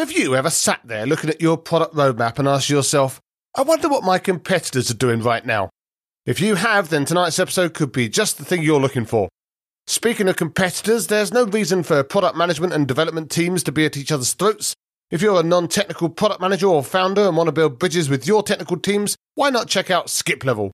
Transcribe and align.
Have 0.00 0.12
you 0.12 0.34
ever 0.34 0.48
sat 0.48 0.80
there 0.82 1.04
looking 1.04 1.28
at 1.28 1.42
your 1.42 1.58
product 1.58 1.94
roadmap 1.94 2.38
and 2.38 2.48
asked 2.48 2.70
yourself, 2.70 3.20
I 3.54 3.60
wonder 3.60 3.86
what 3.86 4.02
my 4.02 4.18
competitors 4.18 4.90
are 4.90 4.94
doing 4.94 5.20
right 5.20 5.44
now? 5.44 5.68
If 6.24 6.40
you 6.40 6.54
have, 6.54 6.88
then 6.88 7.04
tonight's 7.04 7.38
episode 7.38 7.74
could 7.74 7.92
be 7.92 8.08
just 8.08 8.38
the 8.38 8.44
thing 8.46 8.62
you're 8.62 8.80
looking 8.80 9.04
for. 9.04 9.28
Speaking 9.86 10.26
of 10.26 10.36
competitors, 10.36 11.08
there's 11.08 11.34
no 11.34 11.44
reason 11.44 11.82
for 11.82 12.02
product 12.02 12.34
management 12.34 12.72
and 12.72 12.88
development 12.88 13.30
teams 13.30 13.62
to 13.64 13.72
be 13.72 13.84
at 13.84 13.98
each 13.98 14.10
other's 14.10 14.32
throats. 14.32 14.74
If 15.10 15.20
you're 15.20 15.38
a 15.38 15.42
non 15.42 15.68
technical 15.68 16.08
product 16.08 16.40
manager 16.40 16.68
or 16.68 16.82
founder 16.82 17.28
and 17.28 17.36
want 17.36 17.48
to 17.48 17.52
build 17.52 17.78
bridges 17.78 18.08
with 18.08 18.26
your 18.26 18.42
technical 18.42 18.78
teams, 18.78 19.16
why 19.34 19.50
not 19.50 19.68
check 19.68 19.90
out 19.90 20.06
Skiplevel? 20.06 20.70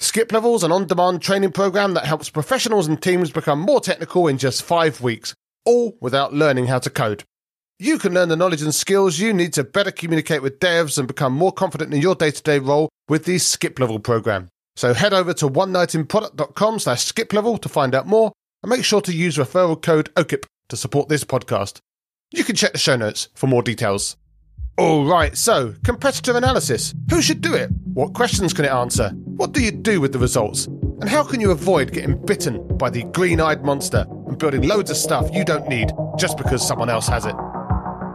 Skip 0.00 0.32
Level 0.32 0.56
is 0.56 0.64
an 0.64 0.72
on 0.72 0.88
demand 0.88 1.22
training 1.22 1.52
program 1.52 1.94
that 1.94 2.06
helps 2.06 2.28
professionals 2.28 2.88
and 2.88 3.00
teams 3.00 3.30
become 3.30 3.60
more 3.60 3.80
technical 3.80 4.26
in 4.26 4.36
just 4.36 4.64
five 4.64 5.00
weeks, 5.00 5.32
all 5.64 5.96
without 6.00 6.34
learning 6.34 6.66
how 6.66 6.80
to 6.80 6.90
code. 6.90 7.22
You 7.84 7.98
can 7.98 8.14
learn 8.14 8.30
the 8.30 8.36
knowledge 8.36 8.62
and 8.62 8.74
skills 8.74 9.18
you 9.18 9.34
need 9.34 9.52
to 9.52 9.62
better 9.62 9.90
communicate 9.90 10.40
with 10.40 10.58
devs 10.58 10.96
and 10.96 11.06
become 11.06 11.34
more 11.34 11.52
confident 11.52 11.92
in 11.92 12.00
your 12.00 12.14
day 12.14 12.30
to 12.30 12.42
day 12.42 12.58
role 12.58 12.88
with 13.10 13.26
the 13.26 13.36
Skiplevel 13.36 14.02
program. 14.02 14.48
So 14.74 14.94
head 14.94 15.12
over 15.12 15.34
to 15.34 15.50
onenightinproduct.com 15.50 16.78
slash 16.78 17.04
skip 17.04 17.34
level 17.34 17.58
to 17.58 17.68
find 17.68 17.94
out 17.94 18.06
more 18.06 18.32
and 18.62 18.70
make 18.70 18.86
sure 18.86 19.02
to 19.02 19.12
use 19.12 19.36
referral 19.36 19.82
code 19.82 20.08
OKIP 20.14 20.46
to 20.70 20.78
support 20.78 21.10
this 21.10 21.24
podcast. 21.24 21.80
You 22.32 22.42
can 22.42 22.56
check 22.56 22.72
the 22.72 22.78
show 22.78 22.96
notes 22.96 23.28
for 23.34 23.48
more 23.48 23.62
details. 23.62 24.16
All 24.78 25.04
right, 25.04 25.36
so 25.36 25.74
competitor 25.84 26.34
analysis. 26.34 26.94
Who 27.10 27.20
should 27.20 27.42
do 27.42 27.52
it? 27.52 27.68
What 27.92 28.14
questions 28.14 28.54
can 28.54 28.64
it 28.64 28.70
answer? 28.70 29.10
What 29.10 29.52
do 29.52 29.62
you 29.62 29.70
do 29.70 30.00
with 30.00 30.14
the 30.14 30.18
results? 30.18 30.64
And 31.00 31.08
how 31.10 31.22
can 31.22 31.38
you 31.38 31.50
avoid 31.50 31.92
getting 31.92 32.16
bitten 32.24 32.66
by 32.78 32.88
the 32.88 33.04
green 33.04 33.42
eyed 33.42 33.62
monster 33.62 34.06
and 34.26 34.38
building 34.38 34.62
loads 34.62 34.90
of 34.90 34.96
stuff 34.96 35.28
you 35.34 35.44
don't 35.44 35.68
need 35.68 35.92
just 36.16 36.38
because 36.38 36.66
someone 36.66 36.88
else 36.88 37.08
has 37.08 37.26
it? 37.26 37.36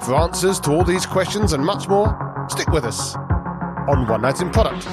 For 0.01 0.15
answers 0.15 0.59
to 0.61 0.71
all 0.71 0.83
these 0.83 1.05
questions 1.05 1.53
and 1.53 1.63
much 1.63 1.87
more, 1.87 2.47
stick 2.49 2.69
with 2.69 2.85
us 2.85 3.15
on 3.15 4.07
One 4.07 4.21
Night 4.21 4.41
in 4.41 4.49
Product. 4.49 4.83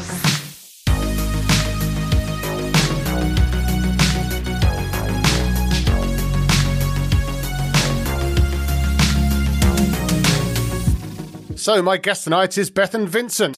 So, 11.58 11.82
my 11.82 11.96
guest 11.96 12.24
tonight 12.24 12.58
is 12.58 12.70
Bethan 12.70 13.06
Vincent. 13.06 13.56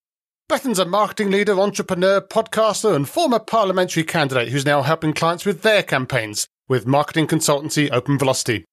Bethan's 0.49 0.79
a 0.79 0.87
marketing 0.87 1.31
leader, 1.31 1.61
entrepreneur, 1.61 2.21
podcaster, 2.23 2.95
and 2.95 3.07
former 3.07 3.39
parliamentary 3.39 4.05
candidate 4.05 4.49
who's 4.49 4.65
now 4.65 4.83
helping 4.83 5.13
clients 5.13 5.45
with 5.45 5.63
their 5.63 5.83
campaigns 5.83 6.49
with 6.69 6.87
marketing 6.87 7.27
consultancy 7.27 7.91
Open 7.93 8.19
Velocity. 8.19 8.65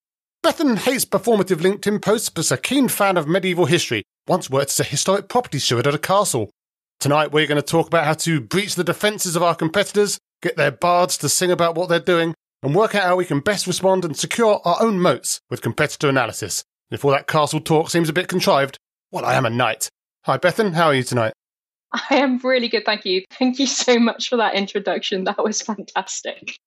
Bethan 0.46 0.78
hates 0.78 1.06
performative 1.06 1.58
LinkedIn 1.58 2.04
posts 2.04 2.30
but 2.30 2.42
is 2.42 2.52
a 2.52 2.58
keen 2.58 2.88
fan 2.88 3.18
of 3.18 3.28
medieval 3.28 3.66
history, 3.66 4.04
once 4.28 4.48
worked 4.48 4.70
as 4.70 4.80
a 4.80 4.84
historic 4.84 5.28
property 5.28 5.58
steward 5.58 5.88
at 5.88 5.96
a 5.96 5.98
castle. 5.98 6.52
Tonight 7.00 7.32
we're 7.32 7.48
going 7.48 7.60
to 7.60 7.68
talk 7.68 7.88
about 7.88 8.06
how 8.06 8.14
to 8.14 8.42
breach 8.42 8.76
the 8.76 8.84
defences 8.84 9.36
of 9.36 9.42
our 9.42 9.56
competitors, 9.56 10.20
get 10.44 10.56
their 10.56 10.70
bards 10.70 11.18
to 11.18 11.30
sing 11.30 11.50
about 11.50 11.74
what 11.74 11.90
they're 11.90 12.00
doing, 12.00 12.36
and 12.62 12.76
work 12.76 12.94
out 12.94 13.06
how 13.06 13.16
we 13.16 13.26
can 13.26 13.40
best 13.40 13.66
respond 13.66 14.06
and 14.06 14.16
secure 14.16 14.62
our 14.66 14.78
own 14.84 15.00
moats 15.00 15.42
with 15.50 15.64
competitor 15.64 16.10
analysis. 16.10 16.64
If 16.92 17.04
all 17.04 17.10
that 17.10 17.26
castle 17.26 17.60
talk 17.60 17.90
seems 17.90 18.08
a 18.08 18.14
bit 18.14 18.28
contrived, 18.28 18.78
well, 19.10 19.26
I 19.26 19.34
am 19.34 19.48
a 19.48 19.50
knight. 19.50 19.90
Hi, 20.26 20.38
Bethan. 20.38 20.76
How 20.76 20.90
are 20.90 20.94
you 20.94 21.02
tonight? 21.02 21.34
I 21.92 22.18
am 22.18 22.38
really 22.38 22.68
good, 22.68 22.86
thank 22.86 23.04
you. 23.04 23.24
Thank 23.32 23.58
you 23.58 23.66
so 23.66 23.98
much 23.98 24.30
for 24.30 24.38
that 24.38 24.54
introduction. 24.54 25.24
That 25.24 25.44
was 25.44 25.64
fantastic. 25.64 26.60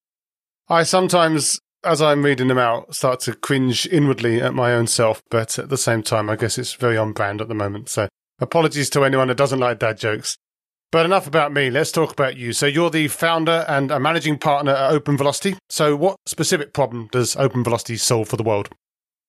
I 0.69 0.83
sometimes 0.83 1.61
as 1.85 2.03
I'm 2.03 2.25
reading 2.25 2.49
them 2.49 2.59
out, 2.59 2.95
start 2.95 3.21
to 3.21 3.35
cringe 3.35 3.87
inwardly 3.87 4.41
at 4.41 4.55
my 4.55 4.73
own 4.73 4.87
self, 4.87 5.23
but 5.31 5.59
at 5.59 5.69
the 5.69 5.79
same 5.79 6.03
time, 6.03 6.29
I 6.29 6.37
guess 6.37 6.59
it's 6.59 6.75
very 6.75 6.97
on 6.97 7.13
brand 7.13 7.41
at 7.41 7.49
the 7.49 7.55
moment. 7.55 7.89
So 7.89 8.09
apologies 8.41 8.91
to 8.91 9.05
anyone 9.05 9.29
that 9.29 9.37
doesn't 9.37 9.59
like 9.59 9.79
dad 9.79 9.99
jokes. 9.99 10.37
But 10.91 11.05
enough 11.05 11.27
about 11.27 11.53
me. 11.53 11.69
Let's 11.69 11.93
talk 11.93 12.13
about 12.13 12.37
you. 12.37 12.55
So 12.55 12.65
you're 12.65 12.89
the 12.89 13.09
founder 13.09 13.65
and 13.69 13.91
a 13.91 14.01
managing 14.01 14.39
partner 14.39 14.73
at 14.73 14.91
Open 14.91 15.19
Velocity. 15.19 15.57
So 15.69 15.95
what 15.95 16.17
specific 16.25 16.73
problem 16.73 17.09
does 17.13 17.37
Open 17.37 17.63
Velocity 17.63 17.99
solve 17.99 18.29
for 18.29 18.39
the 18.39 18.43
world? 18.43 18.71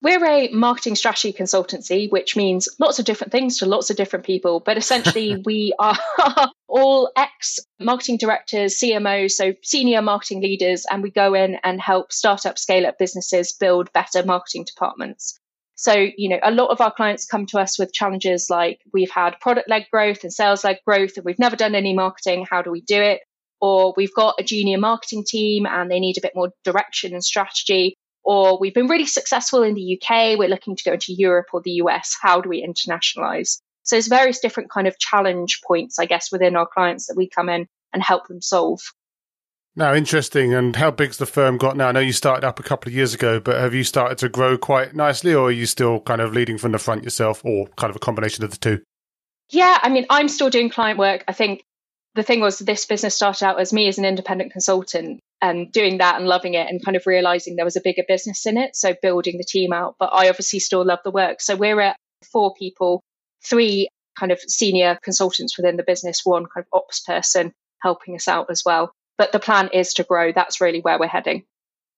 We're 0.01 0.25
a 0.25 0.47
marketing 0.53 0.95
strategy 0.95 1.33
consultancy, 1.33 2.09
which 2.09 2.37
means 2.37 2.69
lots 2.79 2.99
of 2.99 3.05
different 3.05 3.33
things 3.33 3.57
to 3.57 3.65
lots 3.65 3.89
of 3.89 3.97
different 3.97 4.25
people. 4.25 4.61
But 4.61 4.77
essentially, 4.77 5.41
we 5.45 5.73
are 5.77 5.97
all 6.69 7.11
ex 7.17 7.59
marketing 7.79 8.17
directors, 8.17 8.79
CMOs, 8.79 9.31
so 9.31 9.53
senior 9.61 10.01
marketing 10.01 10.41
leaders, 10.41 10.85
and 10.89 11.03
we 11.03 11.11
go 11.11 11.33
in 11.33 11.57
and 11.63 11.81
help 11.81 12.13
startup, 12.13 12.57
scale 12.57 12.87
up 12.87 12.97
businesses 12.97 13.51
build 13.51 13.91
better 13.91 14.23
marketing 14.23 14.65
departments. 14.65 15.37
So, 15.75 15.93
you 15.93 16.29
know, 16.29 16.39
a 16.43 16.51
lot 16.51 16.71
of 16.71 16.81
our 16.81 16.93
clients 16.93 17.25
come 17.25 17.45
to 17.47 17.59
us 17.59 17.77
with 17.77 17.93
challenges 17.93 18.49
like 18.49 18.79
we've 18.93 19.11
had 19.11 19.39
product 19.39 19.69
led 19.69 19.87
growth 19.91 20.23
and 20.23 20.31
sales 20.31 20.63
led 20.63 20.79
growth, 20.85 21.17
and 21.17 21.25
we've 21.25 21.39
never 21.39 21.57
done 21.57 21.75
any 21.75 21.93
marketing. 21.93 22.45
How 22.49 22.61
do 22.61 22.71
we 22.71 22.81
do 22.81 23.01
it? 23.01 23.21
Or 23.59 23.93
we've 23.97 24.13
got 24.13 24.35
a 24.39 24.43
junior 24.43 24.77
marketing 24.77 25.25
team 25.27 25.65
and 25.65 25.91
they 25.91 25.99
need 25.99 26.17
a 26.17 26.21
bit 26.21 26.33
more 26.35 26.51
direction 26.63 27.13
and 27.13 27.23
strategy 27.23 27.97
or 28.23 28.59
we've 28.59 28.73
been 28.73 28.87
really 28.87 29.05
successful 29.05 29.63
in 29.63 29.73
the 29.73 29.99
UK, 29.99 30.37
we're 30.37 30.49
looking 30.49 30.75
to 30.75 30.83
go 30.83 30.93
into 30.93 31.13
Europe 31.13 31.47
or 31.53 31.61
the 31.61 31.71
US. 31.83 32.15
How 32.21 32.41
do 32.41 32.49
we 32.49 32.65
internationalize? 32.65 33.59
So 33.83 33.95
there's 33.95 34.07
various 34.07 34.39
different 34.39 34.69
kind 34.69 34.87
of 34.87 34.99
challenge 34.99 35.61
points, 35.65 35.97
I 35.97 36.05
guess, 36.05 36.31
within 36.31 36.55
our 36.55 36.67
clients 36.67 37.07
that 37.07 37.17
we 37.17 37.27
come 37.27 37.49
in 37.49 37.67
and 37.93 38.03
help 38.03 38.27
them 38.27 38.41
solve. 38.41 38.81
Now, 39.75 39.93
interesting. 39.93 40.53
And 40.53 40.75
how 40.75 40.91
big's 40.91 41.17
the 41.17 41.25
firm 41.25 41.57
got 41.57 41.77
now? 41.77 41.87
I 41.87 41.91
know 41.91 41.99
you 41.99 42.11
started 42.11 42.45
up 42.45 42.59
a 42.59 42.63
couple 42.63 42.89
of 42.89 42.95
years 42.95 43.13
ago, 43.13 43.39
but 43.39 43.55
have 43.55 43.73
you 43.73 43.83
started 43.83 44.17
to 44.19 44.29
grow 44.29 44.57
quite 44.57 44.95
nicely, 44.95 45.33
or 45.33 45.47
are 45.47 45.51
you 45.51 45.65
still 45.65 46.01
kind 46.01 46.21
of 46.21 46.33
leading 46.33 46.57
from 46.57 46.73
the 46.73 46.79
front 46.79 47.03
yourself, 47.03 47.43
or 47.45 47.67
kind 47.77 47.89
of 47.89 47.95
a 47.95 47.99
combination 47.99 48.43
of 48.43 48.51
the 48.51 48.57
two? 48.57 48.81
Yeah, 49.49 49.79
I 49.81 49.89
mean, 49.89 50.05
I'm 50.09 50.27
still 50.27 50.49
doing 50.49 50.69
client 50.69 50.99
work. 50.99 51.23
I 51.27 51.33
think 51.33 51.63
the 52.15 52.23
thing 52.23 52.41
was, 52.41 52.59
this 52.59 52.85
business 52.85 53.15
started 53.15 53.45
out 53.45 53.59
as 53.59 53.71
me 53.71 53.87
as 53.87 53.97
an 53.97 54.05
independent 54.05 54.51
consultant 54.51 55.21
and 55.41 55.71
doing 55.71 55.99
that 55.99 56.17
and 56.17 56.27
loving 56.27 56.53
it 56.53 56.67
and 56.67 56.83
kind 56.83 56.97
of 56.97 57.05
realizing 57.05 57.55
there 57.55 57.65
was 57.65 57.75
a 57.75 57.81
bigger 57.81 58.03
business 58.07 58.45
in 58.45 58.57
it. 58.57 58.75
So 58.75 58.95
building 59.01 59.37
the 59.37 59.43
team 59.43 59.71
out. 59.73 59.95
But 59.99 60.11
I 60.13 60.29
obviously 60.29 60.59
still 60.59 60.85
love 60.85 60.99
the 61.03 61.11
work. 61.11 61.41
So 61.41 61.55
we're 61.55 61.79
at 61.79 61.95
four 62.31 62.53
people, 62.53 63.01
three 63.45 63.89
kind 64.19 64.31
of 64.31 64.39
senior 64.41 64.99
consultants 65.01 65.57
within 65.57 65.77
the 65.77 65.83
business, 65.83 66.21
one 66.25 66.45
kind 66.53 66.65
of 66.65 66.79
ops 66.81 66.99
person 67.01 67.53
helping 67.81 68.15
us 68.15 68.27
out 68.27 68.47
as 68.49 68.63
well. 68.65 68.91
But 69.17 69.31
the 69.31 69.39
plan 69.39 69.69
is 69.73 69.93
to 69.95 70.03
grow. 70.03 70.31
That's 70.31 70.59
really 70.59 70.81
where 70.81 70.99
we're 70.99 71.07
heading. 71.07 71.43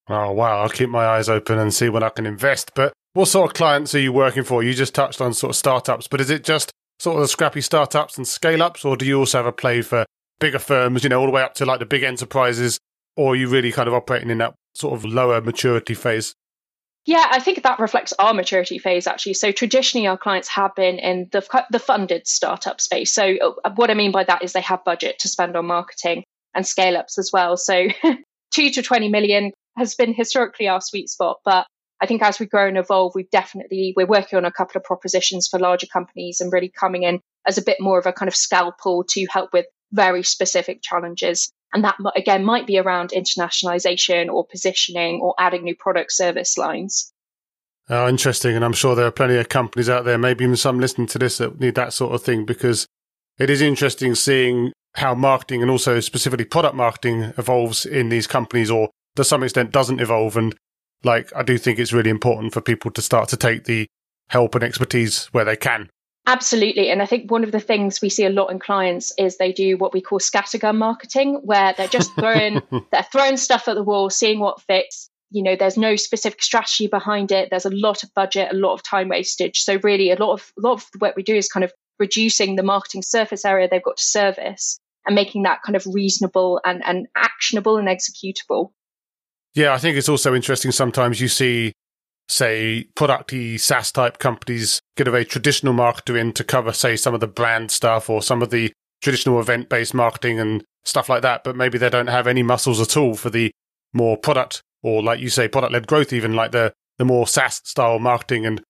Oh, 0.08 0.32
wow. 0.32 0.62
I'll 0.62 0.70
keep 0.70 0.90
my 0.90 1.06
eyes 1.06 1.30
open 1.30 1.58
and 1.58 1.74
see 1.74 1.90
when 1.90 2.04
I 2.04 2.10
can 2.10 2.26
invest. 2.26 2.72
But 2.76 2.94
what 3.14 3.28
sort 3.28 3.50
of 3.50 3.56
clients 3.56 3.96
are 3.96 4.00
you 4.00 4.14
working 4.14 4.44
for? 4.44 4.64
You 4.64 4.74
just 4.74 4.96
touched 4.96 5.22
on 5.22 5.34
sort 5.34 5.52
of 5.52 5.56
startups, 5.56 6.08
but 6.08 6.22
is 6.22 6.30
it 6.30 6.44
just 6.44 6.72
sort 7.00 7.16
of 7.16 7.22
the 7.22 7.28
scrappy 7.28 7.62
startups 7.62 8.18
and 8.18 8.28
scale 8.28 8.62
ups, 8.62 8.86
or 8.86 8.96
do 8.96 9.06
you 9.06 9.18
also 9.18 9.40
have 9.40 9.48
a 9.48 9.52
play 9.52 9.82
for 9.82 10.06
bigger 10.40 10.60
firms, 10.60 11.04
you 11.04 11.10
know, 11.10 11.20
all 11.20 11.26
the 11.26 11.32
way 11.32 11.42
up 11.42 11.56
to 11.56 11.66
like 11.66 11.80
the 11.80 11.86
big 11.86 12.04
enterprises 12.04 12.80
or 13.16 13.34
are 13.34 13.36
you 13.36 13.48
really 13.48 13.72
kind 13.72 13.88
of 13.88 13.94
operating 13.94 14.30
in 14.30 14.38
that 14.40 14.54
sort 14.74 14.94
of 14.94 15.06
lower 15.06 15.42
maturity 15.42 15.94
phase? 15.94 16.34
Yeah, 17.06 17.28
I 17.32 17.40
think 17.40 17.64
that 17.64 17.80
reflects 17.80 18.14
our 18.20 18.34
maturity 18.34 18.78
phase 18.78 19.08
actually. 19.08 19.34
So 19.34 19.52
traditionally, 19.52 20.08
our 20.08 20.18
clients 20.18 20.48
have 20.50 20.76
been 20.76 21.00
in 21.00 21.30
the 21.32 21.66
the 21.72 21.80
funded 21.80 22.28
startup 22.28 22.80
space. 22.80 23.12
So 23.12 23.56
uh, 23.64 23.72
what 23.76 23.90
I 23.90 23.96
mean 23.96 24.12
by 24.12 24.24
that 24.26 24.44
is 24.44 24.54
they 24.54 24.62
have 24.62 24.84
budget 24.84 25.18
to 25.20 25.28
spend 25.28 25.56
on 25.56 25.66
marketing 25.66 26.24
and 26.54 26.66
scale 26.66 26.98
ups 26.98 27.18
as 27.18 27.32
well. 27.34 27.58
So 27.58 27.88
two 28.54 28.70
to 28.70 28.84
twenty 28.84 29.10
million 29.10 29.52
has 29.78 29.96
been 29.96 30.14
historically 30.14 30.68
our 30.68 30.82
sweet 30.82 31.10
spot, 31.10 31.38
but 31.44 31.66
I 32.02 32.06
think 32.06 32.22
as 32.22 32.40
we 32.40 32.46
grow 32.46 32.68
and 32.68 32.78
evolve, 32.78 33.14
we've 33.16 33.30
definitely 33.32 33.94
we're 33.96 34.06
working 34.06 34.38
on 34.38 34.46
a 34.46 34.52
couple 34.52 34.78
of 34.78 34.84
propositions 34.84 35.48
for 35.48 35.60
larger 35.60 35.88
companies 35.88 36.40
and 36.40 36.52
really 36.54 36.70
coming 36.70 37.04
in 37.04 37.20
as 37.48 37.58
a 37.58 37.64
bit 37.64 37.78
more 37.80 37.98
of 37.98 38.06
a 38.06 38.14
kind 38.14 38.28
of 38.28 38.36
scalpel 38.36 39.04
to 39.10 39.26
help 39.32 39.54
with 39.54 39.66
very 39.92 40.24
specific 40.24 40.82
challenges. 40.82 41.52
And 41.74 41.84
that, 41.84 41.96
again, 42.16 42.44
might 42.44 42.68
be 42.68 42.78
around 42.78 43.12
internationalization 43.12 44.30
or 44.30 44.46
positioning 44.46 45.22
or 45.22 45.36
adding 45.40 45.64
new 45.64 45.76
product 45.76 46.12
service 46.12 46.58
lines. 46.58 47.14
Oh, 47.90 48.08
interesting. 48.08 48.56
And 48.56 48.64
I'm 48.64 48.74
sure 48.74 48.96
there 48.96 49.08
are 49.08 49.12
plenty 49.12 49.36
of 49.38 49.50
companies 49.50 49.90
out 49.90 50.06
there, 50.06 50.18
maybe 50.18 50.44
even 50.44 50.56
some 50.56 50.80
listening 50.80 51.08
to 51.08 51.20
this 51.20 51.38
that 51.38 51.60
need 51.60 51.76
that 51.76 51.94
sort 51.94 52.14
of 52.14 52.24
thing 52.24 52.46
because 52.46 52.88
it 53.40 53.50
is 53.50 53.62
interesting 53.62 54.16
seeing 54.16 54.72
how 54.96 55.16
marketing 55.16 55.62
and 55.62 55.72
also 55.72 56.00
specifically 56.00 56.46
product 56.46 56.76
marketing 56.76 57.34
evolves 57.38 57.86
in 57.86 58.10
these 58.10 58.28
companies 58.28 58.70
or 58.70 58.90
to 59.16 59.24
some 59.24 59.44
extent 59.44 59.72
doesn't 59.72 60.02
evolve. 60.02 60.38
And 60.38 60.56
like, 61.04 61.32
I 61.36 61.44
do 61.44 61.58
think 61.58 61.80
it's 61.80 61.94
really 61.94 62.10
important 62.10 62.54
for 62.54 62.62
people 62.62 62.92
to 62.92 63.02
start 63.02 63.30
to 63.30 63.38
take 63.38 63.64
the 63.64 63.88
help 64.30 64.56
and 64.56 64.64
expertise 64.64 65.26
where 65.28 65.46
they 65.46 65.56
can 65.56 65.90
Absolutely. 66.28 66.90
And 66.90 67.02
I 67.02 67.06
think 67.08 67.32
one 67.32 67.44
of 67.44 67.52
the 67.52 67.60
things 67.60 68.02
we 68.02 68.10
see 68.10 68.26
a 68.26 68.30
lot 68.30 68.52
in 68.52 68.60
clients 68.60 69.12
is 69.18 69.38
they 69.38 69.52
do 69.52 69.78
what 69.78 69.94
we 69.94 70.02
call 70.02 70.20
scattergun 70.20 70.78
marketing, 70.78 71.42
where 71.44 71.74
they're 71.76 71.88
just 71.88 72.14
throwing 72.14 72.62
they're 72.92 73.08
throwing 73.12 73.38
stuff 73.38 73.68
at 73.68 73.76
the 73.76 73.84
wall, 73.84 74.10
seeing 74.10 74.40
what 74.40 74.62
fits. 74.62 75.10
You 75.32 75.44
know, 75.44 75.56
there's 75.56 75.78
no 75.78 75.96
specific 75.96 76.44
strategy 76.44 76.88
behind 76.88 77.32
it. 77.32 77.50
There's 77.50 77.66
a 77.66 77.74
lot 77.74 78.04
of 78.04 78.14
budget, 78.14 78.50
a 78.52 78.56
lot 78.56 78.74
of 78.74 78.84
time 78.84 79.10
wastage. 79.10 79.62
So 79.62 79.80
really 79.82 80.12
a 80.12 80.16
lot 80.16 80.34
of 80.34 80.52
a 80.58 80.62
lot 80.62 80.74
of 80.74 80.86
the 80.94 81.00
work 81.00 81.16
we 81.16 81.24
do 81.24 81.36
is 81.36 81.48
kind 81.48 81.64
of 81.64 81.72
reducing 82.00 82.56
the 82.56 82.64
marketing 82.64 83.02
surface 83.02 83.46
area 83.46 83.68
they've 83.70 83.84
got 83.84 83.98
to 83.98 84.04
service 84.04 84.80
and 85.06 85.16
making 85.16 85.44
that 85.44 85.62
kind 85.64 85.76
of 85.76 85.86
reasonable 85.88 86.62
and, 86.64 86.84
and 86.86 87.08
actionable 87.16 87.78
and 87.78 87.88
executable. 87.88 88.72
Yeah, 89.54 89.74
I 89.74 89.80
think 89.80 89.98
it's 89.98 90.10
also 90.10 90.34
interesting 90.34 90.72
sometimes 90.72 91.20
you 91.20 91.28
see 91.28 91.74
say, 92.32 92.88
producty 92.96 93.60
SaaS 93.60 93.92
type 93.92 94.18
companies 94.18 94.82
get 94.96 95.08
a 95.08 95.12
very 95.12 95.26
traditional 95.26 95.74
marketer 95.74 96.20
in 96.20 96.34
to 96.34 96.44
cover, 96.44 96.72
say, 96.72 96.96
some 96.96 97.14
of 97.14 97.20
the 97.20 97.28
brand 97.28 97.72
stuff 97.72 98.10
or 98.10 98.22
some 98.22 98.42
of 98.42 98.50
the 98.50 98.72
traditional 99.02 99.40
event 99.40 99.70
based 99.70 99.94
marketing 99.94 100.40
and 100.40 100.64
stuff 100.84 101.10
like 101.10 101.22
that, 101.22 101.44
but 101.44 101.56
maybe 101.56 101.78
they 101.78 101.90
don't 101.90 102.08
have 102.08 102.28
any 102.28 102.44
muscles 102.44 102.80
at 102.80 102.96
all 102.96 103.14
for 103.14 103.30
the 103.30 103.52
more 103.94 104.18
product 104.18 104.62
or, 104.84 105.04
like 105.04 105.20
you 105.20 105.30
say, 105.30 105.48
product 105.48 105.74
led 105.74 105.88
growth, 105.88 106.14
even 106.14 106.34
like 106.34 106.52
the, 106.52 106.74
the 106.98 107.06
more 107.06 107.28
SaaS 107.28 107.62
style 107.66 108.00
marketing 108.00 108.46
and 108.46 108.62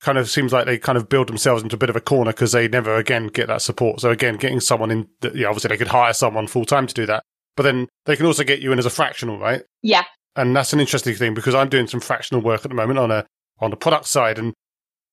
kind 0.00 0.18
of 0.18 0.28
seems 0.28 0.52
like 0.52 0.66
they 0.66 0.78
kind 0.78 0.98
of 0.98 1.08
build 1.08 1.28
themselves 1.28 1.62
into 1.62 1.76
a 1.76 1.78
bit 1.78 1.90
of 1.90 1.96
a 1.96 2.00
corner 2.00 2.32
because 2.32 2.52
they 2.52 2.68
never 2.68 2.96
again 2.96 3.28
get 3.28 3.48
that 3.48 3.62
support. 3.62 4.00
So 4.00 4.10
again, 4.10 4.36
getting 4.36 4.60
someone 4.60 4.90
in, 4.90 5.08
yeah, 5.34 5.48
obviously 5.48 5.68
they 5.68 5.76
could 5.76 5.88
hire 5.88 6.12
someone 6.12 6.46
full 6.46 6.64
time 6.64 6.86
to 6.86 6.94
do 6.94 7.06
that, 7.06 7.22
but 7.56 7.62
then 7.62 7.88
they 8.06 8.16
can 8.16 8.26
also 8.26 8.44
get 8.44 8.60
you 8.60 8.72
in 8.72 8.78
as 8.78 8.86
a 8.86 8.90
fractional, 8.90 9.38
right? 9.38 9.62
Yeah. 9.82 10.04
And 10.36 10.54
that's 10.54 10.72
an 10.72 10.80
interesting 10.80 11.14
thing 11.14 11.34
because 11.34 11.54
I'm 11.54 11.68
doing 11.68 11.86
some 11.86 12.00
fractional 12.00 12.42
work 12.42 12.64
at 12.64 12.70
the 12.70 12.74
moment 12.74 12.98
on 12.98 13.10
a 13.10 13.24
on 13.60 13.70
the 13.70 13.76
product 13.76 14.06
side, 14.06 14.38
and 14.38 14.52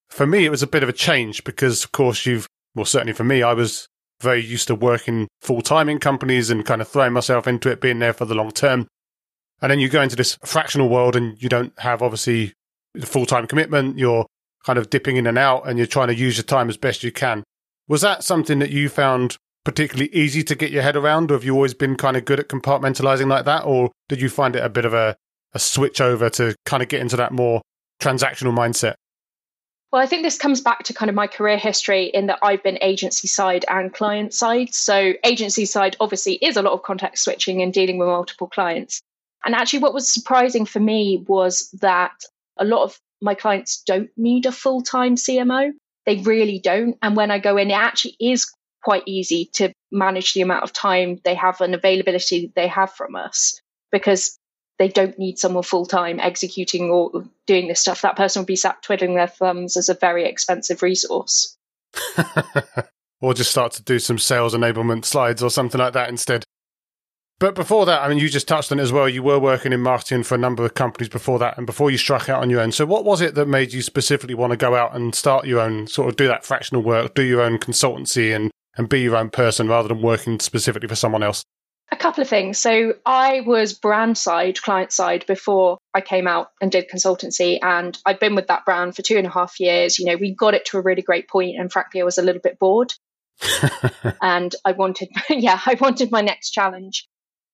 for 0.10 0.26
me 0.26 0.46
it 0.46 0.50
was 0.50 0.64
a 0.64 0.68
bit 0.68 0.84
of 0.84 0.90
a 0.90 0.94
change 0.94 1.44
because, 1.44 1.84
of 1.84 1.92
course, 1.92 2.26
you've 2.26 2.48
well 2.74 2.86
certainly 2.86 3.14
for 3.14 3.24
me 3.24 3.44
I 3.44 3.54
was 3.54 3.88
very 4.22 4.44
used 4.44 4.68
to 4.68 4.76
working 4.76 5.28
full 5.42 5.62
time 5.62 5.90
in 5.90 6.00
companies 6.00 6.50
and 6.50 6.66
kind 6.66 6.82
of 6.82 6.88
throwing 6.88 7.14
myself 7.14 7.48
into 7.48 7.70
it, 7.70 7.82
being 7.82 8.00
there 8.00 8.14
for 8.14 8.26
the 8.26 8.36
long 8.36 8.52
term. 8.52 8.88
And 9.62 9.72
then 9.72 9.80
you 9.80 9.90
go 9.90 10.02
into 10.02 10.16
this 10.16 10.38
fractional 10.44 10.90
world 10.90 11.16
and 11.16 11.42
you 11.42 11.50
don't 11.50 11.78
have 11.80 12.02
obviously 12.02 12.54
the 12.94 13.06
full 13.06 13.26
time 13.26 13.48
commitment. 13.48 14.00
You're 14.00 14.26
kind 14.66 14.80
of 14.80 14.90
dipping 14.90 15.18
in 15.18 15.28
and 15.28 15.38
out 15.38 15.68
and 15.68 15.78
you're 15.78 15.88
trying 15.88 16.08
to 16.08 16.16
use 16.16 16.38
your 16.38 16.44
time 16.44 16.70
as 16.70 16.78
best 16.78 17.04
you 17.04 17.12
can. 17.12 17.44
Was 17.88 18.02
that 18.02 18.24
something 18.24 18.60
that 18.60 18.70
you 18.70 18.90
found 18.90 19.38
particularly 19.64 20.10
easy 20.14 20.44
to 20.44 20.56
get 20.56 20.72
your 20.72 20.84
head 20.84 20.96
around, 20.96 21.32
or 21.32 21.36
have 21.36 21.44
you 21.44 21.54
always 21.54 21.74
been 21.74 21.96
kind 21.96 22.18
of 22.18 22.26
good 22.26 22.40
at 22.40 22.48
compartmentalizing 22.48 23.28
like 23.28 23.46
that, 23.46 23.66
or 23.66 23.92
did 24.10 24.22
you 24.22 24.30
find 24.30 24.56
it 24.56 24.64
a 24.64 24.70
bit 24.70 24.86
of 24.86 24.94
a, 24.94 25.16
a 25.54 25.60
switch 25.60 26.02
over 26.02 26.30
to 26.32 26.56
kind 26.66 26.82
of 26.82 26.90
get 26.90 27.02
into 27.02 27.18
that 27.18 27.32
more 27.32 27.62
transactional 28.02 28.54
mindset? 28.54 28.96
Well, 29.92 30.02
I 30.02 30.06
think 30.06 30.24
this 30.24 30.38
comes 30.38 30.62
back 30.62 30.84
to 30.84 30.94
kind 30.94 31.10
of 31.10 31.16
my 31.16 31.28
career 31.28 31.58
history 31.58 32.06
in 32.06 32.28
that 32.28 32.40
I've 32.42 32.64
been 32.64 32.78
agency 32.82 33.28
side 33.28 33.66
and 33.68 33.94
client 33.94 34.34
side. 34.34 34.74
So, 34.74 35.14
agency 35.26 35.66
side 35.66 35.98
obviously 36.00 36.36
is 36.36 36.56
a 36.56 36.62
lot 36.62 36.74
of 36.74 36.84
context 36.84 37.26
switching 37.26 37.62
and 37.62 37.74
dealing 37.74 37.98
with 37.98 38.08
multiple 38.08 38.48
clients. 38.48 39.02
And 39.44 39.54
actually, 39.54 39.80
what 39.80 39.94
was 39.94 40.12
surprising 40.12 40.66
for 40.66 40.80
me 40.80 41.26
was 41.28 41.70
that 41.82 42.14
a 42.58 42.64
lot 42.64 42.84
of 42.84 42.98
my 43.22 43.36
clients 43.36 43.84
don't 43.86 44.10
need 44.16 44.46
a 44.46 44.52
full 44.52 44.82
time 44.82 45.16
CMO. 45.16 45.72
They 46.06 46.18
really 46.18 46.60
don't. 46.60 46.98
And 47.02 47.18
when 47.18 47.30
I 47.30 47.40
go 47.40 47.58
in, 47.58 47.70
it 47.70 47.74
actually 47.74 48.16
is 48.20 48.50
quite 48.84 49.04
easy 49.06 49.50
to 49.54 49.74
manage 49.92 50.34
the 50.34 50.42
amount 50.42 50.64
of 50.64 50.74
time 50.74 51.20
they 51.24 51.36
have 51.36 51.62
and 51.62 51.76
availability 51.76 52.52
they 52.56 52.68
have 52.68 52.92
from 52.92 53.16
us 53.16 53.60
because 53.92 54.38
they 54.80 54.88
don't 54.88 55.20
need 55.20 55.38
someone 55.38 55.64
full 55.64 55.86
time 55.86 56.20
executing 56.20 56.90
or 56.90 57.24
doing 57.46 57.68
this 57.68 57.80
stuff. 57.80 58.02
That 58.02 58.16
person 58.16 58.42
would 58.42 58.48
be 58.48 58.56
sat 58.56 58.82
twiddling 58.82 59.16
their 59.16 59.28
thumbs 59.28 59.78
as 59.78 59.90
a 59.90 59.94
very 59.94 60.26
expensive 60.26 60.82
resource. 60.82 61.56
or 63.22 63.34
just 63.34 63.52
start 63.52 63.74
to 63.74 63.84
do 63.84 64.00
some 64.00 64.18
sales 64.18 64.56
enablement 64.56 65.06
slides 65.06 65.44
or 65.44 65.50
something 65.50 65.80
like 65.80 65.94
that 65.94 66.10
instead. 66.10 66.44
But 67.40 67.56
before 67.56 67.88
that, 67.88 68.04
I 68.04 68.08
mean, 68.08 68.20
you 68.20 68.30
just 68.30 68.48
touched 68.48 68.72
on 68.72 68.80
it 68.80 68.84
as 68.84 68.92
well. 68.92 69.10
You 69.10 69.24
were 69.24 69.40
working 69.40 69.74
in 69.74 69.82
marketing 69.82 70.22
for 70.22 70.36
a 70.36 70.38
number 70.38 70.64
of 70.64 70.76
companies 70.76 71.10
before 71.10 71.40
that, 71.40 71.58
and 71.58 71.66
before 71.66 71.90
you 71.90 71.98
struck 71.98 72.30
out 72.30 72.42
on 72.42 72.52
your 72.52 72.62
own. 72.62 72.72
So, 72.72 72.86
what 72.86 73.04
was 73.04 73.20
it 73.20 73.34
that 73.34 73.48
made 73.48 73.74
you 73.74 73.82
specifically 73.82 74.36
want 74.36 74.52
to 74.52 74.58
go 74.58 74.76
out 74.76 74.96
and 74.96 75.16
start 75.16 75.48
your 75.48 75.60
own, 75.60 75.88
sort 75.88 76.10
of 76.10 76.16
do 76.18 76.28
that 76.28 76.46
fractional 76.46 76.84
work, 76.84 77.16
do 77.16 77.24
your 77.24 77.42
own 77.42 77.58
consultancy, 77.58 78.36
and 78.36 78.52
and 78.78 78.90
be 78.90 79.02
your 79.02 79.16
own 79.16 79.30
person 79.30 79.68
rather 79.68 79.88
than 79.88 80.02
working 80.02 80.40
specifically 80.40 80.88
for 80.88 80.96
someone 80.96 81.24
else? 81.24 81.44
A 81.92 81.98
couple 81.98 82.22
of 82.22 82.30
things. 82.30 82.58
So 82.58 82.94
I 83.06 83.42
was 83.42 83.74
brand 83.74 84.18
side, 84.18 84.62
client 84.62 84.94
side 84.94 85.26
before 85.28 85.78
I 85.94 86.00
came 86.00 86.26
out 86.26 86.52
and 86.62 86.72
did 86.72 86.90
consultancy. 86.90 87.60
And 87.62 87.98
I've 88.06 88.20
been 88.20 88.36
with 88.36 88.48
that 88.48 88.64
brand 88.64 88.96
for 88.96 89.02
two 89.02 89.18
and 89.18 89.28
a 89.28 89.30
half 89.30 89.60
years. 89.60 90.00
You 90.00 90.06
know, 90.06 90.16
we 90.16 90.34
got 90.34 90.54
it 90.54 90.66
to 90.68 90.78
a 90.78 90.82
really 90.82 91.02
great 91.02 91.28
point, 91.28 91.58
And 91.60 91.72
frankly, 91.72 92.00
I 92.00 92.06
was 92.06 92.18
a 92.18 92.22
little 92.22 92.42
bit 92.42 92.60
bored. 92.60 92.94
and 94.22 94.56
I 94.64 94.72
wanted, 94.72 95.10
yeah, 95.30 95.60
I 95.66 95.76
wanted 95.82 96.12
my 96.12 96.22
next 96.22 96.52
challenge. 96.52 97.08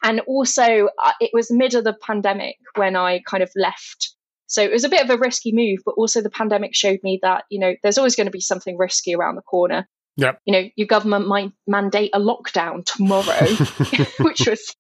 And 0.04 0.20
also, 0.22 0.90
uh, 1.04 1.14
it 1.20 1.32
was 1.34 1.50
mid 1.50 1.74
of 1.74 1.84
the 1.84 1.94
pandemic 1.94 2.58
when 2.76 2.96
I 2.96 3.22
kind 3.26 3.42
of 3.42 3.52
left. 3.56 4.14
So 4.46 4.62
it 4.62 4.72
was 4.72 4.84
a 4.84 4.90
bit 4.90 5.04
of 5.04 5.10
a 5.10 5.18
risky 5.18 5.52
move, 5.52 5.80
but 5.84 5.96
also 5.98 6.22
the 6.22 6.30
pandemic 6.30 6.76
showed 6.76 7.00
me 7.04 7.20
that, 7.24 7.46
you 7.50 7.60
know, 7.60 7.74
there's 7.82 7.98
always 7.98 8.16
going 8.16 8.28
to 8.28 8.32
be 8.32 8.40
something 8.40 8.78
risky 8.78 9.16
around 9.16 9.36
the 9.36 9.42
corner. 9.42 9.88
Yep. 10.18 10.40
You 10.46 10.54
know, 10.54 10.70
your 10.76 10.88
government 10.88 11.28
might 11.28 11.52
mandate 11.68 12.12
a 12.14 12.20
lockdown 12.20 12.86
tomorrow, 12.86 13.46
which 14.26 14.48
was, 14.48 14.76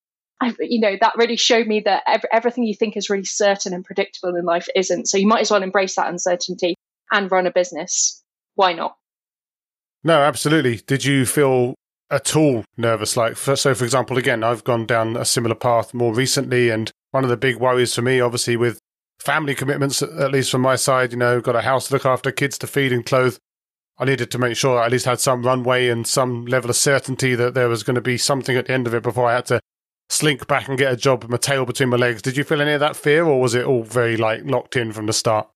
you 0.59 0.79
know, 0.79 0.95
that 0.99 1.13
really 1.15 1.37
showed 1.37 1.67
me 1.67 1.81
that 1.81 2.03
everything 2.31 2.63
you 2.63 2.73
think 2.73 2.97
is 2.97 3.09
really 3.09 3.23
certain 3.23 3.73
and 3.73 3.85
predictable 3.85 4.35
in 4.35 4.45
life 4.45 4.67
isn't. 4.75 5.07
So 5.07 5.17
you 5.17 5.27
might 5.27 5.41
as 5.41 5.51
well 5.51 5.63
embrace 5.63 5.95
that 5.95 6.09
uncertainty 6.09 6.75
and 7.11 7.31
run 7.31 7.47
a 7.47 7.51
business. 7.51 8.23
Why 8.55 8.73
not? 8.73 8.95
No, 10.03 10.21
absolutely. 10.21 10.77
Did 10.77 11.05
you 11.05 11.25
feel 11.25 11.75
at 12.09 12.35
all 12.35 12.65
nervous? 12.75 13.15
Like, 13.15 13.35
for, 13.35 13.55
so 13.55 13.75
for 13.75 13.83
example, 13.83 14.17
again, 14.17 14.43
I've 14.43 14.63
gone 14.63 14.85
down 14.85 15.15
a 15.15 15.25
similar 15.25 15.55
path 15.55 15.93
more 15.93 16.13
recently, 16.13 16.69
and 16.69 16.91
one 17.11 17.23
of 17.23 17.29
the 17.29 17.37
big 17.37 17.57
worries 17.57 17.93
for 17.93 18.01
me, 18.01 18.19
obviously, 18.19 18.57
with 18.57 18.79
family 19.19 19.55
commitments, 19.55 20.01
at 20.01 20.31
least 20.31 20.51
from 20.51 20.61
my 20.61 20.75
side, 20.75 21.11
you 21.11 21.17
know, 21.17 21.41
got 21.41 21.55
a 21.55 21.61
house 21.61 21.87
to 21.87 21.93
look 21.93 22.05
after, 22.05 22.31
kids 22.31 22.57
to 22.59 22.67
feed 22.67 22.91
and 22.91 23.05
clothe. 23.05 23.37
I 23.99 24.05
needed 24.05 24.29
to 24.31 24.37
make 24.37 24.55
sure 24.55 24.79
I 24.79 24.85
at 24.85 24.91
least 24.91 25.05
had 25.05 25.19
some 25.19 25.43
runway 25.43 25.89
and 25.89 26.05
some 26.05 26.45
level 26.45 26.69
of 26.69 26.75
certainty 26.75 27.33
that 27.35 27.55
there 27.55 27.67
was 27.67 27.83
going 27.83 27.95
to 27.95 28.01
be 28.01 28.17
something 28.17 28.55
at 28.55 28.67
the 28.67 28.73
end 28.73 28.85
of 28.85 28.93
it 28.93 29.03
before 29.03 29.27
I 29.27 29.35
had 29.35 29.45
to 29.47 29.59
slink 30.09 30.47
back 30.47 30.67
and 30.67 30.77
get 30.77 30.93
a 30.93 30.97
job 30.97 31.23
with 31.23 31.31
my 31.31 31.37
tail 31.37 31.65
between 31.65 31.89
my 31.89 31.97
legs. 31.97 32.21
Did 32.21 32.37
you 32.37 32.43
feel 32.43 32.61
any 32.61 32.73
of 32.73 32.79
that 32.79 32.95
fear 32.95 33.25
or 33.25 33.41
was 33.41 33.55
it 33.55 33.65
all 33.65 33.83
very 33.83 34.15
like 34.15 34.41
locked 34.45 34.75
in 34.75 34.91
from 34.91 35.07
the 35.07 35.13
start? 35.13 35.49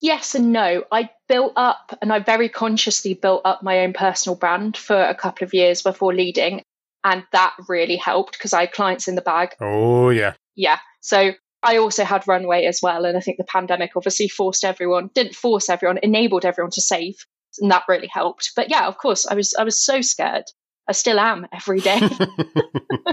Yes 0.00 0.34
and 0.34 0.52
no. 0.52 0.84
I 0.90 1.10
built 1.28 1.52
up 1.56 1.96
and 2.02 2.12
I 2.12 2.18
very 2.18 2.48
consciously 2.48 3.14
built 3.14 3.42
up 3.44 3.62
my 3.62 3.80
own 3.80 3.92
personal 3.92 4.36
brand 4.36 4.76
for 4.76 5.00
a 5.00 5.14
couple 5.14 5.44
of 5.44 5.54
years 5.54 5.82
before 5.82 6.12
leading. 6.12 6.62
And 7.04 7.24
that 7.32 7.54
really 7.68 7.96
helped 7.96 8.32
because 8.32 8.52
I 8.52 8.62
had 8.62 8.72
clients 8.72 9.06
in 9.06 9.14
the 9.14 9.22
bag. 9.22 9.54
Oh, 9.60 10.10
yeah. 10.10 10.34
Yeah. 10.56 10.80
So 11.02 11.32
I 11.62 11.78
also 11.78 12.02
had 12.04 12.26
runway 12.26 12.64
as 12.64 12.80
well. 12.82 13.04
And 13.04 13.16
I 13.16 13.20
think 13.20 13.38
the 13.38 13.44
pandemic 13.44 13.92
obviously 13.96 14.26
forced 14.28 14.64
everyone, 14.64 15.10
didn't 15.14 15.36
force 15.36 15.70
everyone, 15.70 15.98
enabled 16.02 16.44
everyone 16.44 16.72
to 16.72 16.80
save 16.80 17.14
and 17.60 17.70
that 17.70 17.84
really 17.88 18.08
helped. 18.12 18.52
But 18.56 18.70
yeah, 18.70 18.86
of 18.86 18.98
course, 18.98 19.26
I 19.26 19.34
was 19.34 19.54
I 19.58 19.64
was 19.64 19.82
so 19.82 20.00
scared. 20.00 20.44
I 20.88 20.92
still 20.92 21.18
am 21.18 21.46
every 21.52 21.80
day. 21.80 22.00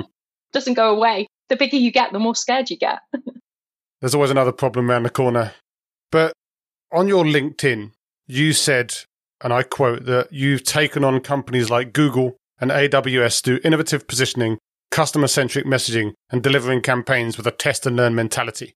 Doesn't 0.53 0.75
go 0.75 0.95
away. 0.95 1.27
The 1.49 1.55
bigger 1.55 1.77
you 1.77 1.91
get, 1.91 2.11
the 2.13 2.19
more 2.19 2.35
scared 2.35 2.69
you 2.69 2.77
get. 2.77 2.99
There's 4.01 4.15
always 4.15 4.31
another 4.31 4.51
problem 4.51 4.89
around 4.89 5.03
the 5.03 5.09
corner. 5.09 5.53
But 6.11 6.33
on 6.91 7.07
your 7.07 7.23
LinkedIn, 7.23 7.91
you 8.27 8.53
said, 8.53 8.93
and 9.41 9.51
I 9.51 9.63
quote, 9.63 10.05
that 10.05 10.31
you've 10.31 10.63
taken 10.63 11.03
on 11.03 11.19
companies 11.21 11.69
like 11.69 11.93
Google 11.93 12.37
and 12.59 12.69
AWS 12.69 13.43
through 13.43 13.61
innovative 13.63 14.07
positioning, 14.07 14.57
customer 14.91 15.27
centric 15.27 15.65
messaging, 15.65 16.13
and 16.29 16.43
delivering 16.43 16.81
campaigns 16.81 17.37
with 17.37 17.47
a 17.47 17.51
test 17.51 17.85
and 17.85 17.95
learn 17.95 18.13
mentality. 18.13 18.73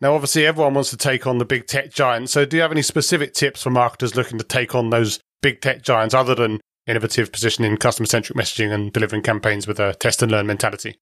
Now, 0.00 0.14
obviously, 0.14 0.46
everyone 0.46 0.74
wants 0.74 0.90
to 0.90 0.96
take 0.96 1.26
on 1.26 1.38
the 1.38 1.44
big 1.44 1.66
tech 1.66 1.92
giants. 1.92 2.32
So, 2.32 2.44
do 2.44 2.56
you 2.56 2.62
have 2.62 2.72
any 2.72 2.82
specific 2.82 3.34
tips 3.34 3.62
for 3.62 3.70
marketers 3.70 4.16
looking 4.16 4.38
to 4.38 4.44
take 4.44 4.74
on 4.74 4.90
those 4.90 5.20
big 5.42 5.60
tech 5.60 5.82
giants 5.82 6.14
other 6.14 6.34
than 6.34 6.60
innovative 6.86 7.32
positioning, 7.32 7.76
customer 7.76 8.06
centric 8.06 8.38
messaging, 8.38 8.72
and 8.72 8.92
delivering 8.92 9.22
campaigns 9.22 9.66
with 9.66 9.78
a 9.78 9.94
test 9.94 10.22
and 10.22 10.32
learn 10.32 10.46
mentality? 10.46 10.96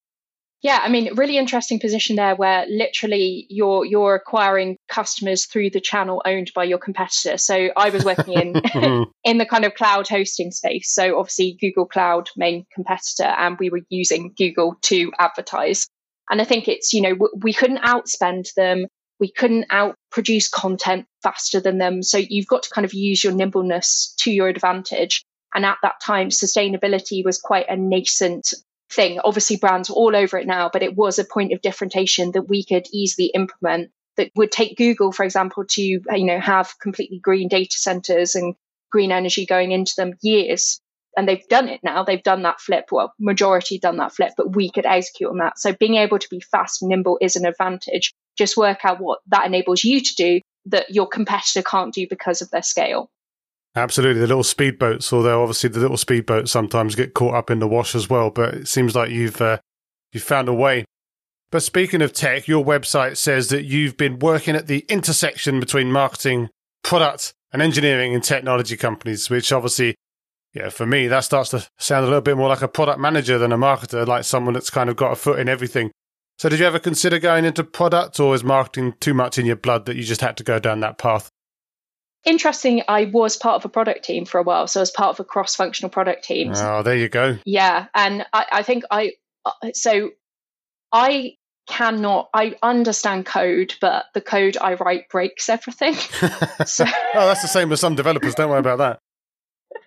Yeah, 0.61 0.81
I 0.83 0.88
mean, 0.88 1.14
really 1.14 1.38
interesting 1.38 1.78
position 1.78 2.17
there 2.17 2.35
where 2.35 2.67
literally 2.69 3.47
you're 3.49 3.85
you're 3.85 4.17
acquiring 4.17 4.76
customers 4.88 5.47
through 5.47 5.71
the 5.71 5.81
channel 5.81 6.21
owned 6.25 6.50
by 6.52 6.64
your 6.64 6.78
competitor. 6.78 7.38
So 7.38 7.71
I 7.76 7.90
was 7.90 8.05
working 8.05 8.35
in 8.35 8.52
mm-hmm. 8.55 9.05
in 9.25 9.38
the 9.38 9.47
kind 9.47 9.64
of 9.64 9.75
cloud 9.75 10.09
hosting 10.09 10.50
space. 10.50 10.93
So 10.93 11.17
obviously 11.19 11.57
Google 11.61 11.87
Cloud 11.87 12.31
main 12.37 12.67
competitor 12.75 13.33
and 13.38 13.57
we 13.61 13.71
were 13.71 13.83
using 13.88 14.35
Google 14.37 14.76
to 14.83 15.12
advertise. 15.21 15.87
And 16.30 16.40
I 16.40 16.44
think 16.44 16.68
it's, 16.68 16.92
you 16.92 17.02
know, 17.02 17.28
we 17.37 17.52
couldn't 17.52 17.82
outspend 17.82 18.52
them. 18.54 18.87
We 19.20 19.30
couldn't 19.30 19.66
out 19.70 19.97
produce 20.11 20.49
content 20.49 21.06
faster 21.23 21.61
than 21.61 21.78
them. 21.78 22.02
So 22.02 22.18
you've 22.18 22.47
got 22.47 22.62
to 22.64 22.70
kind 22.70 22.85
of 22.85 22.94
use 22.94 23.25
your 23.25 23.32
nimbleness 23.32 24.14
to 24.20 24.30
your 24.30 24.49
advantage. 24.49 25.25
And 25.54 25.64
at 25.64 25.78
that 25.82 26.00
time, 26.02 26.28
sustainability 26.28 27.25
was 27.25 27.40
quite 27.40 27.66
a 27.68 27.76
nascent 27.76 28.52
thing. 28.90 29.18
Obviously, 29.25 29.56
brands 29.56 29.90
are 29.90 29.94
all 29.94 30.14
over 30.14 30.38
it 30.38 30.47
now, 30.47 30.70
but 30.73 30.82
it 30.82 30.97
was 30.97 31.18
a 31.18 31.25
point 31.25 31.52
of 31.52 31.62
differentiation 31.62 32.32
that 32.32 32.49
we 32.49 32.64
could 32.64 32.87
easily 32.92 33.28
implement 33.35 33.90
that 34.16 34.30
would 34.37 34.52
take 34.52 34.76
Google, 34.76 35.12
for 35.12 35.25
example, 35.25 35.64
to, 35.64 35.82
you 35.82 36.25
know, 36.25 36.40
have 36.40 36.78
completely 36.78 37.18
green 37.18 37.49
data 37.49 37.76
centers 37.76 38.35
and 38.35 38.54
green 38.90 39.12
energy 39.12 39.47
going 39.47 39.73
into 39.73 39.94
them 39.97 40.14
years 40.23 40.80
and 41.18 41.28
they've 41.28 41.46
done 41.48 41.68
it 41.68 41.80
now. 41.82 42.04
They've 42.04 42.22
done 42.22 42.42
that 42.42 42.60
flip. 42.60 42.87
Well, 42.92 43.12
majority 43.18 43.76
done 43.76 43.96
that 43.96 44.14
flip, 44.14 44.34
but 44.37 44.54
we 44.54 44.70
could 44.70 44.87
execute 44.87 45.28
on 45.28 45.38
that. 45.38 45.58
So 45.58 45.72
being 45.72 45.96
able 45.96 46.20
to 46.20 46.28
be 46.30 46.38
fast 46.38 46.80
and 46.80 46.90
nimble 46.90 47.18
is 47.20 47.34
an 47.34 47.44
advantage. 47.44 48.14
Just 48.37 48.56
work 48.56 48.84
out 48.84 49.00
what 49.00 49.18
that 49.26 49.44
enables 49.44 49.82
you 49.82 50.00
to 50.00 50.14
do 50.14 50.40
that 50.66 50.90
your 50.90 51.08
competitor 51.08 51.62
can't 51.62 51.92
do 51.92 52.06
because 52.08 52.40
of 52.40 52.50
their 52.50 52.62
scale. 52.62 53.10
Absolutely, 53.75 54.20
the 54.20 54.28
little 54.28 54.44
speedboats, 54.44 55.12
although 55.12 55.42
obviously 55.42 55.70
the 55.70 55.80
little 55.80 55.96
speedboats 55.96 56.48
sometimes 56.48 56.94
get 56.94 57.14
caught 57.14 57.34
up 57.34 57.50
in 57.50 57.58
the 57.58 57.68
wash 57.68 57.96
as 57.96 58.08
well. 58.08 58.30
But 58.30 58.54
it 58.54 58.68
seems 58.68 58.94
like 58.94 59.10
you've 59.10 59.42
uh, 59.42 59.58
you've 60.12 60.22
found 60.22 60.48
a 60.48 60.54
way. 60.54 60.84
But 61.50 61.64
speaking 61.64 62.00
of 62.00 62.12
tech, 62.12 62.46
your 62.46 62.64
website 62.64 63.16
says 63.16 63.48
that 63.48 63.64
you've 63.64 63.96
been 63.96 64.20
working 64.20 64.54
at 64.54 64.68
the 64.68 64.84
intersection 64.88 65.58
between 65.58 65.90
marketing, 65.90 66.50
product, 66.84 67.32
and 67.52 67.60
engineering 67.60 68.12
in 68.12 68.20
technology 68.20 68.76
companies, 68.76 69.28
which 69.28 69.50
obviously, 69.50 69.96
yeah, 70.55 70.71
for 70.71 70.87
me, 70.87 71.09
that 71.09 71.21
starts 71.21 71.50
to 71.50 71.67
sound 71.78 72.05
a 72.05 72.09
little 72.09 72.23
bit 72.23 72.37
more 72.37 72.49
like 72.49 72.62
a 72.62 72.69
product 72.69 72.99
manager 72.99 73.38
than 73.38 73.52
a 73.52 73.59
marketer, 73.59 74.07
like 74.07 74.25
someone 74.25 74.55
that's 74.55 74.71
kind 74.71 74.88
of 74.88 74.97
got 74.97 75.12
a 75.12 75.17
foot 75.17 75.38
in 75.38 75.49
everything. 75.49 75.90
So, 76.38 76.49
did 76.49 76.61
you 76.61 76.67
ever 76.67 76.78
consider 76.78 77.19
going 77.19 77.45
into 77.45 77.64
product, 77.64 78.19
or 78.21 78.35
is 78.35 78.45
marketing 78.45 78.95
too 79.00 79.14
much 79.14 79.38
in 79.38 79.47
your 79.47 79.57
blood 79.57 79.87
that 79.87 79.97
you 79.97 80.05
just 80.05 80.21
had 80.21 80.37
to 80.38 80.45
go 80.45 80.59
down 80.59 80.81
that 80.81 80.99
path? 80.99 81.28
Interesting, 82.25 82.83
I 82.88 83.07
was 83.07 83.37
part 83.37 83.57
of 83.57 83.64
a 83.64 83.69
product 83.69 84.05
team 84.05 84.25
for 84.25 84.38
a 84.38 84.43
while. 84.43 84.67
So, 84.67 84.81
I 84.81 84.83
was 84.83 84.90
part 84.90 85.11
of 85.11 85.21
a 85.21 85.25
cross 85.25 85.55
functional 85.55 85.90
product 85.90 86.25
team. 86.25 86.52
Oh, 86.55 86.83
there 86.83 86.97
you 86.97 87.09
go. 87.09 87.38
Yeah. 87.45 87.87
And 87.95 88.25
I, 88.33 88.47
I 88.52 88.62
think 88.62 88.85
I, 88.90 89.12
uh, 89.45 89.52
so 89.75 90.11
I 90.93 91.35
cannot 91.69 92.31
i 92.33 92.55
understand 92.62 93.26
code 93.26 93.75
but 93.78 94.07
the 94.14 94.23
code 94.23 94.57
i 94.59 94.73
write 94.73 95.07
breaks 95.11 95.50
everything 95.50 95.93
so, 96.64 96.87
oh 97.14 97.26
that's 97.26 97.43
the 97.43 97.47
same 97.47 97.69
with 97.69 97.78
some 97.78 97.95
developers 97.95 98.35
don't 98.35 98.49
worry 98.49 98.59
about 98.59 98.99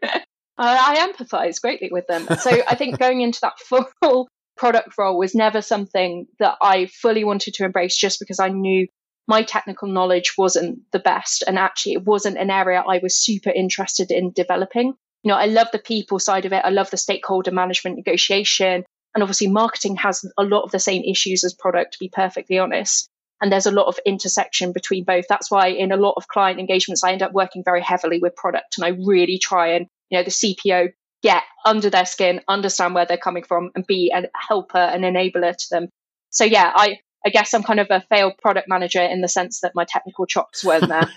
that 0.02 0.24
I, 0.58 0.96
I 0.96 1.08
empathize 1.08 1.62
greatly 1.62 1.90
with 1.92 2.08
them. 2.08 2.28
So 2.40 2.52
i 2.68 2.76
think 2.76 3.00
going 3.00 3.22
into 3.22 3.40
that 3.42 3.60
full 4.02 4.28
product 4.58 4.98
role 4.98 5.18
was 5.18 5.34
never 5.34 5.62
something 5.62 6.28
that 6.40 6.58
i 6.62 6.86
fully 6.86 7.24
wanted 7.24 7.54
to 7.56 7.66
embrace 7.66 7.98
just 7.98 8.20
because 8.20 8.40
i 8.40 8.50
knew 8.50 8.86
my 9.28 9.44
technical 9.44 9.88
knowledge 9.88 10.34
wasn't 10.38 10.80
the 10.92 11.00
best. 11.00 11.44
And 11.48 11.58
actually 11.58 11.94
it 11.94 12.06
wasn't 12.06 12.38
an 12.38 12.50
area 12.50 12.84
i 12.88 13.00
was 13.02 13.24
super 13.24 13.50
interested 13.50 14.12
in 14.12 14.32
developing. 14.32 14.94
You 15.24 15.30
know 15.30 15.36
i 15.36 15.46
love 15.46 15.68
the 15.72 15.80
people 15.80 16.20
side 16.20 16.46
of 16.46 16.54
it. 16.54 16.64
I 16.66 16.70
love 16.70 16.90
the 16.92 16.98
stakeholder 16.98 17.52
management 17.52 17.98
negotiation. 17.98 18.84
And 19.14 19.24
obviously, 19.24 19.48
marketing 19.48 19.98
has 19.98 20.24
a 20.38 20.44
lot 20.44 20.64
of 20.64 20.72
the 20.72 20.80
same 20.80 21.04
issues 21.04 21.44
as 21.44 21.54
product, 21.54 21.94
to 21.94 22.00
be 22.00 22.10
perfectly 22.10 22.58
honest. 22.60 23.10
And 23.42 23.52
there's 23.52 23.66
a 23.66 23.72
lot 23.72 23.88
of 23.88 24.00
intersection 24.06 24.72
between 24.72 25.04
both. 25.04 25.26
That's 25.28 25.50
why 25.50 25.68
in 25.68 25.92
a 25.92 25.98
lot 25.98 26.14
of 26.16 26.28
client 26.28 26.60
engagements, 26.60 27.04
I 27.04 27.12
end 27.12 27.24
up 27.24 27.34
working 27.34 27.64
very 27.66 27.82
heavily 27.82 28.20
with 28.22 28.36
product. 28.36 28.78
And 28.78 28.86
I 28.86 28.90
really 29.06 29.40
try 29.40 29.74
and, 29.74 29.88
you 30.12 30.18
know, 30.18 30.24
the 30.24 30.30
CPO 30.30 30.90
get 31.24 31.44
under 31.66 31.90
their 31.90 32.06
skin, 32.06 32.42
understand 32.48 32.94
where 32.94 33.06
they're 33.06 33.18
coming 33.18 33.44
from 33.44 33.72
and 33.76 33.86
be 33.88 34.12
a 34.14 34.24
helper 34.36 34.78
and 34.78 35.04
enabler 35.04 35.56
to 35.56 35.66
them. 35.72 35.90
So 36.30 36.44
yeah, 36.44 36.72
I, 36.76 37.00
I 37.26 37.30
guess 37.30 37.54
I'm 37.54 37.64
kind 37.64 37.80
of 37.80 37.88
a 37.90 38.02
failed 38.10 38.34
product 38.42 38.68
manager 38.68 39.02
in 39.02 39.22
the 39.22 39.28
sense 39.28 39.62
that 39.62 39.74
my 39.76 39.86
technical 39.86 40.26
chops 40.26 40.64
weren't 40.64 40.90
there. 40.90 41.10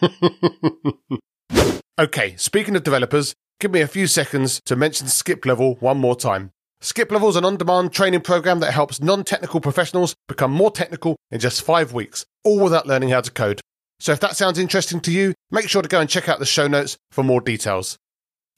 okay, 1.99 2.37
speaking 2.37 2.77
of 2.77 2.85
developers, 2.85 3.35
give 3.61 3.71
me 3.71 3.81
a 3.81 3.89
few 3.89 4.07
seconds 4.07 4.61
to 4.67 4.77
mention 4.77 5.07
Skiplevel 5.07 5.81
one 5.81 5.99
more 5.99 6.17
time. 6.17 6.51
Skiplevel 6.83 7.31
is 7.31 7.37
an 7.37 7.47
on 7.47 7.57
demand 7.57 7.93
training 7.93 8.21
program 8.21 8.61
that 8.61 8.73
helps 8.73 9.01
non 9.01 9.25
technical 9.25 9.61
professionals 9.61 10.15
become 10.29 10.51
more 10.51 10.71
technical 10.71 11.17
in 11.31 11.41
just 11.41 11.63
five 11.63 11.95
weeks, 11.95 12.27
all 12.45 12.61
without 12.61 12.87
learning 12.87 13.09
how 13.09 13.23
to 13.23 13.31
code. 13.31 13.61
So 14.01 14.13
if 14.13 14.21
that 14.21 14.37
sounds 14.37 14.59
interesting 14.59 15.01
to 15.01 15.11
you, 15.11 15.33
make 15.51 15.69
sure 15.69 15.81
to 15.81 15.89
go 15.89 16.01
and 16.01 16.11
check 16.11 16.29
out 16.29 16.41
the 16.41 16.45
show 16.45 16.67
notes 16.67 16.99
for 17.11 17.25
more 17.25 17.41
details. 17.41 17.97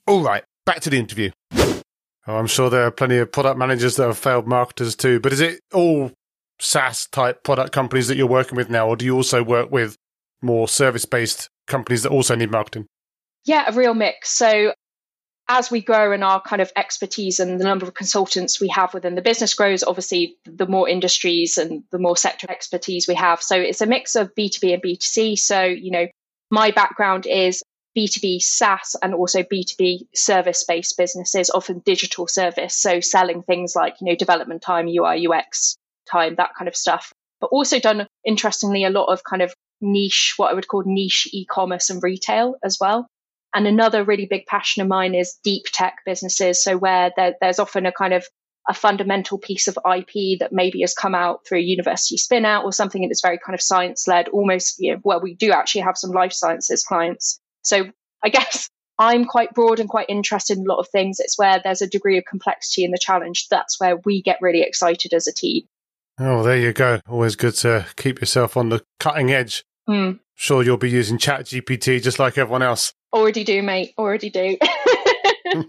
All 0.06 0.22
right, 0.22 0.44
back 0.64 0.80
to 0.80 0.90
the 0.90 0.98
interview. 0.98 1.30
Oh, 1.52 2.36
I'm 2.36 2.46
sure 2.46 2.70
there 2.70 2.86
are 2.86 2.90
plenty 2.90 3.18
of 3.18 3.32
product 3.32 3.58
managers 3.58 3.96
that 3.96 4.06
have 4.06 4.18
failed 4.18 4.46
marketers 4.46 4.94
too, 4.94 5.18
but 5.18 5.32
is 5.32 5.40
it 5.40 5.60
all 5.74 6.12
SaaS 6.60 7.06
type 7.08 7.42
product 7.42 7.72
companies 7.72 8.08
that 8.08 8.16
you're 8.16 8.26
working 8.26 8.56
with 8.56 8.70
now, 8.70 8.88
or 8.88 8.96
do 8.96 9.04
you 9.04 9.16
also 9.16 9.42
work 9.42 9.70
with 9.70 9.96
more 10.42 10.68
service 10.68 11.04
based 11.04 11.48
companies 11.66 12.04
that 12.04 12.10
also 12.10 12.36
need 12.36 12.50
marketing? 12.50 12.86
Yeah, 13.44 13.64
a 13.68 13.72
real 13.72 13.94
mix. 13.94 14.30
So 14.30 14.74
as 15.48 15.70
we 15.70 15.80
grow 15.80 16.12
and 16.12 16.24
our 16.24 16.40
kind 16.40 16.60
of 16.60 16.72
expertise 16.76 17.38
and 17.38 17.60
the 17.60 17.64
number 17.64 17.86
of 17.86 17.94
consultants 17.94 18.60
we 18.60 18.68
have 18.68 18.94
within 18.94 19.14
the 19.14 19.22
business 19.22 19.54
grows, 19.54 19.84
obviously 19.84 20.36
the 20.44 20.66
more 20.66 20.88
industries 20.88 21.58
and 21.58 21.84
the 21.92 21.98
more 21.98 22.16
sector 22.16 22.50
expertise 22.50 23.06
we 23.06 23.14
have. 23.14 23.42
So 23.42 23.56
it's 23.56 23.80
a 23.80 23.86
mix 23.86 24.16
of 24.16 24.34
B2B 24.34 24.74
and 24.74 24.82
B2C. 24.82 25.38
So, 25.38 25.62
you 25.62 25.90
know, 25.90 26.06
my 26.50 26.70
background 26.72 27.26
is 27.26 27.62
B2B 27.96 28.42
SaaS 28.42 28.94
and 29.02 29.14
also 29.14 29.42
B2B 29.42 30.08
service 30.14 30.64
based 30.64 30.96
businesses, 30.96 31.50
often 31.50 31.82
digital 31.84 32.26
service. 32.26 32.76
So 32.76 33.00
selling 33.00 33.42
things 33.42 33.74
like, 33.74 33.96
you 34.00 34.06
know, 34.06 34.16
development 34.16 34.62
time, 34.62 34.86
UI, 34.88 35.26
UX 35.26 35.76
time, 36.10 36.34
that 36.36 36.50
kind 36.56 36.68
of 36.68 36.76
stuff. 36.76 37.12
But 37.40 37.48
also 37.48 37.80
done, 37.80 38.06
interestingly, 38.24 38.84
a 38.84 38.90
lot 38.90 39.12
of 39.12 39.22
kind 39.24 39.42
of 39.42 39.54
niche, 39.80 40.34
what 40.36 40.50
I 40.50 40.54
would 40.54 40.68
call 40.68 40.82
niche 40.86 41.28
e 41.32 41.44
commerce 41.46 41.90
and 41.90 42.02
retail 42.02 42.56
as 42.62 42.78
well. 42.80 43.06
And 43.54 43.66
another 43.66 44.04
really 44.04 44.26
big 44.26 44.46
passion 44.46 44.82
of 44.82 44.88
mine 44.88 45.14
is 45.14 45.38
deep 45.42 45.64
tech 45.72 45.96
businesses. 46.04 46.62
So 46.62 46.76
where 46.76 47.12
there, 47.16 47.34
there's 47.40 47.58
often 47.58 47.86
a 47.86 47.92
kind 47.92 48.12
of 48.12 48.26
a 48.68 48.74
fundamental 48.74 49.38
piece 49.38 49.68
of 49.68 49.78
IP 49.78 50.40
that 50.40 50.52
maybe 50.52 50.80
has 50.80 50.92
come 50.92 51.14
out 51.14 51.46
through 51.46 51.58
a 51.58 51.62
university 51.62 52.16
spin 52.16 52.44
out 52.44 52.64
or 52.64 52.72
something 52.72 53.06
that's 53.08 53.22
very 53.22 53.38
kind 53.38 53.54
of 53.54 53.62
science 53.62 54.08
led, 54.08 54.28
almost, 54.28 54.76
you 54.78 54.92
know, 54.92 55.00
well, 55.04 55.20
we 55.22 55.34
do 55.34 55.52
actually 55.52 55.82
have 55.82 55.96
some 55.96 56.10
life 56.10 56.32
sciences 56.32 56.84
clients. 56.84 57.38
So 57.66 57.90
I 58.22 58.28
guess 58.28 58.68
I'm 58.98 59.24
quite 59.24 59.52
broad 59.52 59.80
and 59.80 59.88
quite 59.88 60.08
interested 60.08 60.56
in 60.56 60.64
a 60.64 60.68
lot 60.68 60.78
of 60.78 60.88
things. 60.88 61.20
It's 61.20 61.38
where 61.38 61.60
there's 61.62 61.82
a 61.82 61.86
degree 61.86 62.16
of 62.18 62.24
complexity 62.24 62.84
in 62.84 62.92
the 62.92 62.98
challenge. 62.98 63.48
That's 63.50 63.78
where 63.78 63.96
we 64.04 64.22
get 64.22 64.38
really 64.40 64.62
excited 64.62 65.12
as 65.12 65.26
a 65.26 65.32
team. 65.32 65.64
Oh, 66.18 66.42
there 66.42 66.56
you 66.56 66.72
go. 66.72 67.00
Always 67.08 67.36
good 67.36 67.54
to 67.56 67.86
keep 67.96 68.20
yourself 68.20 68.56
on 68.56 68.70
the 68.70 68.82
cutting 68.98 69.30
edge. 69.30 69.64
Mm. 69.88 70.20
Sure, 70.34 70.62
you'll 70.62 70.78
be 70.78 70.90
using 70.90 71.18
ChatGPT 71.18 72.02
just 72.02 72.18
like 72.18 72.38
everyone 72.38 72.62
else. 72.62 72.92
Already 73.12 73.44
do, 73.44 73.62
mate. 73.62 73.92
Already 73.98 74.30
do. 74.30 74.56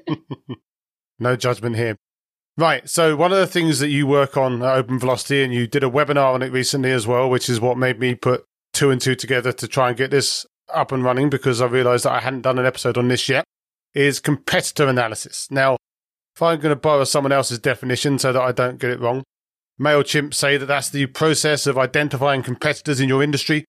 no 1.20 1.36
judgment 1.36 1.76
here. 1.76 1.98
Right. 2.58 2.88
So 2.90 3.16
one 3.16 3.32
of 3.32 3.38
the 3.38 3.48
things 3.48 3.80
that 3.80 3.90
you 3.90 4.08
work 4.08 4.36
on 4.36 4.64
at 4.64 4.78
Open 4.78 5.00
Velocity, 5.00 5.44
and 5.44 5.54
you 5.54 5.68
did 5.68 5.84
a 5.84 5.90
webinar 5.90 6.34
on 6.34 6.42
it 6.42 6.52
recently 6.52 6.92
as 6.92 7.06
well, 7.06 7.30
which 7.30 7.50
is 7.50 7.60
what 7.60 7.78
made 7.78 8.00
me 8.00 8.16
put 8.16 8.46
two 8.74 8.90
and 8.90 9.00
two 9.00 9.16
together 9.16 9.52
to 9.52 9.68
try 9.68 9.90
and 9.90 9.98
get 9.98 10.12
this 10.12 10.46
up 10.74 10.92
and 10.92 11.04
running 11.04 11.30
because 11.30 11.62
I 11.62 11.66
realized 11.66 12.06
that 12.06 12.14
I 12.14 12.20
hadn't 12.20 12.42
done 12.42 12.60
an 12.60 12.66
episode 12.66 12.98
on 12.98 13.08
this 13.08 13.30
yet, 13.30 13.46
is 13.94 14.20
competitor 14.20 14.88
analysis. 14.88 15.48
Now, 15.50 15.78
if 16.36 16.42
I'm 16.42 16.60
going 16.60 16.76
to 16.76 16.80
borrow 16.80 17.04
someone 17.04 17.32
else's 17.32 17.60
definition 17.60 18.20
so 18.20 18.32
that 18.32 18.42
I 18.42 18.52
don't 18.52 18.80
get 18.80 18.92
it 18.92 19.00
wrong, 19.00 19.24
MailChimp 19.80 20.34
say 20.34 20.58
that 20.58 20.66
that's 20.66 20.90
the 20.90 21.06
process 21.08 21.68
of 21.68 21.78
identifying 21.78 22.44
competitors 22.44 23.00
in 23.00 23.10
your 23.10 23.24
industry 23.24 23.66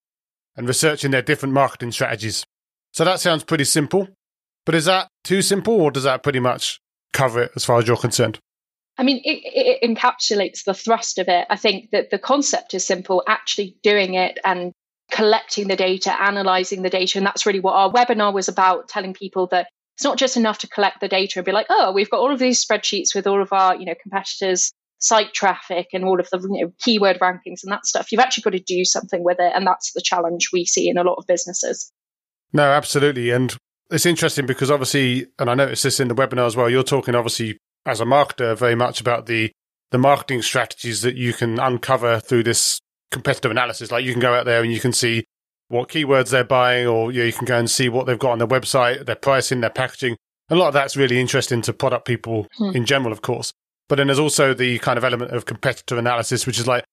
and 0.56 0.66
researching 0.66 1.10
their 1.10 1.22
different 1.22 1.54
marketing 1.54 1.92
strategies. 1.92 2.44
So 2.92 3.04
that 3.04 3.20
sounds 3.20 3.44
pretty 3.44 3.64
simple. 3.64 4.08
But 4.66 4.74
is 4.74 4.86
that 4.86 5.08
too 5.24 5.40
simple, 5.40 5.80
or 5.80 5.90
does 5.90 6.02
that 6.02 6.22
pretty 6.22 6.40
much 6.40 6.78
cover 7.12 7.44
it 7.44 7.52
as 7.56 7.64
far 7.64 7.78
as 7.78 7.86
you're 7.86 7.96
concerned? 7.96 8.38
I 8.98 9.04
mean, 9.04 9.22
it, 9.24 9.40
it, 9.44 9.88
encapsulates 9.88 10.64
the 10.64 10.74
thrust 10.74 11.18
of 11.18 11.28
it. 11.28 11.46
I 11.48 11.56
think 11.56 11.90
that 11.92 12.10
the 12.10 12.18
concept 12.18 12.74
is 12.74 12.84
simple, 12.84 13.22
actually 13.28 13.76
doing 13.82 14.14
it 14.14 14.38
and 14.44 14.72
collecting 15.10 15.68
the 15.68 15.76
data, 15.76 16.14
analyzing 16.20 16.82
the 16.82 16.90
data. 16.90 17.18
And 17.18 17.26
that's 17.26 17.46
really 17.46 17.60
what 17.60 17.74
our 17.74 17.90
webinar 17.90 18.32
was 18.32 18.48
about, 18.48 18.88
telling 18.88 19.14
people 19.14 19.46
that 19.48 19.68
it's 19.96 20.04
not 20.04 20.18
just 20.18 20.36
enough 20.36 20.58
to 20.58 20.68
collect 20.68 21.00
the 21.00 21.08
data 21.08 21.38
and 21.38 21.46
be 21.46 21.52
like, 21.52 21.66
oh, 21.70 21.92
we've 21.92 22.10
got 22.10 22.20
all 22.20 22.32
of 22.32 22.38
these 22.38 22.64
spreadsheets 22.64 23.14
with 23.14 23.26
all 23.26 23.42
of 23.42 23.52
our, 23.52 23.74
you 23.74 23.84
know, 23.84 23.94
competitors' 24.00 24.72
site 24.98 25.32
traffic 25.32 25.88
and 25.92 26.04
all 26.04 26.20
of 26.20 26.28
the 26.30 26.38
you 26.52 26.64
know, 26.64 26.72
keyword 26.78 27.18
rankings 27.20 27.62
and 27.62 27.72
that 27.72 27.86
stuff. 27.86 28.12
You've 28.12 28.20
actually 28.20 28.42
got 28.42 28.50
to 28.50 28.60
do 28.60 28.84
something 28.84 29.24
with 29.24 29.38
it. 29.40 29.52
And 29.54 29.66
that's 29.66 29.92
the 29.92 30.00
challenge 30.00 30.50
we 30.52 30.64
see 30.64 30.88
in 30.88 30.98
a 30.98 31.02
lot 31.02 31.16
of 31.18 31.26
businesses. 31.26 31.90
No, 32.52 32.62
absolutely. 32.62 33.30
And 33.30 33.56
it's 33.90 34.06
interesting 34.06 34.46
because 34.46 34.70
obviously, 34.70 35.26
and 35.38 35.50
I 35.50 35.54
noticed 35.54 35.82
this 35.82 36.00
in 36.00 36.08
the 36.08 36.14
webinar 36.14 36.46
as 36.46 36.56
well, 36.56 36.70
you're 36.70 36.82
talking 36.82 37.14
obviously 37.14 37.58
as 37.86 38.00
a 38.00 38.04
marketer 38.04 38.56
very 38.56 38.74
much 38.74 39.00
about 39.00 39.26
the 39.26 39.50
the 39.90 39.98
marketing 39.98 40.42
strategies 40.42 41.00
that 41.00 41.16
you 41.16 41.32
can 41.32 41.58
uncover 41.58 42.20
through 42.20 42.42
this 42.42 42.78
competitive 43.10 43.50
analysis. 43.50 43.90
Like 43.90 44.04
you 44.04 44.12
can 44.12 44.20
go 44.20 44.34
out 44.34 44.44
there 44.44 44.62
and 44.62 44.72
you 44.72 44.80
can 44.80 44.92
see 44.92 45.24
what 45.68 45.88
keywords 45.88 46.30
they're 46.30 46.44
buying, 46.44 46.86
or 46.86 47.12
you, 47.12 47.20
know, 47.20 47.26
you 47.26 47.32
can 47.32 47.44
go 47.44 47.58
and 47.58 47.70
see 47.70 47.88
what 47.88 48.06
they've 48.06 48.18
got 48.18 48.32
on 48.32 48.38
their 48.38 48.48
website, 48.48 49.04
their 49.06 49.16
pricing, 49.16 49.60
their 49.60 49.70
packaging. 49.70 50.16
A 50.50 50.54
lot 50.54 50.68
of 50.68 50.74
that's 50.74 50.96
really 50.96 51.20
interesting 51.20 51.60
to 51.62 51.72
product 51.72 52.06
people 52.06 52.46
hmm. 52.56 52.74
in 52.74 52.86
general, 52.86 53.12
of 53.12 53.20
course. 53.20 53.52
But 53.88 53.96
then 53.96 54.06
there's 54.06 54.18
also 54.18 54.54
the 54.54 54.78
kind 54.78 54.98
of 54.98 55.04
element 55.04 55.32
of 55.32 55.46
competitive 55.46 55.98
analysis, 55.98 56.46
which 56.46 56.58
is 56.58 56.66
like, 56.66 56.84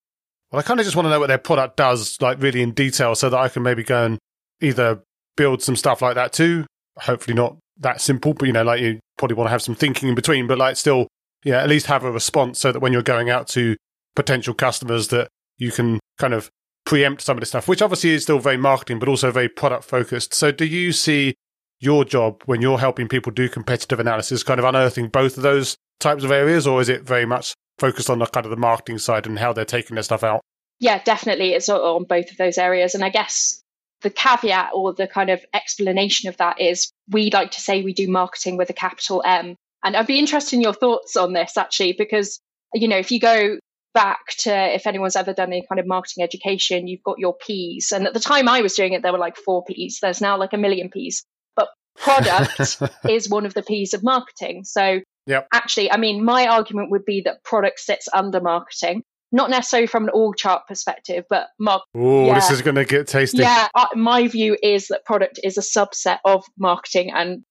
well, 0.51 0.60
I 0.60 0.63
kind 0.63 0.79
of 0.79 0.86
just 0.86 0.95
want 0.95 1.05
to 1.05 1.10
know 1.10 1.19
what 1.19 1.27
their 1.27 1.38
product 1.38 1.77
does, 1.77 2.22
like 2.22 2.41
really 2.41 2.62
in 2.62 2.72
detail, 2.72 3.15
so 3.15 3.29
that 3.29 3.38
I 3.38 3.50
can 3.50 3.63
maybe 3.63 3.84
go 3.84 4.05
and 4.05 4.19
either 4.62 5.01
build 5.36 5.62
some 5.62 5.75
stuff 5.75 6.01
like 6.01 6.15
that 6.15 6.34
too. 6.34 6.65
Hopefully 6.98 7.36
not 7.36 7.57
that 7.79 8.01
simple, 8.01 8.34
but 8.34 8.45
you 8.45 8.53
know, 8.53 8.63
like 8.63 8.81
you 8.81 9.00
probably 9.17 9.36
want 9.36 9.48
to 9.48 9.51
have 9.51 9.62
some 9.62 9.75
thinking 9.75 10.10
in 10.10 10.15
between, 10.15 10.48
but 10.48 10.57
like 10.57 10.77
still, 10.77 11.07
yeah, 11.43 11.62
at 11.62 11.69
least 11.69 11.88
have 11.88 12.03
a 12.03 12.12
response 12.12 12.60
so 12.60 12.72
that 12.72 12.79
when 12.79 12.93
you're 12.93 13.01
going 13.01 13.29
out 13.29 13.48
to 13.50 13.75
potential 14.15 14.53
customers 14.53 15.10
that 15.10 15.27
you 15.58 15.72
can 15.72 16.00
kind 16.18 16.34
of 16.34 16.50
preempt 16.86 17.22
some 17.22 17.38
of 17.38 17.42
the 17.42 17.46
stuff, 17.46 17.68
which 17.68 17.82
obviously 17.82 18.12
is 18.12 18.24
still 18.24 18.40
very 18.40 18.58
marketing, 18.58 19.00
but 19.00 19.10
also 19.10 19.32
very 19.32 19.50
product 19.50 19.84
focused. 19.84 20.34
So 20.34 20.52
do 20.52 20.66
you 20.66 20.92
see 20.92 21.36
your 21.80 22.06
job 22.06 22.44
when 22.46 22.62
you're 22.62 22.78
helping 22.78 23.08
people 23.08 23.32
do 23.32 23.50
competitive 23.50 24.00
analysis 24.00 24.44
kind 24.44 24.60
of 24.60 24.66
unearthing 24.66 25.10
both 25.10 25.38
of 25.38 25.44
those 25.44 25.76
types 26.00 26.24
of 26.24 26.32
areas, 26.32 26.68
or 26.68 26.82
is 26.82 26.90
it 26.90 27.04
very 27.04 27.26
much 27.26 27.54
focused 27.80 28.10
on 28.10 28.20
the 28.20 28.26
kind 28.26 28.46
of 28.46 28.50
the 28.50 28.56
marketing 28.56 28.98
side 28.98 29.26
and 29.26 29.40
how 29.40 29.52
they're 29.52 29.66
taking 29.66 29.96
their 29.96 30.04
stuff 30.04 30.24
out? 30.24 30.42
Yeah, 30.80 31.02
definitely. 31.04 31.54
It's 31.54 31.70
on 31.70 32.04
both 32.04 32.32
of 32.32 32.38
those 32.38 32.58
areas. 32.58 32.96
And 32.96 33.04
I 33.04 33.10
guess 33.10 33.62
the 34.02 34.10
caveat 34.10 34.72
or 34.74 34.94
the 34.94 35.08
kind 35.08 35.30
of 35.30 35.44
explanation 35.54 36.30
of 36.30 36.38
that 36.38 36.60
is 36.62 36.92
we 37.10 37.30
like 37.32 37.52
to 37.52 37.62
say 37.62 37.82
we 37.82 37.94
do 37.94 38.10
marketing 38.10 38.58
with 38.58 38.70
a 38.70 38.74
capital 38.74 39.24
M. 39.26 39.56
And 39.84 39.96
I'd 39.96 40.08
be 40.08 40.20
interested 40.20 40.56
in 40.56 40.62
your 40.62 40.74
thoughts 40.74 41.16
on 41.16 41.34
this 41.34 41.58
actually, 41.58 41.94
because, 41.94 42.40
you 42.74 42.88
know, 42.88 42.98
if 42.98 43.12
you 43.12 43.20
go 43.20 43.58
back 43.96 44.20
to 44.40 44.54
if 44.75 44.86
anyone's 44.86 45.16
ever 45.16 45.34
done 45.34 45.48
any 45.48 45.66
kind 45.68 45.80
of 45.80 45.88
marketing 45.88 46.24
education, 46.24 46.86
you've 46.88 47.02
got 47.02 47.18
your 47.18 47.36
P's. 47.36 47.92
And 47.92 48.06
at 48.06 48.14
the 48.14 48.20
time 48.20 48.48
I 48.48 48.62
was 48.62 48.75
doing 48.75 48.94
it, 48.94 49.02
there 49.02 49.12
were 49.12 49.18
like 49.18 49.38
four 49.38 49.64
P's. 49.66 49.98
There's 50.02 50.22
now 50.22 50.38
like 50.38 50.54
a 50.54 50.58
million 50.58 50.90
P's. 50.92 51.25
But 51.56 51.70
product 51.98 52.78
is 53.10 53.28
one 53.30 53.48
of 53.48 53.56
the 53.56 53.64
P's 53.64 53.96
of 53.96 54.04
marketing. 54.04 54.66
So 54.66 55.00
Yep. 55.28 55.48
actually, 55.52 55.92
I 55.92 55.98
mean, 55.98 56.24
my 56.24 56.46
argument 56.46 56.92
would 56.92 57.04
be 57.04 57.22
that 57.25 57.44
product 57.44 57.80
sits 57.80 58.08
under 58.14 58.40
marketing, 58.40 59.02
not 59.32 59.50
necessarily 59.50 59.88
from 59.88 60.04
an 60.04 60.12
org 60.14 60.36
chart 60.38 60.68
perspective, 60.68 61.24
but 61.32 61.48
mar- 61.60 61.82
Oh, 61.96 62.32
this 62.36 62.52
is 62.52 62.62
going 62.62 62.75
to 62.75 62.86
get 62.86 63.08
tasty. 63.08 63.40
yeah, 63.40 63.68
uh, 63.74 63.88
my 63.96 64.28
view 64.28 64.56
is 64.62 64.90
that 64.90 65.04
product 65.04 65.40
is 65.44 65.58
a 65.58 65.62
subset 65.62 66.20
of 66.25 66.46
marketing 66.60 67.12
and 67.12 67.42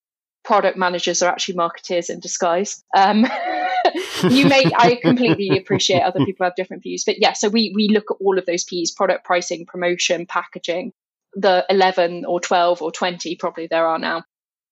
product 0.44 0.76
managers 0.76 1.20
are 1.22 1.30
actually 1.32 1.56
marketers 1.56 2.10
in 2.10 2.20
disguise. 2.20 2.84
Um, 2.96 3.22
you 4.30 4.46
may, 4.46 4.64
I 4.76 4.98
completely 5.02 5.56
appreciate 5.56 6.02
other 6.02 6.24
people 6.24 6.44
have 6.44 6.56
different 6.56 6.82
views, 6.82 7.04
but 7.04 7.20
yeah, 7.20 7.32
so 7.32 7.48
we, 7.48 7.72
we 7.74 7.88
look 7.88 8.10
at 8.10 8.16
all 8.20 8.38
of 8.38 8.46
those 8.46 8.64
P's, 8.64 8.90
product 8.90 9.24
pricing, 9.24 9.66
promotion, 9.66 10.26
packaging, 10.26 10.92
the 11.34 11.64
11 11.68 12.24
or 12.26 12.40
12 12.40 12.82
or 12.82 12.92
20 12.92 13.36
probably 13.36 13.66
there 13.66 13.86
are 13.86 13.98
now. 13.98 14.24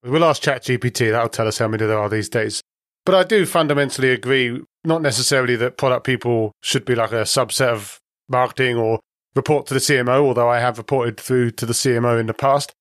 We'll 0.05 0.25
ask 0.25 0.43
ChatGPT. 0.43 1.11
That'll 1.13 1.29
tell 1.29 1.47
us 1.47 1.59
how 1.59 1.69
many 1.69 1.87
there 1.87 1.99
are 1.99 2.09
these 2.09 2.29
days. 2.29 2.61
But 3.05 3.15
I 3.15 3.25
do 3.25 3.47
fundamentally 3.47 4.11
agree, 4.11 4.61
not 4.85 5.03
necessarily 5.03 5.57
that 5.57 5.77
product 5.77 6.05
people 6.05 6.53
should 6.63 6.85
be 6.85 6.95
like 6.95 7.13
a 7.13 7.23
subset 7.23 7.69
of 7.69 7.99
marketing 8.29 8.77
or 8.77 9.01
report 9.35 9.67
to 9.67 9.75
the 9.75 9.81
CMO, 9.81 10.21
although 10.23 10.49
I 10.49 10.61
have 10.61 10.79
reported 10.79 11.19
through 11.19 11.53
to 11.53 11.67
the 11.67 11.73
CMO 11.73 12.21
in 12.21 12.27
the 12.27 12.35
past. 12.35 12.73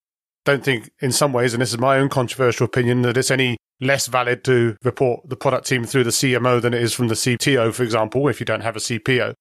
Don't 0.45 0.63
think 0.63 0.91
in 0.99 1.11
some 1.11 1.33
ways, 1.33 1.53
and 1.53 1.61
this 1.61 1.71
is 1.71 1.79
my 1.79 1.97
own 1.97 2.09
controversial 2.09 2.65
opinion, 2.65 3.03
that 3.03 3.17
it's 3.17 3.31
any 3.31 3.57
less 3.81 4.07
valid 4.07 4.43
to 4.45 4.77
report 4.83 5.27
the 5.27 5.35
product 5.35 5.67
team 5.67 5.83
through 5.83 6.05
the 6.05 6.11
CMO 6.11 6.61
than 6.61 6.73
it 6.73 6.81
is 6.81 6.93
from 6.93 7.07
the 7.07 7.15
CTO, 7.15 7.73
for 7.73 7.83
example, 7.83 8.27
if 8.27 8.39
you 8.39 8.45
don't 8.45 8.61
have 8.61 8.75
a 8.75 8.79
CPO. 8.79 9.33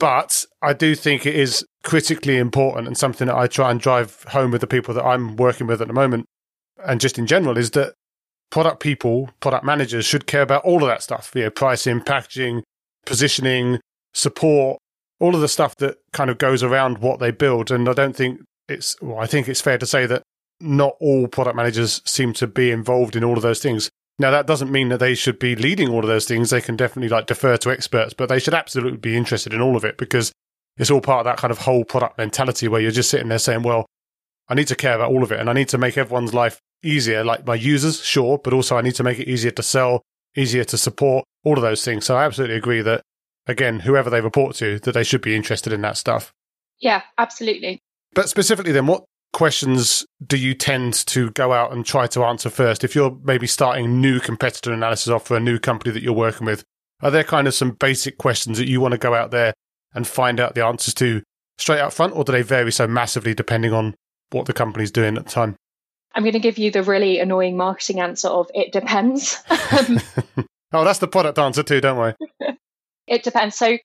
But 0.00 0.44
I 0.62 0.72
do 0.72 0.94
think 0.94 1.26
it 1.26 1.36
is 1.36 1.64
critically 1.84 2.38
important 2.38 2.86
and 2.86 2.96
something 2.96 3.26
that 3.26 3.36
I 3.36 3.46
try 3.46 3.70
and 3.70 3.80
drive 3.80 4.22
home 4.28 4.50
with 4.50 4.60
the 4.60 4.66
people 4.66 4.94
that 4.94 5.04
I'm 5.04 5.36
working 5.36 5.66
with 5.66 5.82
at 5.82 5.88
the 5.88 5.94
moment 5.94 6.26
and 6.84 7.00
just 7.00 7.18
in 7.18 7.26
general 7.26 7.58
is 7.58 7.72
that 7.72 7.94
product 8.50 8.80
people, 8.80 9.30
product 9.40 9.64
managers 9.64 10.04
should 10.06 10.26
care 10.26 10.42
about 10.42 10.64
all 10.64 10.82
of 10.82 10.88
that 10.88 11.02
stuff, 11.02 11.32
you 11.34 11.42
know, 11.42 11.50
pricing, 11.50 12.00
packaging, 12.00 12.62
positioning, 13.04 13.80
support, 14.14 14.78
all 15.20 15.34
of 15.34 15.40
the 15.40 15.48
stuff 15.48 15.76
that 15.76 15.98
kind 16.12 16.30
of 16.30 16.38
goes 16.38 16.62
around 16.62 16.98
what 16.98 17.18
they 17.18 17.30
build. 17.30 17.70
And 17.70 17.88
I 17.88 17.92
don't 17.92 18.16
think 18.16 18.40
it's, 18.68 19.00
well, 19.02 19.18
I 19.18 19.26
think 19.26 19.48
it's 19.48 19.60
fair 19.60 19.78
to 19.78 19.86
say 19.86 20.06
that 20.06 20.22
not 20.60 20.96
all 21.00 21.28
product 21.28 21.56
managers 21.56 22.02
seem 22.04 22.32
to 22.34 22.46
be 22.46 22.70
involved 22.70 23.16
in 23.16 23.24
all 23.24 23.36
of 23.36 23.42
those 23.42 23.60
things. 23.60 23.90
Now, 24.18 24.32
that 24.32 24.46
doesn't 24.46 24.72
mean 24.72 24.88
that 24.88 24.98
they 24.98 25.14
should 25.14 25.38
be 25.38 25.54
leading 25.54 25.88
all 25.88 26.00
of 26.00 26.08
those 26.08 26.26
things. 26.26 26.50
They 26.50 26.60
can 26.60 26.76
definitely 26.76 27.08
like 27.08 27.26
defer 27.26 27.56
to 27.58 27.70
experts, 27.70 28.14
but 28.14 28.28
they 28.28 28.40
should 28.40 28.54
absolutely 28.54 28.98
be 28.98 29.16
interested 29.16 29.54
in 29.54 29.60
all 29.60 29.76
of 29.76 29.84
it 29.84 29.96
because 29.96 30.32
it's 30.76 30.90
all 30.90 31.00
part 31.00 31.20
of 31.20 31.24
that 31.26 31.38
kind 31.38 31.52
of 31.52 31.58
whole 31.58 31.84
product 31.84 32.18
mentality 32.18 32.66
where 32.66 32.80
you're 32.80 32.90
just 32.90 33.10
sitting 33.10 33.28
there 33.28 33.38
saying, 33.38 33.62
well, 33.62 33.86
I 34.48 34.54
need 34.54 34.66
to 34.68 34.76
care 34.76 34.94
about 34.94 35.10
all 35.12 35.22
of 35.22 35.30
it 35.30 35.38
and 35.38 35.48
I 35.48 35.52
need 35.52 35.68
to 35.68 35.78
make 35.78 35.96
everyone's 35.96 36.34
life 36.34 36.60
easier, 36.82 37.24
like 37.24 37.46
my 37.46 37.54
users, 37.54 38.00
sure, 38.00 38.38
but 38.38 38.52
also 38.52 38.76
I 38.76 38.82
need 38.82 38.94
to 38.96 39.04
make 39.04 39.18
it 39.18 39.28
easier 39.28 39.50
to 39.52 39.62
sell, 39.62 40.02
easier 40.36 40.64
to 40.64 40.78
support, 40.78 41.24
all 41.44 41.56
of 41.56 41.62
those 41.62 41.84
things. 41.84 42.04
So 42.04 42.16
I 42.16 42.24
absolutely 42.24 42.56
agree 42.56 42.82
that, 42.82 43.02
again, 43.46 43.80
whoever 43.80 44.10
they 44.10 44.20
report 44.20 44.56
to, 44.56 44.78
that 44.80 44.92
they 44.92 45.04
should 45.04 45.22
be 45.22 45.36
interested 45.36 45.72
in 45.72 45.80
that 45.82 45.96
stuff. 45.96 46.32
Yeah, 46.80 47.02
absolutely. 47.18 47.80
But 48.14 48.28
specifically, 48.28 48.72
then, 48.72 48.86
what 48.86 49.04
questions 49.32 50.06
do 50.26 50.36
you 50.36 50.54
tend 50.54 50.94
to 51.06 51.30
go 51.30 51.52
out 51.52 51.72
and 51.72 51.84
try 51.84 52.06
to 52.08 52.24
answer 52.24 52.50
first? 52.50 52.84
If 52.84 52.94
you're 52.94 53.16
maybe 53.22 53.46
starting 53.46 54.00
new 54.00 54.20
competitor 54.20 54.72
analysis 54.72 55.08
off 55.08 55.26
for 55.26 55.36
a 55.36 55.40
new 55.40 55.58
company 55.58 55.92
that 55.92 56.02
you're 56.02 56.12
working 56.12 56.46
with, 56.46 56.64
are 57.02 57.10
there 57.10 57.24
kind 57.24 57.46
of 57.46 57.54
some 57.54 57.72
basic 57.72 58.18
questions 58.18 58.58
that 58.58 58.68
you 58.68 58.80
want 58.80 58.92
to 58.92 58.98
go 58.98 59.14
out 59.14 59.30
there 59.30 59.54
and 59.94 60.06
find 60.06 60.40
out 60.40 60.54
the 60.54 60.64
answers 60.64 60.94
to 60.94 61.22
straight 61.58 61.80
out 61.80 61.92
front, 61.92 62.16
or 62.16 62.24
do 62.24 62.32
they 62.32 62.42
vary 62.42 62.72
so 62.72 62.86
massively 62.86 63.34
depending 63.34 63.72
on 63.72 63.94
what 64.30 64.46
the 64.46 64.52
company's 64.52 64.90
doing 64.90 65.16
at 65.16 65.24
the 65.24 65.30
time? 65.30 65.56
I'm 66.14 66.22
going 66.22 66.32
to 66.32 66.40
give 66.40 66.58
you 66.58 66.70
the 66.70 66.82
really 66.82 67.18
annoying 67.18 67.56
marketing 67.56 68.00
answer 68.00 68.28
of 68.28 68.50
it 68.54 68.72
depends. 68.72 69.42
Um, 69.70 70.00
oh, 70.72 70.82
that's 70.82 70.98
the 70.98 71.06
product 71.06 71.38
answer 71.38 71.62
too, 71.62 71.82
don't 71.82 72.16
we? 72.40 72.48
it 73.06 73.22
depends. 73.22 73.54
So, 73.54 73.76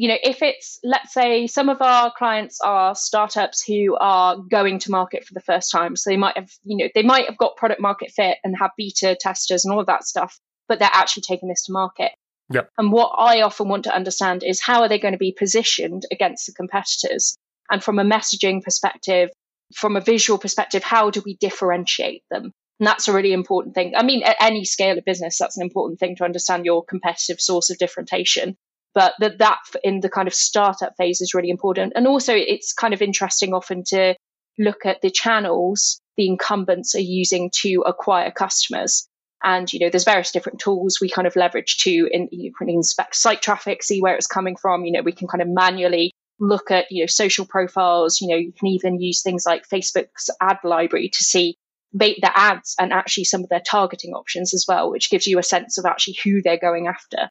you 0.00 0.08
know, 0.08 0.16
if 0.22 0.40
it's, 0.40 0.78
let's 0.82 1.12
say, 1.12 1.46
some 1.46 1.68
of 1.68 1.82
our 1.82 2.10
clients 2.16 2.58
are 2.62 2.94
startups 2.94 3.62
who 3.62 3.98
are 4.00 4.38
going 4.50 4.78
to 4.78 4.90
market 4.90 5.26
for 5.26 5.34
the 5.34 5.42
first 5.42 5.70
time. 5.70 5.94
So 5.94 6.08
they 6.08 6.16
might 6.16 6.38
have, 6.38 6.48
you 6.64 6.78
know, 6.78 6.88
they 6.94 7.02
might 7.02 7.26
have 7.26 7.36
got 7.36 7.58
product 7.58 7.82
market 7.82 8.10
fit 8.10 8.38
and 8.42 8.56
have 8.58 8.70
beta 8.78 9.14
testers 9.20 9.66
and 9.66 9.74
all 9.74 9.80
of 9.80 9.88
that 9.88 10.04
stuff, 10.04 10.40
but 10.68 10.78
they're 10.78 10.88
actually 10.90 11.24
taking 11.28 11.50
this 11.50 11.64
to 11.64 11.72
market. 11.72 12.12
Yep. 12.50 12.70
And 12.78 12.90
what 12.90 13.12
I 13.18 13.42
often 13.42 13.68
want 13.68 13.84
to 13.84 13.94
understand 13.94 14.42
is 14.42 14.58
how 14.58 14.80
are 14.80 14.88
they 14.88 14.98
going 14.98 15.12
to 15.12 15.18
be 15.18 15.36
positioned 15.38 16.04
against 16.10 16.46
the 16.46 16.54
competitors? 16.54 17.36
And 17.70 17.84
from 17.84 17.98
a 17.98 18.02
messaging 18.02 18.62
perspective, 18.62 19.28
from 19.74 19.96
a 19.96 20.00
visual 20.00 20.38
perspective, 20.38 20.82
how 20.82 21.10
do 21.10 21.20
we 21.26 21.36
differentiate 21.36 22.22
them? 22.30 22.52
And 22.80 22.86
that's 22.86 23.06
a 23.06 23.12
really 23.12 23.34
important 23.34 23.74
thing. 23.74 23.92
I 23.94 24.02
mean, 24.02 24.22
at 24.22 24.36
any 24.40 24.64
scale 24.64 24.96
of 24.96 25.04
business, 25.04 25.36
that's 25.36 25.58
an 25.58 25.62
important 25.62 26.00
thing 26.00 26.16
to 26.16 26.24
understand 26.24 26.64
your 26.64 26.82
competitive 26.82 27.38
source 27.38 27.68
of 27.68 27.76
differentiation. 27.76 28.56
But 28.94 29.14
that, 29.20 29.38
that 29.38 29.58
in 29.84 30.00
the 30.00 30.08
kind 30.08 30.26
of 30.26 30.34
startup 30.34 30.94
phase 30.96 31.20
is 31.20 31.34
really 31.34 31.50
important. 31.50 31.92
And 31.94 32.06
also, 32.06 32.34
it's 32.34 32.72
kind 32.72 32.92
of 32.92 33.02
interesting 33.02 33.54
often 33.54 33.84
to 33.88 34.14
look 34.58 34.84
at 34.84 35.00
the 35.00 35.10
channels 35.10 36.00
the 36.16 36.26
incumbents 36.26 36.94
are 36.94 37.00
using 37.00 37.50
to 37.62 37.82
acquire 37.86 38.30
customers. 38.30 39.06
And, 39.42 39.72
you 39.72 39.80
know, 39.80 39.88
there's 39.88 40.04
various 40.04 40.32
different 40.32 40.58
tools 40.58 40.98
we 41.00 41.08
kind 41.08 41.26
of 41.26 41.34
leverage 41.34 41.78
to, 41.78 42.08
in, 42.12 42.28
you 42.30 42.52
can 42.52 42.68
inspect 42.68 43.16
site 43.16 43.40
traffic, 43.40 43.82
see 43.82 44.02
where 44.02 44.14
it's 44.14 44.26
coming 44.26 44.56
from. 44.56 44.84
You 44.84 44.92
know, 44.92 45.02
we 45.02 45.12
can 45.12 45.28
kind 45.28 45.40
of 45.40 45.48
manually 45.48 46.12
look 46.40 46.70
at 46.70 46.86
you 46.90 47.02
know 47.02 47.06
social 47.06 47.44
profiles 47.44 48.20
you 48.20 48.28
know 48.28 48.36
you 48.36 48.50
can 48.50 48.68
even 48.68 48.98
use 48.98 49.22
things 49.22 49.44
like 49.44 49.68
facebook's 49.68 50.30
ad 50.40 50.56
library 50.64 51.10
to 51.10 51.22
see 51.22 51.54
the 51.92 52.32
ads 52.34 52.74
and 52.78 52.92
actually 52.92 53.24
some 53.24 53.42
of 53.42 53.50
their 53.50 53.60
targeting 53.60 54.14
options 54.14 54.54
as 54.54 54.64
well 54.66 54.90
which 54.90 55.10
gives 55.10 55.26
you 55.26 55.38
a 55.38 55.42
sense 55.42 55.76
of 55.76 55.84
actually 55.84 56.16
who 56.24 56.40
they're 56.40 56.58
going 56.58 56.86
after 56.86 57.28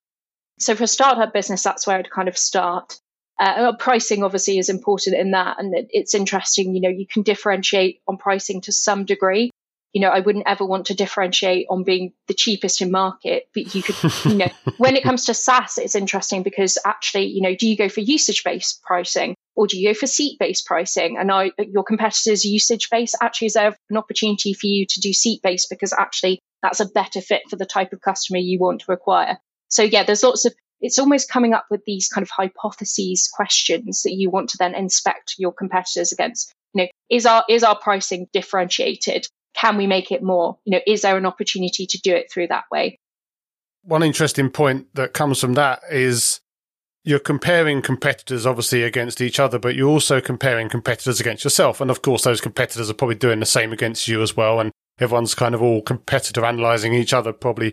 so 0.59 0.75
for 0.75 0.83
a 0.83 0.87
startup 0.87 1.33
business 1.33 1.63
that's 1.63 1.87
where 1.87 1.97
i'd 1.97 2.11
kind 2.11 2.27
of 2.27 2.37
start 2.37 2.99
uh, 3.39 3.71
pricing 3.77 4.21
obviously 4.21 4.57
is 4.57 4.67
important 4.67 5.15
in 5.15 5.31
that 5.31 5.57
and 5.59 5.73
it, 5.73 5.87
it's 5.91 6.13
interesting 6.13 6.75
you 6.75 6.81
know 6.81 6.89
you 6.89 7.07
can 7.07 7.23
differentiate 7.23 8.01
on 8.07 8.17
pricing 8.17 8.59
to 8.59 8.71
some 8.71 9.05
degree 9.05 9.49
you 9.93 10.01
know, 10.01 10.09
I 10.09 10.19
wouldn't 10.19 10.47
ever 10.47 10.65
want 10.65 10.87
to 10.87 10.93
differentiate 10.93 11.65
on 11.69 11.83
being 11.83 12.13
the 12.27 12.33
cheapest 12.33 12.81
in 12.81 12.91
market, 12.91 13.49
but 13.53 13.73
you 13.73 13.81
could, 13.81 13.95
you 14.25 14.35
know, 14.35 14.49
when 14.77 14.95
it 14.95 15.03
comes 15.03 15.25
to 15.25 15.33
SaaS, 15.33 15.77
it's 15.77 15.95
interesting 15.95 16.43
because 16.43 16.77
actually, 16.85 17.25
you 17.25 17.41
know, 17.41 17.55
do 17.55 17.67
you 17.67 17.75
go 17.75 17.89
for 17.89 18.01
usage 18.01 18.43
based 18.43 18.83
pricing 18.83 19.35
or 19.55 19.65
do 19.65 19.79
you 19.79 19.89
go 19.89 19.97
for 19.97 20.05
seat 20.05 20.37
based 20.39 20.67
pricing? 20.67 21.17
And 21.17 21.31
are 21.31 21.49
your 21.57 21.83
competitors 21.83 22.45
usage 22.45 22.89
based? 22.91 23.17
Actually, 23.19 23.47
is 23.47 23.53
there 23.53 23.75
an 23.89 23.97
opportunity 23.97 24.53
for 24.53 24.67
you 24.67 24.85
to 24.85 24.99
do 24.99 25.11
seat 25.11 25.41
based 25.41 25.69
because 25.69 25.91
actually 25.91 26.39
that's 26.61 26.79
a 26.79 26.85
better 26.85 27.21
fit 27.21 27.41
for 27.49 27.55
the 27.55 27.65
type 27.65 27.91
of 27.91 28.01
customer 28.01 28.37
you 28.37 28.59
want 28.59 28.81
to 28.81 28.91
acquire? 28.91 29.39
So 29.69 29.83
yeah, 29.83 30.03
there's 30.03 30.23
lots 30.23 30.45
of, 30.45 30.53
it's 30.81 30.99
almost 30.99 31.29
coming 31.29 31.53
up 31.53 31.65
with 31.69 31.81
these 31.85 32.07
kind 32.07 32.23
of 32.23 32.29
hypotheses 32.29 33.29
questions 33.31 34.03
that 34.03 34.13
you 34.13 34.29
want 34.29 34.49
to 34.49 34.57
then 34.57 34.75
inspect 34.75 35.35
your 35.37 35.51
competitors 35.51 36.11
against. 36.11 36.53
You 36.73 36.83
know, 36.83 36.89
is 37.09 37.25
our, 37.25 37.43
is 37.49 37.63
our 37.63 37.77
pricing 37.77 38.27
differentiated? 38.33 39.27
can 39.55 39.77
we 39.77 39.87
make 39.87 40.11
it 40.11 40.23
more? 40.23 40.57
You 40.65 40.71
know, 40.71 40.81
is 40.87 41.01
there 41.01 41.17
an 41.17 41.25
opportunity 41.25 41.85
to 41.85 41.99
do 41.99 42.13
it 42.13 42.31
through 42.31 42.47
that 42.47 42.65
way? 42.71 42.99
One 43.83 44.03
interesting 44.03 44.49
point 44.49 44.87
that 44.95 45.13
comes 45.13 45.39
from 45.39 45.53
that 45.53 45.81
is 45.89 46.39
you're 47.03 47.19
comparing 47.19 47.81
competitors 47.81 48.45
obviously 48.45 48.83
against 48.83 49.21
each 49.21 49.39
other, 49.39 49.57
but 49.57 49.75
you're 49.75 49.89
also 49.89 50.21
comparing 50.21 50.69
competitors 50.69 51.19
against 51.19 51.43
yourself. 51.43 51.81
And 51.81 51.89
of 51.89 52.01
course, 52.01 52.23
those 52.23 52.41
competitors 52.41 52.89
are 52.89 52.93
probably 52.93 53.15
doing 53.15 53.39
the 53.39 53.45
same 53.45 53.71
against 53.71 54.07
you 54.07 54.21
as 54.21 54.35
well. 54.35 54.59
And 54.59 54.71
everyone's 54.99 55.33
kind 55.33 55.55
of 55.55 55.61
all 55.61 55.81
competitor 55.81 56.45
analyzing 56.45 56.93
each 56.93 57.13
other 57.13 57.33
probably 57.33 57.71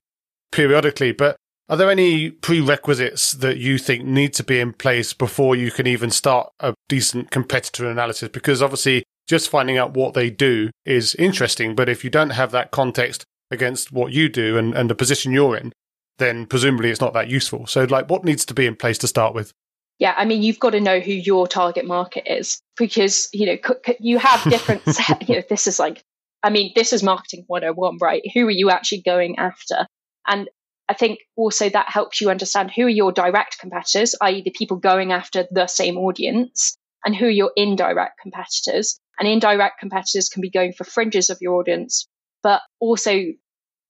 periodically. 0.53 1.13
But 1.13 1.37
are 1.69 1.77
there 1.77 1.91
any 1.91 2.31
prerequisites 2.31 3.33
that 3.33 3.59
you 3.59 3.79
think 3.79 4.05
need 4.05 4.33
to 4.35 4.45
be 4.45 4.61
in 4.61 4.73
place 4.73 5.13
before 5.13 5.57
you 5.57 5.71
can 5.71 5.87
even 5.87 6.11
start 6.11 6.53
a 6.61 6.75
decent 6.89 7.31
competitor 7.31 7.91
analysis? 7.91 8.29
Because 8.29 8.63
obviously, 8.63 9.03
just 9.27 9.51
finding 9.51 9.77
out 9.77 9.95
what 9.95 10.15
they 10.15 10.31
do 10.31 10.71
is 10.85 11.15
interesting. 11.17 11.75
But 11.75 11.89
if 11.89 12.05
you 12.05 12.11
don't 12.11 12.31
have 12.31 12.53
that 12.53 12.71
context 12.71 13.25
against 13.51 13.91
what 13.91 14.13
you 14.13 14.29
do 14.29 14.57
and, 14.57 14.75
and 14.75 14.89
the 14.89 14.95
position 14.95 15.33
you're 15.33 15.57
in, 15.57 15.73
then 16.19 16.47
presumably 16.47 16.91
it's 16.91 17.01
not 17.01 17.15
that 17.15 17.29
useful. 17.29 17.67
So, 17.67 17.85
like, 17.85 18.09
what 18.09 18.25
needs 18.25 18.45
to 18.47 18.55
be 18.55 18.67
in 18.67 18.77
place 18.77 18.99
to 18.99 19.09
start 19.09 19.35
with? 19.35 19.53
Yeah, 19.99 20.15
I 20.17 20.25
mean, 20.25 20.43
you've 20.43 20.61
got 20.61 20.71
to 20.71 20.81
know 20.81 21.01
who 21.01 21.13
your 21.13 21.49
target 21.49 21.87
market 21.87 22.31
is 22.31 22.61
because, 22.77 23.29
you 23.33 23.47
know, 23.47 23.75
you 23.99 24.19
have 24.19 24.43
different, 24.45 24.83
you 25.27 25.37
know, 25.37 25.43
this 25.49 25.67
is 25.67 25.79
like, 25.79 26.03
I 26.43 26.51
mean, 26.51 26.73
this 26.77 26.93
is 26.93 27.03
marketing 27.03 27.45
101, 27.47 27.99
right? 28.01 28.23
Who 28.35 28.47
are 28.47 28.53
you 28.53 28.71
actually 28.71 29.03
going 29.03 29.39
after? 29.39 29.87
And 30.27 30.49
I 30.89 30.95
think 30.95 31.19
also 31.37 31.69
that 31.69 31.89
helps 31.89 32.21
you 32.21 32.31
understand 32.31 32.71
who 32.71 32.85
are 32.85 32.89
your 32.89 33.13
direct 33.13 33.59
competitors, 33.59 34.15
i.e., 34.21 34.43
the 34.43 34.51
people 34.51 34.77
going 34.77 35.13
after 35.13 35.47
the 35.51 35.67
same 35.67 35.97
audience, 35.99 36.77
and 37.05 37.15
who 37.15 37.27
are 37.27 37.31
your 37.31 37.53
indirect 37.57 38.21
competitors. 38.21 38.99
And 39.19 39.27
indirect 39.27 39.81
competitors 39.81 40.29
can 40.29 40.43
be 40.43 40.51
going 40.51 40.73
for 40.73 40.85
fringes 40.85 41.31
of 41.31 41.39
your 41.41 41.59
audience, 41.59 42.07
but 42.43 42.61
also 42.81 43.23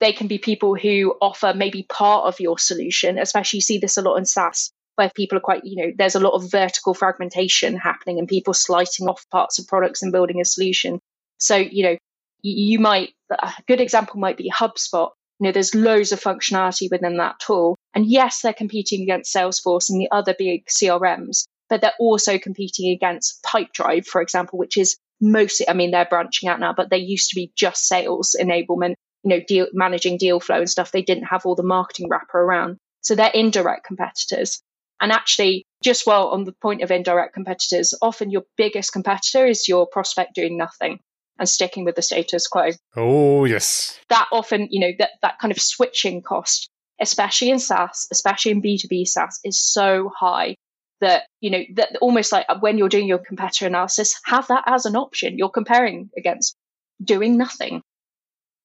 they 0.01 0.13
can 0.13 0.27
be 0.27 0.39
people 0.39 0.75
who 0.75 1.15
offer 1.21 1.53
maybe 1.55 1.83
part 1.83 2.27
of 2.27 2.39
your 2.41 2.59
solution, 2.59 3.19
especially 3.19 3.59
you 3.59 3.63
see 3.63 3.79
this 3.79 3.97
a 3.97 4.03
lot 4.03 4.17
in 4.17 4.25
SaaS. 4.25 4.71
where 4.97 5.11
people 5.15 5.39
are 5.39 5.43
quite, 5.43 5.65
you 5.65 5.77
know, 5.77 5.93
there's 5.97 6.15
a 6.15 6.21
lot 6.21 6.33
of 6.33 6.51
vertical 6.51 6.95
fragmentation 6.95 7.77
happening 7.77 8.19
and 8.19 8.27
people 8.27 8.55
slicing 8.55 9.09
off 9.09 9.29
parts 9.31 9.59
of 9.59 9.67
products 9.69 10.03
and 10.03 10.11
building 10.11 10.41
a 10.41 10.45
solution. 10.45 11.01
So, 11.39 11.57
you 11.57 11.85
know, 11.85 11.97
you 12.43 12.79
might, 12.79 13.11
a 13.31 13.53
good 13.69 13.81
example 13.81 14.19
might 14.19 14.37
be 14.37 14.51
HubSpot. 14.51 15.11
You 15.39 15.47
know, 15.47 15.53
there's 15.53 15.75
loads 15.75 16.13
of 16.13 16.21
functionality 16.21 16.89
within 16.91 17.19
that 17.19 17.39
tool. 17.39 17.77
And 17.95 18.07
yes, 18.07 18.41
they're 18.41 18.53
competing 18.53 19.03
against 19.03 19.35
Salesforce 19.35 19.91
and 19.91 20.01
the 20.01 20.09
other 20.11 20.35
big 20.37 20.67
CRMs, 20.67 21.47
but 21.69 21.81
they're 21.81 21.93
also 21.99 22.39
competing 22.39 22.91
against 22.91 23.43
Pipedrive, 23.43 24.07
for 24.07 24.23
example, 24.23 24.59
which 24.59 24.77
is 24.77 24.97
mostly, 25.21 25.69
I 25.69 25.75
mean, 25.75 25.91
they're 25.91 26.07
branching 26.07 26.49
out 26.49 26.61
now, 26.61 26.73
but 26.73 26.91
they 26.91 26.99
used 26.99 27.31
to 27.31 27.37
be 27.37 27.53
just 27.55 27.87
sales 27.87 28.35
enablement, 28.41 28.95
you 29.25 29.31
know, 29.31 29.41
deal, 29.47 29.67
managing 29.73 30.17
deal 30.17 30.41
flow 30.41 30.59
and 30.59 30.71
stuff. 30.71 30.93
They 30.93 31.03
didn't 31.03 31.25
have 31.25 31.45
all 31.45 31.55
the 31.55 31.63
marketing 31.63 32.09
wrapper 32.09 32.41
around. 32.41 32.79
So 33.03 33.15
they're 33.15 33.31
indirect 33.31 33.85
competitors. 33.85 34.61
And 35.01 35.13
actually, 35.13 35.65
just 35.85 36.07
while 36.07 36.29
on 36.29 36.45
the 36.45 36.53
point 36.53 36.83
of 36.83 36.91
indirect 36.91 37.35
competitors, 37.35 37.93
often 38.01 38.31
your 38.31 38.45
biggest 38.57 38.93
competitor 38.93 39.47
is 39.47 39.69
your 39.69 39.87
prospect 39.87 40.35
doing 40.35 40.57
nothing 40.57 41.01
and 41.39 41.49
sticking 41.49 41.85
with 41.85 41.97
the 41.97 42.03
status 42.03 42.47
quo. 42.47 42.71
Oh, 42.97 43.45
yes. 43.45 43.99
That 44.09 44.29
often, 44.33 44.69
you 44.71 44.81
know, 44.81 44.93
that, 44.99 45.11
that 45.23 45.39
kind 45.39 45.53
of 45.53 45.61
switching 45.61 46.23
cost, 46.23 46.69
especially 47.01 47.51
in 47.51 47.59
SaaS, 47.59 48.07
especially 48.11 48.53
in 48.53 48.63
B2B 48.63 49.07
SaaS, 49.07 49.41
is 49.45 49.63
so 49.63 50.11
high 50.17 50.57
that, 51.01 51.25
you 51.41 51.51
know, 51.51 51.63
that 51.75 51.97
almost 52.01 52.33
like 52.33 52.47
when 52.61 52.79
you're 52.79 52.89
doing 52.89 53.07
your 53.07 53.19
competitor 53.19 53.67
analysis, 53.67 54.19
have 54.25 54.47
that 54.49 54.65
as 54.67 54.87
an 54.87 54.97
option. 54.97 55.37
You're 55.37 55.51
comparing 55.51 56.11
against 56.17 56.57
doing 57.03 57.37
nothing. 57.37 57.83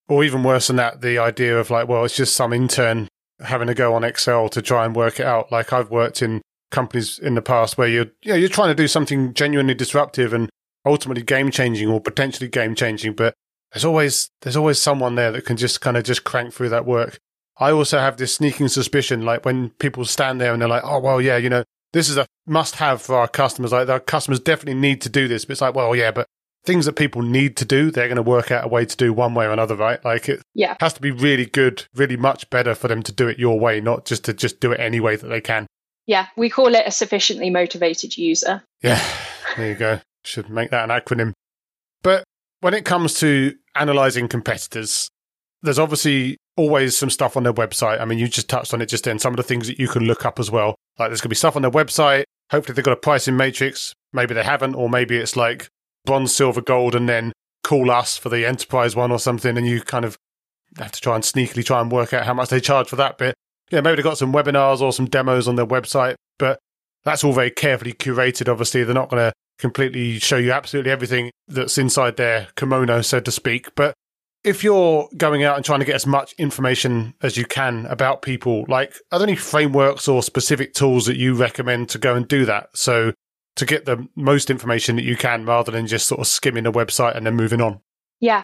Or 0.07 0.23
even 0.23 0.43
worse 0.43 0.67
than 0.67 0.77
that, 0.77 1.01
the 1.01 1.17
idea 1.17 1.57
of 1.57 1.69
like, 1.69 1.87
well, 1.87 2.05
it's 2.05 2.15
just 2.15 2.35
some 2.35 2.53
intern 2.53 3.07
having 3.39 3.67
to 3.67 3.73
go 3.73 3.93
on 3.93 4.03
Excel 4.03 4.49
to 4.49 4.61
try 4.61 4.85
and 4.85 4.95
work 4.95 5.19
it 5.19 5.25
out. 5.25 5.51
Like 5.51 5.73
I've 5.73 5.89
worked 5.89 6.21
in 6.21 6.41
companies 6.69 7.19
in 7.19 7.35
the 7.35 7.41
past 7.41 7.77
where 7.77 7.87
you're, 7.87 8.07
you 8.23 8.31
know, 8.31 8.35
you're 8.35 8.49
trying 8.49 8.69
to 8.69 8.75
do 8.75 8.87
something 8.87 9.33
genuinely 9.33 9.73
disruptive 9.73 10.33
and 10.33 10.49
ultimately 10.85 11.23
game 11.23 11.51
changing 11.51 11.89
or 11.89 12.01
potentially 12.01 12.49
game 12.49 12.75
changing, 12.75 13.13
but 13.13 13.33
there's 13.71 13.85
always 13.85 14.29
there's 14.41 14.57
always 14.57 14.81
someone 14.81 15.15
there 15.15 15.31
that 15.31 15.45
can 15.45 15.57
just 15.57 15.81
kind 15.81 15.97
of 15.97 16.03
just 16.03 16.23
crank 16.23 16.53
through 16.53 16.69
that 16.69 16.85
work. 16.85 17.19
I 17.57 17.71
also 17.71 17.99
have 17.99 18.17
this 18.17 18.35
sneaking 18.35 18.69
suspicion, 18.69 19.23
like 19.23 19.45
when 19.45 19.69
people 19.71 20.05
stand 20.05 20.41
there 20.41 20.53
and 20.53 20.61
they're 20.61 20.69
like, 20.69 20.83
"Oh 20.83 20.99
well, 20.99 21.21
yeah, 21.21 21.37
you 21.37 21.49
know, 21.49 21.63
this 21.93 22.09
is 22.09 22.17
a 22.17 22.25
must 22.45 22.75
have 22.77 23.01
for 23.01 23.15
our 23.15 23.27
customers. 23.27 23.71
Like 23.71 23.87
our 23.89 23.99
customers 23.99 24.39
definitely 24.39 24.79
need 24.79 25.01
to 25.01 25.09
do 25.09 25.27
this." 25.27 25.45
But 25.45 25.53
it's 25.53 25.61
like, 25.61 25.75
well, 25.75 25.95
yeah, 25.95 26.11
but 26.11 26.27
things 26.65 26.85
that 26.85 26.93
people 26.93 27.21
need 27.21 27.55
to 27.57 27.65
do, 27.65 27.91
they're 27.91 28.07
going 28.07 28.17
to 28.17 28.21
work 28.21 28.51
out 28.51 28.65
a 28.65 28.67
way 28.67 28.85
to 28.85 28.97
do 28.97 29.13
one 29.13 29.33
way 29.33 29.45
or 29.45 29.51
another, 29.51 29.75
right? 29.75 30.03
Like 30.03 30.29
it 30.29 30.41
yeah. 30.53 30.75
has 30.79 30.93
to 30.93 31.01
be 31.01 31.11
really 31.11 31.45
good, 31.45 31.85
really 31.95 32.17
much 32.17 32.49
better 32.49 32.75
for 32.75 32.87
them 32.87 33.03
to 33.03 33.11
do 33.11 33.27
it 33.27 33.39
your 33.39 33.59
way, 33.59 33.81
not 33.81 34.05
just 34.05 34.25
to 34.25 34.33
just 34.33 34.59
do 34.59 34.71
it 34.71 34.79
any 34.79 34.99
way 34.99 35.15
that 35.15 35.27
they 35.27 35.41
can. 35.41 35.67
Yeah, 36.07 36.27
we 36.35 36.49
call 36.49 36.73
it 36.75 36.83
a 36.85 36.91
sufficiently 36.91 37.49
motivated 37.49 38.17
user. 38.17 38.63
Yeah, 38.81 39.01
there 39.55 39.69
you 39.69 39.75
go. 39.75 39.99
Should 40.23 40.49
make 40.49 40.71
that 40.71 40.89
an 40.89 41.01
acronym. 41.01 41.33
But 42.03 42.23
when 42.59 42.73
it 42.73 42.85
comes 42.85 43.15
to 43.19 43.55
analyzing 43.75 44.27
competitors, 44.27 45.09
there's 45.61 45.79
obviously 45.79 46.37
always 46.57 46.97
some 46.97 47.09
stuff 47.09 47.37
on 47.37 47.43
their 47.43 47.53
website. 47.53 47.99
I 47.99 48.05
mean, 48.05 48.19
you 48.19 48.27
just 48.27 48.49
touched 48.49 48.73
on 48.73 48.81
it 48.81 48.87
just 48.87 49.03
then, 49.03 49.19
some 49.19 49.33
of 49.33 49.37
the 49.37 49.43
things 49.43 49.67
that 49.67 49.79
you 49.79 49.87
can 49.87 50.03
look 50.03 50.25
up 50.25 50.39
as 50.39 50.51
well. 50.51 50.75
Like 50.99 51.09
there's 51.09 51.21
going 51.21 51.29
to 51.29 51.29
be 51.29 51.35
stuff 51.35 51.55
on 51.55 51.61
their 51.61 51.71
website. 51.71 52.23
Hopefully 52.51 52.75
they've 52.75 52.85
got 52.85 52.93
a 52.93 52.97
pricing 52.97 53.37
matrix. 53.37 53.93
Maybe 54.13 54.33
they 54.33 54.43
haven't, 54.43 54.75
or 54.75 54.89
maybe 54.89 55.17
it's 55.17 55.35
like 55.35 55.69
bronze, 56.05 56.35
silver, 56.35 56.61
gold, 56.61 56.95
and 56.95 57.07
then 57.07 57.31
call 57.63 57.89
us 57.91 58.17
for 58.17 58.29
the 58.29 58.45
enterprise 58.45 58.95
one 58.95 59.11
or 59.11 59.19
something. 59.19 59.57
And 59.57 59.65
you 59.65 59.81
kind 59.81 60.05
of 60.05 60.17
have 60.77 60.91
to 60.91 61.01
try 61.01 61.15
and 61.15 61.23
sneakily 61.23 61.65
try 61.65 61.81
and 61.81 61.91
work 61.91 62.13
out 62.13 62.25
how 62.25 62.33
much 62.33 62.49
they 62.49 62.59
charge 62.59 62.87
for 62.89 62.95
that 62.97 63.17
bit. 63.17 63.35
Yeah, 63.71 63.81
maybe 63.81 63.97
they've 63.97 64.03
got 64.03 64.17
some 64.17 64.33
webinars 64.33 64.81
or 64.81 64.91
some 64.91 65.05
demos 65.05 65.47
on 65.47 65.55
their 65.55 65.65
website, 65.65 66.15
but 66.37 66.59
that's 67.03 67.23
all 67.23 67.33
very 67.33 67.51
carefully 67.51 67.93
curated. 67.93 68.51
Obviously, 68.51 68.83
they're 68.83 68.93
not 68.93 69.09
going 69.09 69.29
to 69.29 69.33
completely 69.61 70.19
show 70.19 70.37
you 70.37 70.51
absolutely 70.51 70.91
everything 70.91 71.31
that's 71.47 71.77
inside 71.77 72.17
their 72.17 72.49
kimono, 72.57 73.01
so 73.01 73.21
to 73.21 73.31
speak. 73.31 73.73
But 73.75 73.93
if 74.43 74.63
you're 74.63 75.07
going 75.15 75.43
out 75.43 75.55
and 75.55 75.63
trying 75.63 75.79
to 75.79 75.85
get 75.85 75.95
as 75.95 76.07
much 76.07 76.33
information 76.39 77.13
as 77.21 77.37
you 77.37 77.45
can 77.45 77.85
about 77.85 78.23
people, 78.23 78.65
like, 78.67 78.95
are 79.11 79.19
there 79.19 79.27
any 79.27 79.37
frameworks 79.37 80.07
or 80.07 80.23
specific 80.23 80.73
tools 80.73 81.05
that 81.05 81.15
you 81.15 81.35
recommend 81.35 81.89
to 81.89 81.97
go 81.97 82.15
and 82.15 82.27
do 82.27 82.45
that? 82.45 82.69
So 82.73 83.13
to 83.57 83.65
get 83.65 83.85
the 83.85 84.07
most 84.15 84.49
information 84.49 84.95
that 84.95 85.03
you 85.03 85.15
can 85.15 85.45
rather 85.45 85.71
than 85.71 85.85
just 85.85 86.07
sort 86.07 86.19
of 86.19 86.27
skimming 86.27 86.65
a 86.65 86.71
website 86.71 87.15
and 87.15 87.25
then 87.25 87.35
moving 87.35 87.61
on. 87.61 87.81
Yeah, 88.19 88.41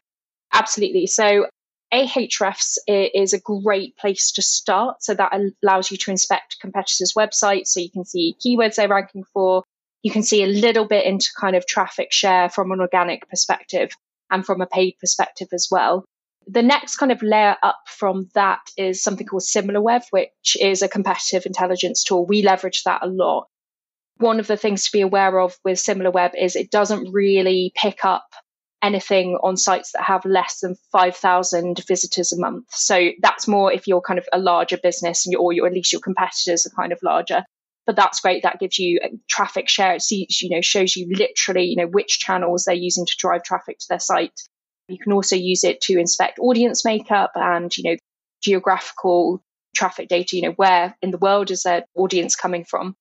absolutely. 0.54 1.08
So 1.08 1.48
Ahrefs 1.94 2.78
is 2.88 3.34
a 3.34 3.40
great 3.40 3.96
place 3.98 4.32
to 4.34 4.42
start. 4.42 5.02
So 5.02 5.14
that 5.14 5.34
allows 5.64 5.90
you 5.90 5.98
to 5.98 6.12
inspect 6.12 6.58
competitors' 6.60 7.14
websites. 7.18 7.68
So 7.68 7.80
you 7.80 7.90
can 7.90 8.06
see 8.06 8.36
keywords 8.46 8.76
they're 8.76 8.90
ranking 8.90 9.24
for, 9.34 9.64
you 10.08 10.14
can 10.14 10.24
see 10.24 10.42
a 10.42 10.48
little 10.48 10.88
bit 10.88 11.06
into 11.06 11.28
kind 11.38 11.54
of 11.54 11.68
traffic 11.68 12.14
share 12.14 12.50
from 12.50 12.72
an 12.72 12.80
organic 12.80 13.30
perspective 13.30 13.92
and 14.32 14.46
from 14.46 14.62
a 14.62 14.66
paid 14.66 14.94
perspective 15.02 15.50
as 15.52 15.68
well. 15.70 16.06
The 16.48 16.64
next 16.64 16.96
kind 16.96 17.12
of 17.12 17.22
layer 17.22 17.58
up 17.62 17.82
from 17.88 18.30
that 18.34 18.62
is 18.78 19.04
something 19.04 19.28
called 19.28 19.44
SimilarWeb, 19.44 20.04
which 20.12 20.56
is 20.62 20.82
a 20.82 20.88
competitive 20.88 21.46
intelligence 21.46 22.06
tool. 22.06 22.26
We 22.26 22.42
leverage 22.42 22.84
that 22.84 23.04
a 23.04 23.08
lot. 23.08 23.48
One 24.16 24.40
of 24.40 24.48
the 24.48 24.56
things 24.56 24.86
to 24.86 24.94
be 24.94 25.02
aware 25.02 25.42
of 25.42 25.58
with 25.66 25.78
SimilarWeb 25.78 26.42
is 26.42 26.56
it 26.56 26.72
doesn't 26.72 27.12
really 27.12 27.74
pick 27.76 28.06
up 28.06 28.28
anything 28.82 29.38
on 29.44 29.58
sites 29.58 29.92
that 29.92 30.04
have 30.04 30.24
less 30.24 30.62
than 30.62 30.78
5,000 30.94 31.84
visitors 31.86 32.32
a 32.32 32.40
month. 32.40 32.68
So 32.70 33.10
that's 33.22 33.46
more 33.46 33.74
if 33.74 33.88
you're 33.88 34.00
kind 34.00 34.20
of 34.20 34.30
a 34.32 34.40
larger 34.40 34.78
business 34.82 35.28
or 35.38 35.52
at 35.66 35.74
least 35.74 35.92
your 35.92 36.00
competitors 36.00 36.66
are 36.66 36.82
kind 36.82 36.94
of 36.94 37.00
larger 37.04 37.44
but 37.88 37.96
that's 37.96 38.20
great. 38.20 38.44
That 38.44 38.60
gives 38.60 38.78
you 38.78 39.00
uh, 39.04 39.08
traffic 39.30 39.70
share. 39.70 39.96
It 39.96 40.02
sees, 40.02 40.42
you 40.42 40.50
know, 40.50 40.62
shows 40.62 40.96
you 40.96 41.08
literally, 41.10 41.64
you 41.64 41.78
know, 41.78 41.88
which 41.88 42.20
channels 42.20 42.66
they're 42.66 42.76
using 42.76 43.06
to 43.06 43.16
drive 43.18 43.44
traffic 43.44 43.80
to 43.80 43.86
their 43.90 44.00
site. 44.00 44.40
You 44.90 45.00
can 45.00 45.14
also 45.14 45.38
use 45.38 45.64
it 45.64 45.82
to 45.82 45.98
inspect 45.98 46.38
audience 46.38 46.84
makeup 46.84 47.32
and, 47.36 47.76
you 47.76 47.90
know, 47.90 47.98
geographical 48.44 49.42
traffic 49.76 50.10
data, 50.10 50.36
you 50.36 50.42
know, 50.44 50.52
where 50.52 50.96
in 51.02 51.12
the 51.12 51.18
world 51.18 51.50
is 51.50 51.64
their 51.64 51.86
audience 51.96 52.36
coming 52.36 52.66
from. 52.66 52.94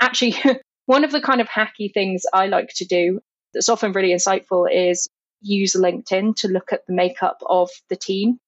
Actually, 0.00 0.36
one 0.86 1.04
of 1.04 1.10
the 1.10 1.20
kind 1.20 1.40
of 1.40 1.48
hacky 1.48 1.92
things 1.92 2.22
I 2.32 2.46
like 2.46 2.70
to 2.76 2.84
do 2.86 3.20
that's 3.52 3.68
often 3.68 3.92
really 3.92 4.14
insightful 4.14 4.68
is 4.72 5.08
use 5.40 5.74
LinkedIn 5.74 6.36
to 6.36 6.48
look 6.48 6.72
at 6.72 6.86
the 6.86 6.94
makeup 6.94 7.38
of 7.46 7.70
the 7.90 7.96
team 7.96 8.38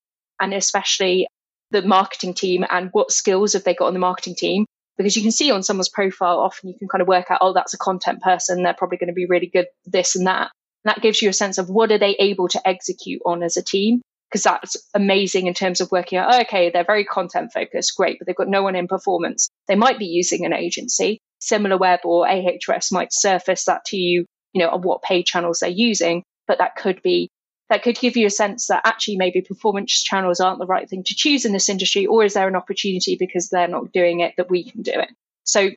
and 0.41 0.55
especially 0.55 1.27
the 1.73 1.83
marketing 1.83 2.35
team 2.35 2.65
and 2.71 2.91
what 2.93 3.11
skills 3.11 3.53
have 3.53 3.65
they 3.65 3.75
got 3.75 3.87
on 3.87 3.95
the 3.95 4.01
marketing 4.01 4.35
team 4.37 4.67
because 5.01 5.17
you 5.17 5.23
can 5.23 5.31
see 5.31 5.51
on 5.51 5.63
someone's 5.63 5.89
profile 5.89 6.41
often 6.41 6.69
you 6.69 6.79
can 6.79 6.87
kind 6.87 7.01
of 7.01 7.09
work 7.09 7.31
out 7.31 7.39
oh 7.41 7.55
that's 7.55 7.73
a 7.73 7.79
content 7.79 8.21
person 8.21 8.63
they're 8.63 8.75
probably 8.75 8.99
going 8.99 9.09
to 9.09 9.15
be 9.15 9.25
really 9.25 9.47
good 9.47 9.67
this 9.87 10.15
and 10.15 10.27
that. 10.27 10.51
And 10.85 10.91
that 10.91 11.01
gives 11.01 11.23
you 11.23 11.31
a 11.31 11.33
sense 11.33 11.57
of 11.57 11.71
what 11.71 11.91
are 11.91 11.99
they 11.99 12.17
able 12.19 12.49
to 12.49 12.69
execute 12.69 13.23
on 13.25 13.43
as 13.43 13.57
a 13.57 13.63
team 13.63 14.03
because 14.31 14.43
that's 14.43 14.77
amazing 14.95 15.47
in 15.47 15.55
terms 15.55 15.81
of 15.81 15.91
working 15.91 16.19
out 16.19 16.35
oh, 16.35 16.41
okay 16.43 16.69
they're 16.69 16.85
very 16.85 17.07
content 17.07 17.51
focused 17.55 17.97
great 17.97 18.19
but 18.19 18.27
they've 18.27 18.37
got 18.37 18.49
no 18.49 18.63
one 18.63 18.77
in 18.77 18.89
performance. 18.89 19.49
They 19.69 19.75
might 19.75 19.99
be 19.99 20.07
using 20.07 20.45
an 20.45 20.53
agency. 20.53 21.19
SimilarWeb 21.43 22.01
or 22.05 22.27
ahrefs 22.27 22.93
might 22.93 23.15
surface 23.15 23.65
that 23.65 23.87
to 23.87 23.97
you 23.97 24.27
you 24.53 24.63
know 24.63 24.69
on 24.69 24.83
what 24.83 25.01
paid 25.01 25.25
channels 25.25 25.61
they're 25.61 25.71
using 25.71 26.25
but 26.47 26.59
that 26.59 26.77
could 26.77 27.01
be 27.03 27.31
that 27.71 27.85
could 27.85 27.99
give 27.99 28.17
you 28.17 28.27
a 28.27 28.31
sense 28.31 28.67
that 28.67 28.83
actually 28.85 29.17
maybe 29.17 29.41
performance 29.41 30.03
channels 30.03 30.41
aren't 30.41 30.59
the 30.59 30.67
right 30.67 30.91
thing 30.91 31.05
to 31.05 31.15
choose 31.15 31.45
in 31.45 31.53
this 31.53 31.69
industry, 31.69 32.05
or 32.05 32.25
is 32.25 32.35
there 32.35 32.49
an 32.49 32.57
opportunity 32.57 33.17
because 33.19 33.49
they're 33.49 33.69
not 33.69 33.93
doing 33.93 34.21
it 34.21 34.35
that 34.37 34.51
we 34.51 34.69
can 34.69 34.83
do 34.83 34.93
it? 34.93 35.09
So 35.45 35.71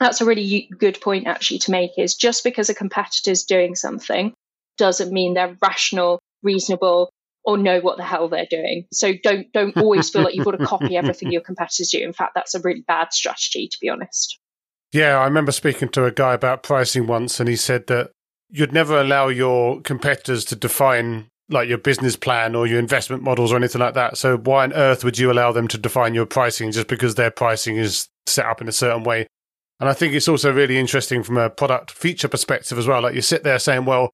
that's 0.00 0.22
a 0.22 0.24
really 0.24 0.68
good 0.78 1.00
point 1.00 1.26
actually 1.26 1.58
to 1.60 1.70
make 1.70 1.92
is 1.98 2.16
just 2.16 2.42
because 2.42 2.70
a 2.70 2.74
competitor 2.74 3.30
is 3.30 3.44
doing 3.44 3.74
something 3.74 4.32
doesn't 4.78 5.12
mean 5.12 5.34
they're 5.34 5.56
rational, 5.60 6.20
reasonable, 6.42 7.10
or 7.44 7.58
know 7.58 7.80
what 7.80 7.98
the 7.98 8.04
hell 8.04 8.28
they're 8.28 8.46
doing. 8.50 8.86
So 8.92 9.12
don't 9.22 9.52
don't 9.52 9.76
always 9.76 10.08
feel 10.08 10.22
like 10.22 10.34
you've 10.34 10.46
got 10.46 10.58
to 10.58 10.66
copy 10.66 10.96
everything 10.96 11.30
your 11.30 11.42
competitors 11.42 11.90
do. 11.90 11.98
In 11.98 12.14
fact, 12.14 12.32
that's 12.34 12.54
a 12.54 12.60
really 12.60 12.82
bad 12.86 13.12
strategy 13.12 13.68
to 13.68 13.78
be 13.80 13.90
honest. 13.90 14.38
Yeah, 14.92 15.18
I 15.18 15.24
remember 15.24 15.52
speaking 15.52 15.90
to 15.90 16.06
a 16.06 16.10
guy 16.10 16.32
about 16.32 16.62
pricing 16.62 17.06
once 17.06 17.38
and 17.38 17.48
he 17.48 17.56
said 17.56 17.86
that 17.88 18.12
you'd 18.50 18.72
never 18.72 19.00
allow 19.00 19.28
your 19.28 19.80
competitors 19.80 20.44
to 20.46 20.56
define 20.56 21.26
like 21.48 21.68
your 21.68 21.78
business 21.78 22.16
plan 22.16 22.54
or 22.54 22.66
your 22.66 22.78
investment 22.78 23.22
models 23.22 23.52
or 23.52 23.56
anything 23.56 23.80
like 23.80 23.94
that. 23.94 24.16
So 24.16 24.36
why 24.38 24.64
on 24.64 24.72
earth 24.72 25.04
would 25.04 25.18
you 25.18 25.32
allow 25.32 25.52
them 25.52 25.66
to 25.68 25.78
define 25.78 26.14
your 26.14 26.26
pricing 26.26 26.70
just 26.70 26.86
because 26.86 27.16
their 27.16 27.30
pricing 27.30 27.76
is 27.76 28.08
set 28.26 28.46
up 28.46 28.60
in 28.60 28.68
a 28.68 28.72
certain 28.72 29.02
way? 29.02 29.26
And 29.80 29.88
I 29.88 29.94
think 29.94 30.14
it's 30.14 30.28
also 30.28 30.52
really 30.52 30.78
interesting 30.78 31.22
from 31.22 31.38
a 31.38 31.50
product 31.50 31.90
feature 31.90 32.28
perspective 32.28 32.78
as 32.78 32.86
well. 32.86 33.02
Like 33.02 33.14
you 33.14 33.22
sit 33.22 33.42
there 33.42 33.58
saying, 33.58 33.84
well, 33.84 34.10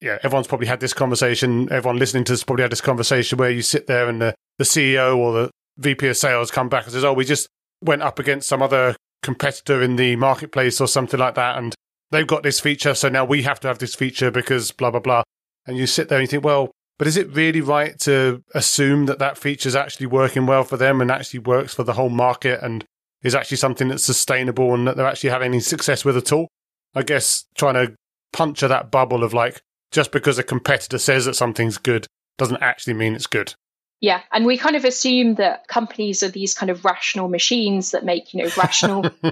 yeah, 0.00 0.18
everyone's 0.22 0.48
probably 0.48 0.66
had 0.66 0.80
this 0.80 0.92
conversation. 0.92 1.72
Everyone 1.72 1.98
listening 1.98 2.24
to 2.24 2.32
this 2.32 2.44
probably 2.44 2.62
had 2.62 2.72
this 2.72 2.80
conversation 2.82 3.38
where 3.38 3.50
you 3.50 3.62
sit 3.62 3.86
there 3.86 4.08
and 4.08 4.20
the, 4.20 4.34
the 4.58 4.64
CEO 4.64 5.16
or 5.16 5.32
the 5.32 5.50
VP 5.78 6.08
of 6.08 6.16
sales 6.16 6.50
come 6.50 6.68
back 6.68 6.84
and 6.84 6.92
says, 6.92 7.04
oh, 7.04 7.12
we 7.12 7.24
just 7.24 7.48
went 7.82 8.02
up 8.02 8.18
against 8.18 8.48
some 8.48 8.62
other 8.62 8.96
competitor 9.22 9.80
in 9.80 9.96
the 9.96 10.16
marketplace 10.16 10.80
or 10.80 10.88
something 10.88 11.20
like 11.20 11.36
that. 11.36 11.56
And 11.56 11.74
they've 12.10 12.26
got 12.26 12.42
this 12.42 12.60
feature, 12.60 12.94
so 12.94 13.08
now 13.08 13.24
we 13.24 13.42
have 13.42 13.60
to 13.60 13.68
have 13.68 13.78
this 13.78 13.94
feature 13.94 14.30
because 14.30 14.72
blah, 14.72 14.90
blah, 14.90 15.00
blah. 15.00 15.22
And 15.66 15.76
you 15.76 15.86
sit 15.86 16.08
there 16.08 16.18
and 16.18 16.24
you 16.24 16.30
think, 16.30 16.44
well, 16.44 16.70
but 16.98 17.08
is 17.08 17.16
it 17.16 17.34
really 17.34 17.60
right 17.60 17.98
to 18.00 18.42
assume 18.54 19.06
that 19.06 19.18
that 19.18 19.36
feature 19.36 19.68
is 19.68 19.76
actually 19.76 20.06
working 20.06 20.46
well 20.46 20.64
for 20.64 20.76
them 20.76 21.00
and 21.00 21.10
actually 21.10 21.40
works 21.40 21.74
for 21.74 21.82
the 21.82 21.94
whole 21.94 22.08
market? 22.08 22.60
And 22.62 22.84
is 23.26 23.34
actually 23.34 23.56
something 23.56 23.88
that's 23.88 24.04
sustainable 24.04 24.72
and 24.72 24.86
that 24.86 24.96
they're 24.96 25.06
actually 25.06 25.30
having 25.30 25.46
any 25.46 25.60
success 25.60 26.04
with 26.04 26.16
at 26.16 26.32
all. 26.32 26.48
I 26.94 27.02
guess 27.02 27.44
trying 27.56 27.74
to 27.74 27.94
puncture 28.32 28.68
that 28.68 28.90
bubble 28.90 29.24
of 29.24 29.34
like, 29.34 29.60
just 29.90 30.12
because 30.12 30.38
a 30.38 30.42
competitor 30.42 30.98
says 30.98 31.24
that 31.24 31.34
something's 31.34 31.76
good 31.76 32.06
doesn't 32.38 32.62
actually 32.62 32.94
mean 32.94 33.14
it's 33.14 33.26
good. 33.26 33.54
Yeah, 34.00 34.20
and 34.32 34.44
we 34.44 34.58
kind 34.58 34.76
of 34.76 34.84
assume 34.84 35.36
that 35.36 35.68
companies 35.68 36.22
are 36.22 36.28
these 36.28 36.54
kind 36.54 36.70
of 36.70 36.84
rational 36.84 37.28
machines 37.28 37.92
that 37.92 38.04
make, 38.04 38.34
you 38.34 38.42
know, 38.42 38.50
rational. 38.56 39.06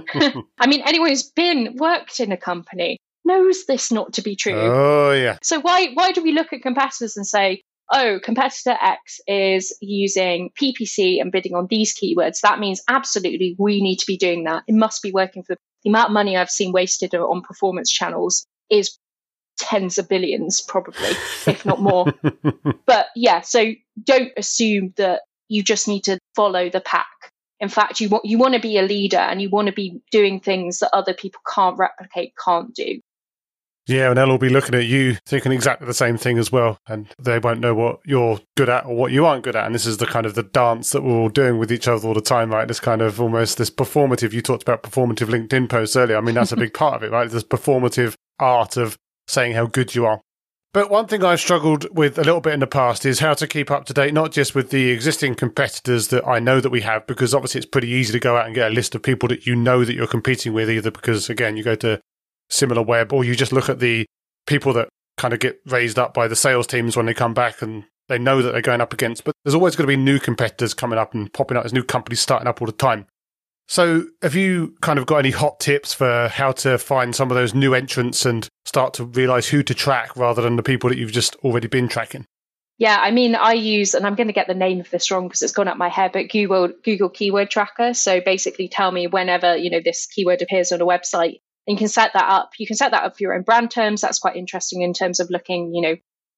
I 0.59 0.67
mean, 0.67 0.81
anyone 0.85 1.09
who's 1.09 1.29
been 1.29 1.75
worked 1.77 2.19
in 2.19 2.31
a 2.31 2.37
company 2.37 2.97
knows 3.25 3.65
this 3.65 3.91
not 3.91 4.13
to 4.13 4.21
be 4.21 4.35
true. 4.35 4.53
Oh 4.55 5.11
yeah. 5.11 5.37
So 5.41 5.59
why 5.59 5.89
why 5.93 6.11
do 6.11 6.23
we 6.23 6.31
look 6.31 6.53
at 6.53 6.61
competitors 6.61 7.17
and 7.17 7.27
say, 7.27 7.61
oh, 7.91 8.19
competitor 8.23 8.77
X 8.81 9.19
is 9.27 9.75
using 9.81 10.51
PPC 10.59 11.21
and 11.21 11.31
bidding 11.31 11.55
on 11.55 11.67
these 11.69 11.95
keywords? 11.95 12.41
That 12.41 12.59
means 12.59 12.81
absolutely 12.87 13.55
we 13.59 13.81
need 13.81 13.97
to 13.97 14.07
be 14.07 14.17
doing 14.17 14.45
that. 14.45 14.63
It 14.67 14.75
must 14.75 15.01
be 15.01 15.11
working 15.11 15.43
for 15.43 15.55
the 15.83 15.89
amount 15.89 16.09
of 16.09 16.13
money 16.13 16.37
I've 16.37 16.49
seen 16.49 16.71
wasted 16.71 17.13
on 17.13 17.41
performance 17.41 17.91
channels 17.91 18.45
is 18.69 18.97
tens 19.57 19.97
of 19.97 20.07
billions, 20.09 20.61
probably, 20.61 21.09
if 21.47 21.65
not 21.65 21.81
more. 21.81 22.05
but 22.85 23.07
yeah, 23.15 23.41
so 23.41 23.71
don't 24.03 24.31
assume 24.37 24.93
that 24.97 25.21
you 25.47 25.63
just 25.63 25.87
need 25.87 26.03
to 26.05 26.19
follow 26.35 26.69
the 26.69 26.81
pack. 26.81 27.07
In 27.59 27.69
fact, 27.69 28.01
you 28.01 28.09
want 28.09 28.25
you 28.25 28.37
want 28.37 28.53
to 28.53 28.59
be 28.59 28.77
a 28.77 28.81
leader 28.81 29.17
and 29.17 29.41
you 29.41 29.49
want 29.49 29.67
to 29.67 29.73
be 29.73 30.01
doing 30.11 30.39
things 30.39 30.79
that 30.79 30.89
other 30.93 31.13
people 31.13 31.41
can't 31.53 31.77
replicate, 31.77 32.33
can't 32.43 32.73
do. 32.75 32.99
Yeah, 33.87 34.07
and 34.07 34.17
they'll 34.17 34.31
all 34.31 34.39
be 34.39 34.49
looking 34.49 34.73
at 34.73 34.85
you 34.85 35.17
thinking 35.27 35.51
exactly 35.51 35.85
the 35.85 35.93
same 35.93 36.17
thing 36.17 36.39
as 36.39 36.51
well. 36.51 36.79
And 36.87 37.07
they 37.21 37.37
won't 37.37 37.59
know 37.59 37.75
what 37.75 37.99
you're 38.03 38.39
good 38.57 38.67
at 38.67 38.85
or 38.85 38.95
what 38.95 39.11
you 39.11 39.25
aren't 39.25 39.43
good 39.43 39.55
at. 39.55 39.65
And 39.65 39.75
this 39.75 39.85
is 39.85 39.97
the 39.97 40.07
kind 40.07 40.25
of 40.25 40.33
the 40.33 40.43
dance 40.43 40.89
that 40.89 41.03
we're 41.03 41.15
all 41.15 41.29
doing 41.29 41.59
with 41.59 41.71
each 41.71 41.87
other 41.87 42.07
all 42.07 42.15
the 42.15 42.21
time, 42.21 42.51
right? 42.51 42.67
This 42.67 42.79
kind 42.79 43.01
of 43.01 43.21
almost 43.21 43.59
this 43.59 43.69
performative, 43.69 44.33
you 44.33 44.41
talked 44.41 44.63
about 44.63 44.81
performative 44.81 45.27
LinkedIn 45.27 45.69
posts 45.69 45.95
earlier. 45.95 46.17
I 46.17 46.21
mean, 46.21 46.35
that's 46.35 46.51
a 46.51 46.57
big 46.57 46.73
part 46.73 46.95
of 46.95 47.03
it, 47.03 47.11
right? 47.11 47.29
This 47.29 47.43
performative 47.43 48.15
art 48.39 48.75
of 48.75 48.97
saying 49.27 49.53
how 49.53 49.65
good 49.65 49.95
you 49.95 50.05
are. 50.05 50.21
But 50.73 50.89
one 50.89 51.07
thing 51.07 51.23
I've 51.23 51.39
struggled 51.39 51.87
with 51.95 52.17
a 52.17 52.23
little 52.23 52.41
bit 52.41 52.53
in 52.53 52.59
the 52.59 52.67
past 52.67 53.05
is 53.05 53.19
how 53.19 53.33
to 53.35 53.47
keep 53.47 53.71
up 53.71 53.85
to 53.85 53.93
date, 53.93 54.13
not 54.13 54.33
just 54.33 54.53
with 54.53 54.71
the 54.71 54.89
existing 54.89 55.35
competitors 55.35 56.09
that 56.09 56.27
I 56.27 56.39
know 56.39 56.59
that 56.59 56.69
we 56.69 56.81
have, 56.81 57.07
because 57.07 57.33
obviously 57.33 57.59
it's 57.59 57.65
pretty 57.65 57.87
easy 57.87 58.11
to 58.11 58.19
go 58.19 58.35
out 58.35 58.45
and 58.45 58.53
get 58.53 58.69
a 58.69 58.73
list 58.73 58.93
of 58.93 59.01
people 59.01 59.29
that 59.29 59.45
you 59.45 59.55
know 59.55 59.85
that 59.85 59.95
you're 59.95 60.05
competing 60.05 60.51
with, 60.51 60.69
either 60.69 60.91
because, 60.91 61.29
again, 61.29 61.55
you 61.55 61.63
go 61.63 61.75
to 61.75 62.01
SimilarWeb 62.51 63.13
or 63.13 63.23
you 63.23 63.35
just 63.35 63.53
look 63.53 63.69
at 63.69 63.79
the 63.79 64.05
people 64.47 64.73
that 64.73 64.89
kind 65.17 65.33
of 65.33 65.39
get 65.39 65.61
raised 65.65 65.97
up 65.97 66.13
by 66.13 66.27
the 66.27 66.35
sales 66.35 66.67
teams 66.67 66.97
when 66.97 67.05
they 67.05 67.13
come 67.13 67.33
back 67.33 67.61
and 67.61 67.85
they 68.09 68.19
know 68.19 68.41
that 68.41 68.51
they're 68.51 68.61
going 68.61 68.81
up 68.81 68.91
against. 68.91 69.23
But 69.23 69.33
there's 69.45 69.55
always 69.55 69.77
going 69.77 69.87
to 69.87 69.95
be 69.95 70.01
new 70.01 70.19
competitors 70.19 70.73
coming 70.73 70.99
up 70.99 71.13
and 71.13 71.31
popping 71.31 71.55
up. 71.55 71.63
There's 71.63 71.73
new 71.73 71.83
companies 71.83 72.19
starting 72.19 72.49
up 72.49 72.61
all 72.61 72.67
the 72.67 72.73
time. 72.73 73.07
So, 73.67 74.05
have 74.21 74.35
you 74.35 74.75
kind 74.81 74.99
of 74.99 75.07
got 75.07 75.17
any 75.17 75.31
hot 75.31 75.59
tips 75.59 75.93
for 75.93 76.27
how 76.27 76.51
to 76.53 76.77
find 76.77 77.15
some 77.15 77.31
of 77.31 77.35
those 77.35 77.55
new 77.55 77.73
entrants 77.73 78.25
and 78.25 78.47
start 78.63 78.93
to 78.95 79.05
realize 79.05 79.47
who 79.47 79.63
to 79.63 79.73
track 79.73 80.15
rather 80.15 80.41
than 80.41 80.55
the 80.55 80.63
people 80.63 80.89
that 80.89 80.97
you've 80.97 81.11
just 81.11 81.35
already 81.37 81.67
been 81.67 81.87
tracking? 81.87 82.25
Yeah, 82.77 82.97
I 82.99 83.11
mean, 83.11 83.35
I 83.35 83.53
use, 83.53 83.93
and 83.93 84.05
I'm 84.05 84.15
going 84.15 84.27
to 84.27 84.33
get 84.33 84.47
the 84.47 84.53
name 84.53 84.81
of 84.81 84.89
this 84.89 85.09
wrong 85.09 85.27
because 85.27 85.41
it's 85.41 85.53
gone 85.53 85.69
up 85.69 85.77
my 85.77 85.87
head, 85.87 86.11
but 86.11 86.29
Google 86.29 86.69
Google 86.83 87.09
Keyword 87.09 87.49
Tracker. 87.49 87.93
So 87.93 88.19
basically, 88.19 88.67
tell 88.67 88.91
me 88.91 89.07
whenever 89.07 89.55
you 89.55 89.69
know 89.69 89.81
this 89.83 90.07
keyword 90.07 90.41
appears 90.41 90.71
on 90.71 90.81
a 90.81 90.85
website, 90.85 91.39
and 91.65 91.75
you 91.75 91.77
can 91.77 91.87
set 91.87 92.13
that 92.13 92.29
up. 92.29 92.51
You 92.59 92.67
can 92.67 92.75
set 92.75 92.91
that 92.91 93.03
up 93.03 93.17
for 93.17 93.23
your 93.23 93.33
own 93.33 93.43
brand 93.43 93.71
terms. 93.71 94.01
That's 94.01 94.19
quite 94.19 94.35
interesting 94.35 94.81
in 94.81 94.93
terms 94.93 95.19
of 95.19 95.29
looking, 95.29 95.73
you 95.73 95.81
know, 95.81 95.95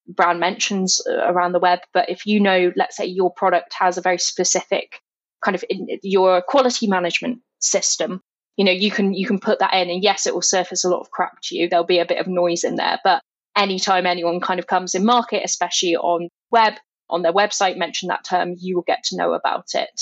brand 0.07 0.39
mentions 0.39 1.01
uh, 1.07 1.31
around 1.31 1.53
the 1.53 1.59
web. 1.59 1.79
But 1.91 2.09
if 2.09 2.25
you 2.27 2.39
know, 2.39 2.71
let's 2.75 2.95
say 2.95 3.05
your 3.05 3.33
product 3.33 3.73
has 3.73 3.97
a 3.97 4.01
very 4.01 4.19
specific 4.19 5.01
kind 5.43 5.55
of 5.55 5.63
in 5.69 5.87
your 6.03 6.41
quality 6.41 6.87
management 6.87 7.39
system 7.59 8.21
you 8.57 8.65
know 8.65 8.71
you 8.71 8.91
can 8.91 9.13
you 9.13 9.25
can 9.25 9.39
put 9.39 9.59
that 9.59 9.73
in 9.73 9.89
and 9.89 10.03
yes 10.03 10.25
it 10.25 10.33
will 10.33 10.41
surface 10.41 10.83
a 10.83 10.89
lot 10.89 10.99
of 10.99 11.11
crap 11.11 11.39
to 11.43 11.55
you. 11.55 11.69
There'll 11.69 11.85
be 11.85 11.99
a 11.99 12.05
bit 12.05 12.19
of 12.19 12.27
noise 12.27 12.63
in 12.63 12.75
there 12.75 12.99
but 13.03 13.21
anytime 13.55 14.05
anyone 14.05 14.41
kind 14.41 14.59
of 14.59 14.67
comes 14.67 14.93
in 14.93 15.05
market 15.05 15.43
especially 15.45 15.95
on 15.95 16.27
web 16.51 16.73
on 17.09 17.21
their 17.21 17.33
website 17.33 17.77
mention 17.77 18.09
that 18.09 18.25
term 18.25 18.55
you 18.57 18.75
will 18.75 18.83
get 18.83 19.03
to 19.05 19.15
know 19.15 19.33
about 19.33 19.67
it. 19.73 20.01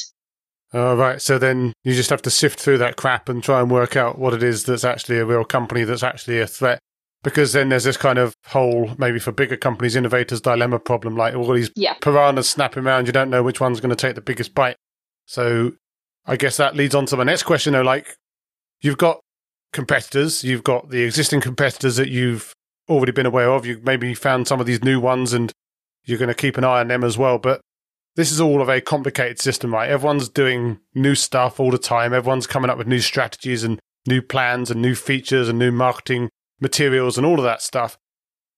All 0.73 0.99
oh, 0.99 1.17
so 1.17 1.37
then 1.37 1.73
you 1.83 1.93
just 1.93 2.09
have 2.09 2.23
to 2.23 2.29
sift 2.29 2.59
through 2.59 2.79
that 2.79 2.97
crap 2.97 3.29
and 3.29 3.43
try 3.43 3.61
and 3.61 3.69
work 3.69 3.95
out 3.95 4.17
what 4.17 4.33
it 4.33 4.43
is 4.43 4.65
that's 4.65 4.83
actually 4.83 5.19
a 5.19 5.25
real 5.25 5.45
company 5.45 5.83
that's 5.83 6.03
actually 6.03 6.39
a 6.39 6.47
threat. 6.47 6.79
Because 7.23 7.53
then 7.53 7.69
there's 7.69 7.85
this 7.85 7.97
kind 7.97 8.19
of 8.19 8.35
whole 8.45 8.91
maybe 8.97 9.19
for 9.19 9.31
bigger 9.31 9.57
companies 9.57 9.95
innovators 9.95 10.41
dilemma 10.41 10.79
problem 10.79 11.15
like 11.15 11.33
all 11.33 11.51
these 11.53 11.71
yeah. 11.75 11.95
piranhas 12.01 12.49
snapping 12.49 12.85
around 12.85 13.07
you 13.07 13.13
don't 13.13 13.29
know 13.29 13.41
which 13.41 13.59
one's 13.59 13.79
going 13.79 13.89
to 13.89 13.95
take 13.95 14.15
the 14.15 14.21
biggest 14.21 14.53
bite 14.53 14.75
so 15.25 15.73
I 16.25 16.35
guess 16.35 16.57
that 16.57 16.75
leads 16.75 16.95
on 16.95 17.05
to 17.07 17.17
my 17.17 17.23
next 17.23 17.43
question 17.43 17.73
though. 17.73 17.81
Like 17.81 18.17
you've 18.81 18.97
got 18.97 19.19
competitors, 19.73 20.43
you've 20.43 20.63
got 20.63 20.89
the 20.89 21.03
existing 21.03 21.41
competitors 21.41 21.97
that 21.97 22.09
you've 22.09 22.53
already 22.89 23.11
been 23.11 23.25
aware 23.25 23.49
of. 23.49 23.65
You've 23.65 23.83
maybe 23.83 24.13
found 24.13 24.47
some 24.47 24.59
of 24.59 24.65
these 24.65 24.83
new 24.83 24.99
ones 24.99 25.33
and 25.33 25.51
you're 26.05 26.19
going 26.19 26.29
to 26.29 26.35
keep 26.35 26.57
an 26.57 26.63
eye 26.63 26.79
on 26.79 26.87
them 26.87 27.03
as 27.03 27.17
well. 27.17 27.37
But 27.37 27.61
this 28.15 28.31
is 28.31 28.39
all 28.39 28.55
of 28.55 28.61
a 28.61 28.65
very 28.65 28.81
complicated 28.81 29.39
system, 29.39 29.73
right? 29.73 29.89
Everyone's 29.89 30.29
doing 30.29 30.79
new 30.93 31.15
stuff 31.15 31.59
all 31.59 31.71
the 31.71 31.77
time. 31.77 32.13
Everyone's 32.13 32.47
coming 32.47 32.69
up 32.69 32.77
with 32.77 32.87
new 32.87 33.01
strategies 33.01 33.63
and 33.63 33.79
new 34.07 34.21
plans 34.21 34.71
and 34.71 34.81
new 34.81 34.95
features 34.95 35.49
and 35.49 35.59
new 35.59 35.71
marketing 35.71 36.29
materials 36.59 37.17
and 37.17 37.25
all 37.25 37.39
of 37.39 37.43
that 37.43 37.61
stuff. 37.61 37.97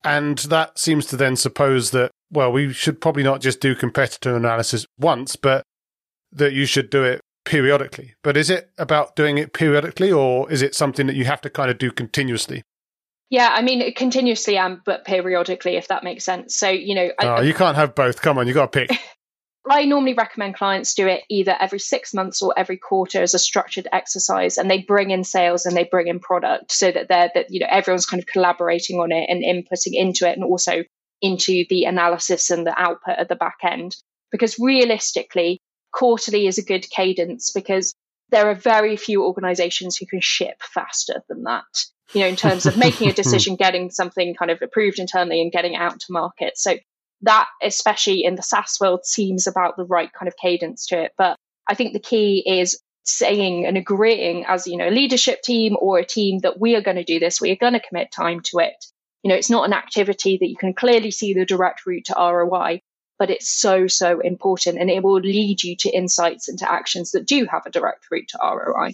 And 0.04 0.38
that 0.40 0.78
seems 0.78 1.06
to 1.08 1.18
then 1.18 1.36
suppose 1.36 1.92
that, 1.92 2.12
well, 2.32 2.52
we 2.52 2.72
should 2.72 3.02
probably 3.02 3.24
not 3.24 3.42
just 3.42 3.60
do 3.60 3.74
competitor 3.74 4.36
analysis 4.36 4.86
once, 5.00 5.36
but 5.36 5.64
that 6.32 6.54
you 6.54 6.66
should 6.66 6.90
do 6.90 7.04
it 7.04 7.22
periodically. 7.46 8.13
But 8.24 8.38
is 8.38 8.50
it 8.50 8.70
about 8.78 9.16
doing 9.16 9.38
it 9.38 9.54
periodically 9.54 10.12
or 10.12 10.52
is 10.52 10.62
it 10.62 10.76
something 10.76 11.08
that 11.08 11.16
you 11.16 11.26
have 11.26 11.42
to 11.42 11.50
kind 11.50 11.72
of 11.72 11.78
do 11.78 11.92
continuously? 11.92 12.63
Yeah, 13.30 13.50
I 13.54 13.62
mean, 13.62 13.94
continuously 13.94 14.58
and 14.58 14.80
but 14.86 15.04
periodically, 15.04 15.76
if 15.76 15.90
that 15.90 16.04
makes 16.04 16.24
sense. 16.24 16.56
So, 16.56 16.70
you 16.70 16.96
know, 16.96 17.10
oh, 17.22 17.28
I, 17.28 17.42
you 17.42 17.54
can't 17.54 17.76
have 17.76 17.94
both. 17.94 18.22
Come 18.22 18.38
on, 18.38 18.48
you 18.48 18.54
got 18.54 18.72
to 18.72 18.88
pick. 18.88 19.00
I 19.70 19.84
normally 19.84 20.13
recommend 20.13 20.56
clients 20.56 20.94
do 20.94 21.08
it 21.08 21.24
either 21.30 21.56
every 21.60 21.80
six 21.80 22.13
months 22.13 22.42
or 22.42 22.54
every 22.58 22.78
quarter 22.78 23.22
as 23.22 23.34
a 23.34 23.40
structured 23.40 23.88
exercise, 23.92 24.58
and 24.58 24.72
they 24.72 24.82
bring 24.82 25.12
in 25.12 25.26
sales 25.26 25.66
and 25.66 25.76
they 25.76 25.84
bring 25.84 26.08
in 26.08 26.20
product 26.20 26.72
so 26.72 26.90
that 26.90 27.10
they're 27.10 27.32
that 27.36 27.48
you 27.50 27.60
know 27.60 27.68
everyone's 27.70 28.06
kind 28.06 28.22
of 28.22 28.28
collaborating 28.28 29.00
on 29.00 29.12
it 29.12 29.30
and 29.30 29.44
inputting 29.44 29.94
into 29.94 30.28
it, 30.28 30.38
and 30.38 30.44
also 30.46 30.84
into 31.22 31.66
the 31.70 31.84
analysis 31.84 32.50
and 32.50 32.66
the 32.66 32.80
output 32.80 33.18
at 33.18 33.28
the 33.28 33.36
back 33.36 33.58
end. 33.63 33.96
Because 34.32 34.58
realistically, 34.60 35.57
quarterly 35.98 36.48
is 36.48 36.58
a 36.58 36.64
good 36.64 36.88
cadence 36.90 37.52
because 37.52 37.96
there 38.30 38.50
are 38.50 38.56
very 38.56 38.98
few 38.98 39.24
organizations 39.24 39.98
who 39.98 40.06
can 40.06 40.22
ship 40.22 40.62
faster 40.62 41.24
than 41.28 41.44
that 41.44 41.64
you 42.14 42.22
know 42.22 42.28
in 42.28 42.36
terms 42.36 42.66
of 42.66 42.78
making 42.78 43.08
a 43.08 43.12
hmm. 43.12 43.16
decision 43.16 43.56
getting 43.56 43.90
something 43.90 44.36
kind 44.36 44.52
of 44.52 44.62
approved 44.62 45.00
internally 45.00 45.42
and 45.42 45.52
getting 45.52 45.76
out 45.76 46.00
to 46.00 46.06
market. 46.12 46.58
So 46.58 46.78
that 47.22 47.48
especially 47.64 48.24
in 48.24 48.36
the 48.36 48.44
SaaS 48.44 48.78
world 48.80 49.06
seems 49.06 49.48
about 49.48 49.76
the 49.76 49.86
right 49.86 50.12
kind 50.14 50.28
of 50.28 50.38
cadence 50.38 50.86
to 50.88 51.04
it. 51.04 51.14
But 51.18 51.38
i 51.70 51.74
think 51.74 51.94
the 51.94 52.00
key 52.00 52.44
is 52.48 52.80
saying 53.04 53.66
and 53.66 53.78
agreeing 53.78 54.46
as 54.46 54.68
you 54.68 54.78
know 54.78 54.88
a 54.88 54.92
leadership 54.92 55.42
team 55.42 55.76
or 55.80 55.98
a 55.98 56.06
team 56.06 56.40
that 56.40 56.60
we 56.60 56.76
are 56.76 56.82
going 56.82 56.98
to 56.98 57.04
do 57.04 57.20
this 57.20 57.42
we 57.42 57.52
are 57.52 57.58
going 57.58 57.74
to 57.74 57.80
commit 57.80 58.12
time 58.12 58.42
to 58.42 58.60
it. 58.60 58.86
You 59.24 59.30
know 59.30 59.36
it's 59.36 59.50
not 59.50 59.66
an 59.66 59.74
activity 59.74 60.38
that 60.38 60.50
you 60.50 60.58
can 60.58 60.74
clearly 60.74 61.12
see 61.12 61.34
the 61.34 61.46
direct 61.46 61.86
route 61.86 62.06
to 62.06 62.16
roi 62.18 62.82
but 63.20 63.30
it's 63.30 63.50
so, 63.50 63.88
so 63.88 64.20
important 64.20 64.78
and 64.78 64.90
it 64.90 65.04
will 65.04 65.20
lead 65.20 65.64
you 65.64 65.76
to 65.78 65.90
insights 65.90 66.48
and 66.48 66.60
to 66.60 66.72
actions 66.72 67.12
that 67.12 67.26
do 67.26 67.46
have 67.46 67.66
a 67.66 67.72
direct 67.72 68.06
route 68.12 68.28
to 68.30 68.40
ROI. 68.42 68.94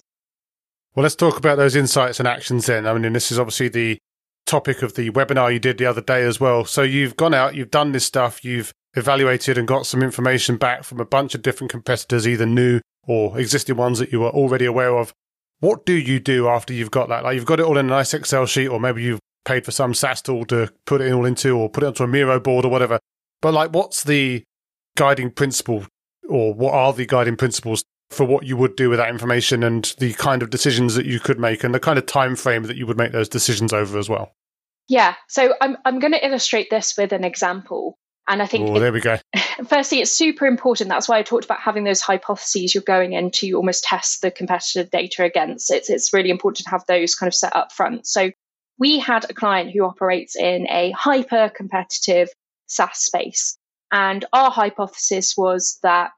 Well, 0.96 1.04
let's 1.04 1.16
talk 1.16 1.38
about 1.38 1.58
those 1.58 1.76
insights 1.76 2.20
and 2.20 2.28
actions 2.28 2.68
then. 2.68 2.86
I 2.86 2.94
mean, 2.94 3.14
this 3.14 3.32
is 3.32 3.40
obviously 3.40 3.68
the 3.68 3.98
topic 4.46 4.82
of 4.82 4.94
the 4.94 5.10
webinar 5.10 5.52
you 5.52 5.60
did 5.60 5.78
the 5.78 5.86
other 5.86 6.02
day 6.02 6.24
as 6.24 6.40
well. 6.40 6.66
So 6.66 6.84
you've 6.84 7.16
gone 7.16 7.34
out, 7.34 7.56
you've 7.56 7.72
done 7.72 7.92
this 7.92 8.06
stuff, 8.06 8.44
you've 8.44 8.72
evaluated 8.96 9.58
and 9.58 9.68
got 9.68 9.86
some 9.86 10.04
information 10.04 10.58
back 10.58 10.84
from 10.84 11.00
a 11.00 11.06
bunch 11.06 11.34
of 11.34 11.42
different 11.42 11.72
competitors, 11.72 12.28
either 12.28 12.46
new 12.46 12.80
or 13.08 13.40
existing 13.40 13.76
ones 13.76 14.00
that 14.00 14.12
you 14.12 14.20
were 14.20 14.30
already 14.30 14.66
aware 14.66 14.96
of. 14.98 15.14
What 15.60 15.86
do 15.86 15.94
you 15.94 16.20
do 16.20 16.48
after 16.48 16.74
you've 16.74 16.92
got 16.92 17.10
that? 17.10 17.24
Like 17.24 17.36
you've 17.36 17.46
got 17.46 17.60
it 17.60 17.66
all 17.66 17.78
in 17.78 17.86
a 17.86 17.90
nice 17.90 18.14
Excel 18.14 18.46
sheet, 18.46 18.68
or 18.68 18.80
maybe 18.80 19.02
you've 19.02 19.20
paid 19.46 19.66
for 19.66 19.72
some 19.72 19.94
SaaS 19.94 20.22
tool 20.22 20.46
to 20.46 20.72
put 20.86 21.02
it 21.02 21.12
all 21.12 21.26
into, 21.26 21.58
or 21.58 21.70
put 21.70 21.84
it 21.84 21.88
onto 21.88 22.04
a 22.04 22.08
Miro 22.08 22.40
board 22.40 22.66
or 22.66 22.70
whatever. 22.70 23.00
But 23.44 23.54
like, 23.54 23.74
what's 23.74 24.06
the 24.06 24.44
guiding 24.96 25.30
principle, 25.30 25.86
or 26.30 26.54
what 26.54 26.74
are 26.74 26.94
the 26.94 27.06
guiding 27.06 27.36
principles 27.36 27.84
for 28.10 28.26
what 28.26 28.46
you 28.46 28.56
would 28.56 28.78
do 28.78 28.90
with 28.90 29.00
that 29.00 29.10
information, 29.10 29.64
and 29.64 29.94
the 30.00 30.14
kind 30.14 30.42
of 30.42 30.50
decisions 30.50 30.96
that 30.96 31.06
you 31.06 31.20
could 31.20 31.38
make, 31.38 31.64
and 31.64 31.76
the 31.76 31.80
kind 31.80 32.00
of 32.00 32.06
time 32.06 32.38
frame 32.38 32.64
that 32.64 32.78
you 32.78 32.88
would 32.88 32.98
make 32.98 33.12
those 33.12 33.28
decisions 33.28 33.74
over 33.74 34.00
as 34.00 34.08
well? 34.08 34.34
Yeah. 34.88 35.16
So 35.28 35.56
I'm 35.60 35.78
I'm 35.84 36.00
going 36.00 36.14
to 36.14 36.26
illustrate 36.26 36.70
this 36.70 36.96
with 36.98 37.12
an 37.12 37.26
example. 37.26 38.00
And 38.30 38.42
I 38.42 38.46
think 38.46 38.70
oh, 38.70 38.80
there 38.80 38.94
we 38.94 39.02
go. 39.02 39.18
Firstly, 39.68 40.00
it's 40.00 40.12
super 40.12 40.46
important. 40.46 40.90
That's 40.90 41.10
why 41.10 41.18
I 41.18 41.24
talked 41.24 41.44
about 41.44 41.60
having 41.60 41.84
those 41.84 42.00
hypotheses 42.00 42.74
you're 42.74 42.82
going 42.82 43.12
in 43.12 43.30
to 43.32 43.52
almost 43.56 43.84
test 43.84 44.22
the 44.22 44.32
competitive 44.32 44.90
data 44.90 45.26
against. 45.26 45.70
It's 45.70 45.90
it's 45.90 46.14
really 46.14 46.30
important 46.30 46.64
to 46.64 46.72
have 46.72 46.86
those 46.88 47.14
kind 47.14 47.28
of 47.28 47.36
set 47.36 47.54
up 47.54 47.74
front. 47.74 48.08
So 48.08 48.32
we 48.80 49.00
had 49.00 49.30
a 49.30 49.34
client 49.34 49.72
who 49.72 49.84
operates 49.84 50.38
in 50.38 50.66
a 50.70 50.92
hyper 50.92 51.52
competitive 51.54 52.30
SaaS 52.74 52.98
space. 52.98 53.58
And 53.92 54.26
our 54.34 54.52
hypothesis 54.52 55.36
was 55.38 55.80
that 55.84 56.12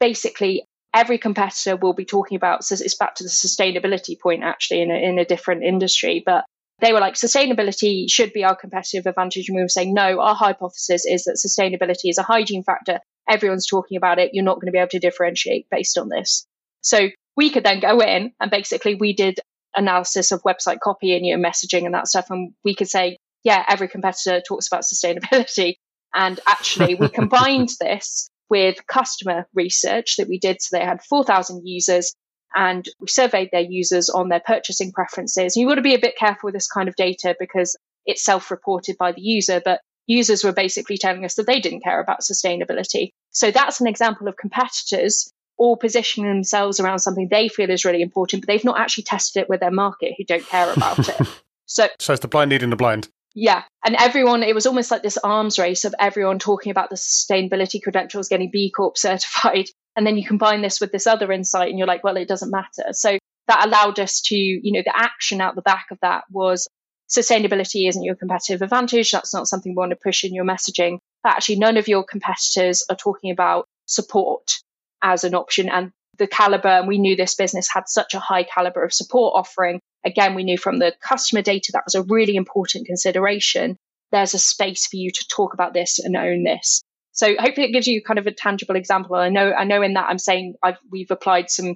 basically 0.00 0.64
every 0.94 1.18
competitor 1.18 1.76
will 1.76 1.94
be 1.94 2.04
talking 2.04 2.36
about, 2.36 2.64
so 2.64 2.74
it's 2.74 2.96
back 2.96 3.14
to 3.16 3.24
the 3.24 3.30
sustainability 3.30 4.18
point 4.20 4.42
actually 4.42 4.82
in 4.82 4.90
a, 4.90 4.94
in 4.94 5.18
a 5.18 5.24
different 5.24 5.62
industry, 5.62 6.22
but 6.24 6.44
they 6.80 6.92
were 6.92 7.00
like, 7.00 7.14
sustainability 7.14 8.10
should 8.10 8.32
be 8.32 8.44
our 8.44 8.56
competitive 8.56 9.06
advantage. 9.06 9.48
And 9.48 9.56
we 9.56 9.62
were 9.62 9.68
saying, 9.68 9.94
no, 9.94 10.20
our 10.20 10.34
hypothesis 10.34 11.04
is 11.04 11.24
that 11.24 11.36
sustainability 11.36 12.08
is 12.08 12.18
a 12.18 12.22
hygiene 12.22 12.64
factor. 12.64 12.98
Everyone's 13.28 13.66
talking 13.66 13.96
about 13.96 14.18
it. 14.18 14.30
You're 14.32 14.44
not 14.44 14.56
going 14.56 14.66
to 14.66 14.72
be 14.72 14.78
able 14.78 14.88
to 14.88 14.98
differentiate 14.98 15.66
based 15.70 15.98
on 15.98 16.08
this. 16.08 16.46
So 16.82 17.08
we 17.36 17.50
could 17.50 17.64
then 17.64 17.80
go 17.80 18.00
in 18.00 18.32
and 18.40 18.50
basically 18.50 18.94
we 18.94 19.12
did 19.12 19.38
analysis 19.76 20.32
of 20.32 20.42
website 20.42 20.80
copy 20.80 21.14
and 21.14 21.24
your 21.24 21.38
messaging 21.38 21.84
and 21.84 21.94
that 21.94 22.08
stuff. 22.08 22.30
And 22.30 22.52
we 22.64 22.74
could 22.74 22.88
say, 22.88 23.18
yeah, 23.44 23.64
every 23.68 23.88
competitor 23.88 24.42
talks 24.46 24.66
about 24.66 24.82
sustainability. 24.82 25.76
And 26.14 26.40
actually, 26.46 26.94
we 26.94 27.08
combined 27.08 27.70
this 27.80 28.28
with 28.48 28.86
customer 28.88 29.46
research 29.54 30.16
that 30.16 30.28
we 30.28 30.38
did. 30.38 30.60
So 30.60 30.76
they 30.76 30.84
had 30.84 31.02
4,000 31.02 31.62
users 31.64 32.12
and 32.54 32.84
we 33.00 33.06
surveyed 33.06 33.50
their 33.52 33.60
users 33.60 34.10
on 34.10 34.28
their 34.28 34.42
purchasing 34.44 34.92
preferences. 34.92 35.56
And 35.56 35.62
you 35.62 35.68
got 35.68 35.76
to 35.76 35.82
be 35.82 35.94
a 35.94 36.00
bit 36.00 36.16
careful 36.18 36.48
with 36.48 36.54
this 36.54 36.66
kind 36.66 36.88
of 36.88 36.96
data 36.96 37.36
because 37.38 37.76
it's 38.06 38.24
self 38.24 38.50
reported 38.50 38.96
by 38.98 39.12
the 39.12 39.20
user, 39.20 39.62
but 39.64 39.80
users 40.06 40.42
were 40.42 40.52
basically 40.52 40.98
telling 40.98 41.24
us 41.24 41.36
that 41.36 41.46
they 41.46 41.60
didn't 41.60 41.84
care 41.84 42.00
about 42.00 42.22
sustainability. 42.22 43.10
So 43.30 43.52
that's 43.52 43.80
an 43.80 43.86
example 43.86 44.26
of 44.26 44.36
competitors 44.36 45.32
all 45.56 45.76
positioning 45.76 46.28
themselves 46.28 46.80
around 46.80 47.00
something 47.00 47.28
they 47.30 47.46
feel 47.46 47.70
is 47.70 47.84
really 47.84 48.02
important, 48.02 48.42
but 48.42 48.48
they've 48.48 48.64
not 48.64 48.80
actually 48.80 49.04
tested 49.04 49.42
it 49.42 49.48
with 49.48 49.60
their 49.60 49.70
market 49.70 50.14
who 50.16 50.24
don't 50.24 50.46
care 50.46 50.72
about 50.72 51.08
it. 51.08 51.28
So, 51.72 51.86
so 52.00 52.12
it's 52.14 52.20
the 52.20 52.26
blind 52.26 52.50
leading 52.50 52.70
the 52.70 52.74
blind. 52.74 53.08
Yeah. 53.34 53.62
And 53.84 53.96
everyone, 53.96 54.42
it 54.42 54.54
was 54.54 54.66
almost 54.66 54.90
like 54.90 55.02
this 55.02 55.18
arms 55.18 55.58
race 55.58 55.84
of 55.84 55.94
everyone 55.98 56.38
talking 56.38 56.70
about 56.70 56.90
the 56.90 56.96
sustainability 56.96 57.82
credentials 57.82 58.28
getting 58.28 58.50
B 58.50 58.70
Corp 58.74 58.96
certified. 58.96 59.66
And 59.96 60.06
then 60.06 60.16
you 60.16 60.24
combine 60.24 60.62
this 60.62 60.80
with 60.80 60.92
this 60.92 61.08
other 61.08 61.32
insight 61.32 61.68
and 61.68 61.76
you're 61.76 61.86
like, 61.86 62.04
well, 62.04 62.16
it 62.16 62.28
doesn't 62.28 62.52
matter. 62.52 62.92
So 62.92 63.18
that 63.48 63.66
allowed 63.66 63.98
us 63.98 64.20
to, 64.26 64.36
you 64.36 64.72
know, 64.72 64.82
the 64.86 64.96
action 64.96 65.40
out 65.40 65.56
the 65.56 65.62
back 65.62 65.86
of 65.90 65.98
that 66.00 66.22
was 66.30 66.68
sustainability 67.10 67.88
isn't 67.88 68.04
your 68.04 68.14
competitive 68.14 68.62
advantage. 68.62 69.10
That's 69.10 69.34
not 69.34 69.48
something 69.48 69.72
we 69.72 69.76
want 69.76 69.90
to 69.90 69.98
push 70.02 70.22
in 70.22 70.32
your 70.32 70.44
messaging. 70.44 70.98
But 71.24 71.30
actually, 71.32 71.56
none 71.56 71.76
of 71.76 71.88
your 71.88 72.04
competitors 72.04 72.84
are 72.88 72.96
talking 72.96 73.32
about 73.32 73.66
support 73.86 74.60
as 75.02 75.24
an 75.24 75.34
option. 75.34 75.68
And 75.68 75.90
the 76.20 76.28
caliber, 76.28 76.68
and 76.68 76.86
we 76.86 76.98
knew 76.98 77.16
this 77.16 77.34
business 77.34 77.68
had 77.72 77.88
such 77.88 78.14
a 78.14 78.20
high 78.20 78.44
caliber 78.44 78.84
of 78.84 78.92
support 78.92 79.32
offering. 79.34 79.80
Again, 80.04 80.34
we 80.34 80.44
knew 80.44 80.58
from 80.58 80.78
the 80.78 80.94
customer 81.00 81.42
data 81.42 81.72
that 81.72 81.84
was 81.84 81.96
a 81.96 82.02
really 82.02 82.36
important 82.36 82.86
consideration. 82.86 83.76
There's 84.12 84.34
a 84.34 84.38
space 84.38 84.86
for 84.86 84.96
you 84.96 85.10
to 85.10 85.28
talk 85.28 85.54
about 85.54 85.72
this 85.72 85.98
and 85.98 86.16
own 86.16 86.44
this. 86.44 86.82
So 87.12 87.34
hopefully 87.38 87.68
it 87.68 87.72
gives 87.72 87.86
you 87.86 88.02
kind 88.02 88.18
of 88.18 88.26
a 88.26 88.32
tangible 88.32 88.76
example. 88.76 89.16
I 89.16 89.30
know, 89.30 89.52
I 89.52 89.64
know 89.64 89.82
in 89.82 89.94
that 89.94 90.08
I'm 90.08 90.18
saying 90.18 90.54
I've, 90.62 90.78
we've 90.90 91.10
applied 91.10 91.50
some 91.50 91.74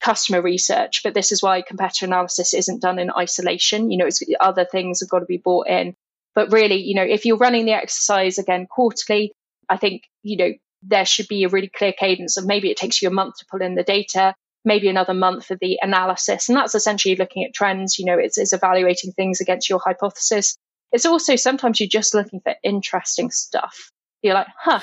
customer 0.00 0.42
research, 0.42 1.02
but 1.02 1.14
this 1.14 1.32
is 1.32 1.42
why 1.42 1.62
competitor 1.62 2.06
analysis 2.06 2.54
isn't 2.54 2.82
done 2.82 2.98
in 2.98 3.10
isolation. 3.10 3.90
You 3.90 3.98
know, 3.98 4.08
other 4.40 4.64
things 4.64 5.00
have 5.00 5.08
got 5.08 5.20
to 5.20 5.26
be 5.26 5.38
brought 5.38 5.68
in. 5.68 5.94
But 6.34 6.52
really, 6.52 6.82
you 6.82 6.94
know, 6.94 7.02
if 7.02 7.24
you're 7.24 7.38
running 7.38 7.64
the 7.64 7.72
exercise 7.72 8.38
again 8.38 8.66
quarterly, 8.66 9.32
I 9.68 9.78
think, 9.78 10.02
you 10.22 10.36
know, 10.36 10.52
there 10.86 11.04
should 11.04 11.28
be 11.28 11.44
a 11.44 11.48
really 11.48 11.68
clear 11.68 11.92
cadence 11.92 12.36
of 12.36 12.46
maybe 12.46 12.70
it 12.70 12.76
takes 12.76 13.00
you 13.00 13.08
a 13.08 13.12
month 13.12 13.36
to 13.38 13.46
pull 13.50 13.62
in 13.62 13.74
the 13.74 13.82
data, 13.82 14.34
maybe 14.64 14.88
another 14.88 15.14
month 15.14 15.46
for 15.46 15.56
the 15.60 15.78
analysis. 15.82 16.48
And 16.48 16.56
that's 16.56 16.74
essentially 16.74 17.16
looking 17.16 17.44
at 17.44 17.54
trends. 17.54 17.98
You 17.98 18.04
know, 18.04 18.18
it's, 18.18 18.38
it's 18.38 18.52
evaluating 18.52 19.12
things 19.12 19.40
against 19.40 19.68
your 19.68 19.80
hypothesis. 19.84 20.56
It's 20.92 21.06
also 21.06 21.36
sometimes 21.36 21.80
you're 21.80 21.88
just 21.88 22.14
looking 22.14 22.40
for 22.40 22.54
interesting 22.62 23.30
stuff. 23.30 23.90
You're 24.22 24.34
like, 24.34 24.48
huh, 24.58 24.80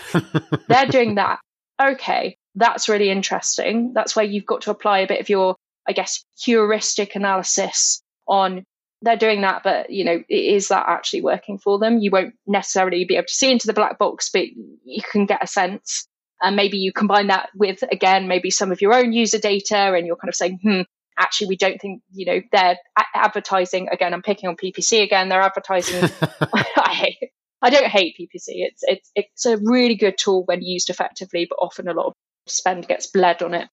they're 0.68 0.86
doing 0.88 1.16
that. 1.16 1.40
Okay, 1.82 2.38
that's 2.56 2.88
really 2.88 3.10
interesting. 3.10 3.94
That's 3.94 4.16
where 4.16 4.26
you've 4.26 4.46
got 4.46 4.62
to 4.62 4.72
apply 4.72 5.00
a 5.00 5.08
bit 5.08 5.22
of 5.22 5.30
your, 5.30 5.56
I 5.88 5.94
guess, 5.94 6.24
heuristic 6.40 7.16
analysis 7.16 8.02
on 8.28 8.64
they're 9.04 9.18
doing 9.18 9.42
that, 9.42 9.62
but 9.64 9.90
you 9.90 10.06
know, 10.06 10.24
is 10.30 10.70
that 10.70 10.86
actually 10.88 11.22
working 11.22 11.58
for 11.58 11.78
them? 11.78 12.00
You 12.00 12.10
won't 12.10 12.34
necessarily 12.48 13.06
be 13.06 13.16
able 13.16 13.28
to 13.28 13.34
see 13.34 13.52
into 13.52 13.68
the 13.68 13.74
black 13.74 14.00
box, 14.00 14.30
but 14.30 14.46
you 14.48 15.02
can 15.12 15.26
get 15.26 15.44
a 15.44 15.48
sense. 15.48 16.08
And 16.42 16.56
maybe 16.56 16.78
you 16.78 16.92
combine 16.92 17.28
that 17.28 17.50
with, 17.56 17.84
again, 17.92 18.28
maybe 18.28 18.50
some 18.50 18.72
of 18.72 18.82
your 18.82 18.94
own 18.94 19.14
user 19.14 19.40
data, 19.40 19.94
and 19.94 20.08
you're 20.08 20.16
kind 20.16 20.30
of 20.30 20.36
saying, 20.36 20.60
hmm, 20.62 20.82
actually, 21.18 21.48
we 21.48 21.58
don't 21.58 21.80
think, 21.80 22.02
you 22.12 22.26
know, 22.26 22.42
they're 22.52 22.78
advertising. 23.14 23.88
Again, 23.92 24.14
I'm 24.14 24.22
picking 24.22 24.50
on 24.50 24.56
PPC 24.56 25.04
again. 25.04 25.30
They're 25.30 25.42
advertising. 25.42 26.10
I 26.42 26.94
hate, 26.94 27.30
I 27.62 27.70
don't 27.70 27.88
hate 27.88 28.16
PPC. 28.20 28.48
It's 28.48 28.84
it's 28.84 29.12
it's 29.16 29.46
a 29.46 29.58
really 29.58 29.96
good 29.96 30.18
tool 30.18 30.44
when 30.46 30.62
used 30.62 30.90
effectively, 30.90 31.46
but 31.50 31.60
often 31.62 31.88
a 31.88 31.94
lot 31.94 32.08
of 32.08 32.14
spend 32.48 32.88
gets 32.88 33.08
bled 33.08 33.42
on 33.42 33.54
it. 33.54 33.68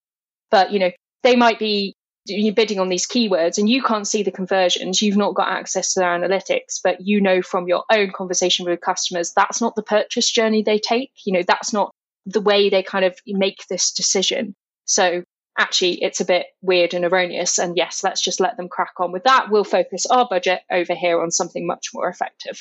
But 0.51 0.73
you 0.73 0.79
know, 0.79 0.91
they 1.23 1.37
might 1.37 1.59
be 1.59 1.97
you're 2.27 2.55
bidding 2.55 2.79
on 2.79 2.89
these 2.89 3.07
keywords 3.07 3.59
and 3.59 3.69
you 3.69 3.83
can't 3.83 4.07
see 4.07 4.23
the 4.23 4.31
conversions. 4.31 5.01
You've 5.01 5.17
not 5.17 5.35
got 5.35 5.49
access 5.49 5.95
to 5.95 6.01
their 6.01 6.11
analytics, 6.11 6.81
but 6.83 7.01
you 7.01 7.21
know 7.21 7.43
from 7.43 7.67
your 7.67 7.85
own 7.91 8.13
conversation 8.13 8.67
with 8.67 8.81
customers 8.81 9.33
that's 9.35 9.61
not 9.61 9.75
the 9.75 9.83
purchase 9.83 10.31
journey 10.31 10.63
they 10.63 10.79
take. 10.79 11.13
You 11.25 11.33
know, 11.33 11.43
that's 11.47 11.73
not 11.73 11.91
the 12.27 12.41
way 12.41 12.69
they 12.69 12.83
kind 12.83 13.05
of 13.05 13.17
make 13.27 13.67
this 13.69 13.93
decision. 13.93 14.55
So 14.85 15.23
actually 15.59 16.03
it's 16.03 16.21
a 16.21 16.25
bit 16.25 16.47
weird 16.63 16.95
and 16.95 17.05
erroneous. 17.05 17.59
And 17.59 17.77
yes, 17.77 18.05
let's 18.05 18.21
just 18.21 18.41
let 18.41 18.57
them 18.57 18.69
crack 18.69 18.93
on 18.99 19.13
with 19.13 19.25
that. 19.25 19.51
We'll 19.51 19.65
focus 19.65 20.07
our 20.07 20.27
budget 20.29 20.61
over 20.71 20.95
here 20.95 21.21
on 21.21 21.31
something 21.31 21.67
much 21.67 21.89
more 21.95 22.09
effective. 22.09 22.61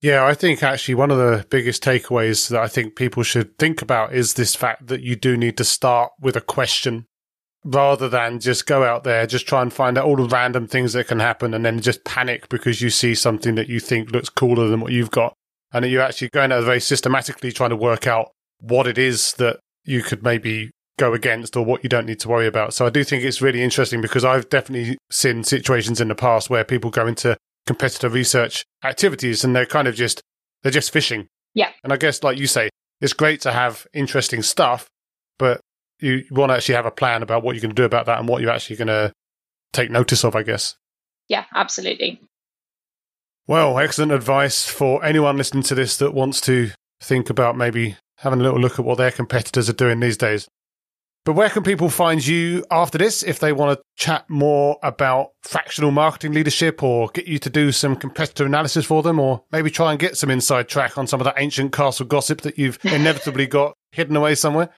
Yeah, 0.00 0.24
I 0.24 0.34
think 0.34 0.62
actually 0.62 0.94
one 0.94 1.10
of 1.10 1.18
the 1.18 1.44
biggest 1.50 1.82
takeaways 1.82 2.48
that 2.50 2.60
I 2.60 2.68
think 2.68 2.94
people 2.94 3.24
should 3.24 3.58
think 3.58 3.82
about 3.82 4.14
is 4.14 4.34
this 4.34 4.54
fact 4.54 4.86
that 4.86 5.00
you 5.00 5.16
do 5.16 5.36
need 5.36 5.56
to 5.56 5.64
start 5.64 6.12
with 6.20 6.36
a 6.36 6.40
question 6.40 7.07
rather 7.68 8.08
than 8.08 8.40
just 8.40 8.66
go 8.66 8.82
out 8.82 9.04
there, 9.04 9.26
just 9.26 9.46
try 9.46 9.60
and 9.60 9.72
find 9.72 9.98
out 9.98 10.06
all 10.06 10.16
the 10.16 10.28
random 10.28 10.66
things 10.66 10.94
that 10.94 11.06
can 11.06 11.20
happen 11.20 11.52
and 11.52 11.64
then 11.64 11.80
just 11.80 12.02
panic 12.04 12.48
because 12.48 12.80
you 12.80 12.88
see 12.88 13.14
something 13.14 13.56
that 13.56 13.68
you 13.68 13.78
think 13.78 14.10
looks 14.10 14.30
cooler 14.30 14.68
than 14.68 14.80
what 14.80 14.92
you've 14.92 15.10
got. 15.10 15.34
And 15.72 15.84
you're 15.84 16.02
actually 16.02 16.30
going 16.30 16.50
out 16.50 16.64
very 16.64 16.80
systematically 16.80 17.52
trying 17.52 17.70
to 17.70 17.76
work 17.76 18.06
out 18.06 18.30
what 18.60 18.86
it 18.86 18.96
is 18.96 19.34
that 19.34 19.60
you 19.84 20.02
could 20.02 20.22
maybe 20.22 20.70
go 20.98 21.12
against 21.12 21.56
or 21.56 21.64
what 21.64 21.82
you 21.82 21.90
don't 21.90 22.06
need 22.06 22.20
to 22.20 22.28
worry 22.28 22.46
about. 22.46 22.72
So 22.72 22.86
I 22.86 22.90
do 22.90 23.04
think 23.04 23.22
it's 23.22 23.42
really 23.42 23.62
interesting 23.62 24.00
because 24.00 24.24
I've 24.24 24.48
definitely 24.48 24.96
seen 25.10 25.44
situations 25.44 26.00
in 26.00 26.08
the 26.08 26.14
past 26.14 26.48
where 26.48 26.64
people 26.64 26.90
go 26.90 27.06
into 27.06 27.36
competitor 27.66 28.08
research 28.08 28.64
activities 28.82 29.44
and 29.44 29.54
they're 29.54 29.66
kind 29.66 29.86
of 29.86 29.94
just 29.94 30.22
they're 30.62 30.72
just 30.72 30.90
fishing. 30.90 31.28
Yeah. 31.54 31.70
And 31.84 31.92
I 31.92 31.98
guess 31.98 32.22
like 32.22 32.38
you 32.38 32.46
say, 32.46 32.70
it's 33.00 33.12
great 33.12 33.42
to 33.42 33.52
have 33.52 33.86
interesting 33.92 34.42
stuff, 34.42 34.88
but 35.38 35.60
you 36.00 36.24
want 36.30 36.50
to 36.50 36.54
actually 36.56 36.74
have 36.76 36.86
a 36.86 36.90
plan 36.90 37.22
about 37.22 37.42
what 37.42 37.54
you're 37.54 37.62
going 37.62 37.74
to 37.74 37.80
do 37.80 37.84
about 37.84 38.06
that 38.06 38.18
and 38.18 38.28
what 38.28 38.42
you're 38.42 38.50
actually 38.50 38.76
going 38.76 38.88
to 38.88 39.12
take 39.72 39.90
notice 39.90 40.24
of, 40.24 40.34
I 40.36 40.42
guess. 40.42 40.76
Yeah, 41.28 41.44
absolutely. 41.54 42.20
Well, 43.46 43.78
excellent 43.78 44.12
advice 44.12 44.66
for 44.66 45.04
anyone 45.04 45.36
listening 45.36 45.62
to 45.64 45.74
this 45.74 45.96
that 45.98 46.14
wants 46.14 46.40
to 46.42 46.70
think 47.00 47.30
about 47.30 47.56
maybe 47.56 47.96
having 48.18 48.40
a 48.40 48.42
little 48.42 48.60
look 48.60 48.78
at 48.78 48.84
what 48.84 48.98
their 48.98 49.10
competitors 49.10 49.70
are 49.70 49.74
doing 49.74 50.00
these 50.00 50.16
days. 50.16 50.48
But 51.24 51.34
where 51.34 51.50
can 51.50 51.62
people 51.62 51.90
find 51.90 52.26
you 52.26 52.64
after 52.70 52.96
this 52.96 53.22
if 53.22 53.38
they 53.38 53.52
want 53.52 53.78
to 53.78 53.84
chat 53.96 54.28
more 54.30 54.78
about 54.82 55.32
fractional 55.42 55.90
marketing 55.90 56.32
leadership 56.32 56.82
or 56.82 57.08
get 57.08 57.26
you 57.26 57.38
to 57.40 57.50
do 57.50 57.70
some 57.70 57.96
competitor 57.96 58.46
analysis 58.46 58.86
for 58.86 59.02
them 59.02 59.18
or 59.18 59.44
maybe 59.52 59.70
try 59.70 59.90
and 59.90 60.00
get 60.00 60.16
some 60.16 60.30
inside 60.30 60.68
track 60.68 60.96
on 60.96 61.06
some 61.06 61.20
of 61.20 61.24
that 61.26 61.34
ancient 61.36 61.72
castle 61.72 62.06
gossip 62.06 62.40
that 62.42 62.58
you've 62.58 62.78
inevitably 62.84 63.46
got 63.46 63.74
hidden 63.92 64.16
away 64.16 64.34
somewhere? 64.34 64.70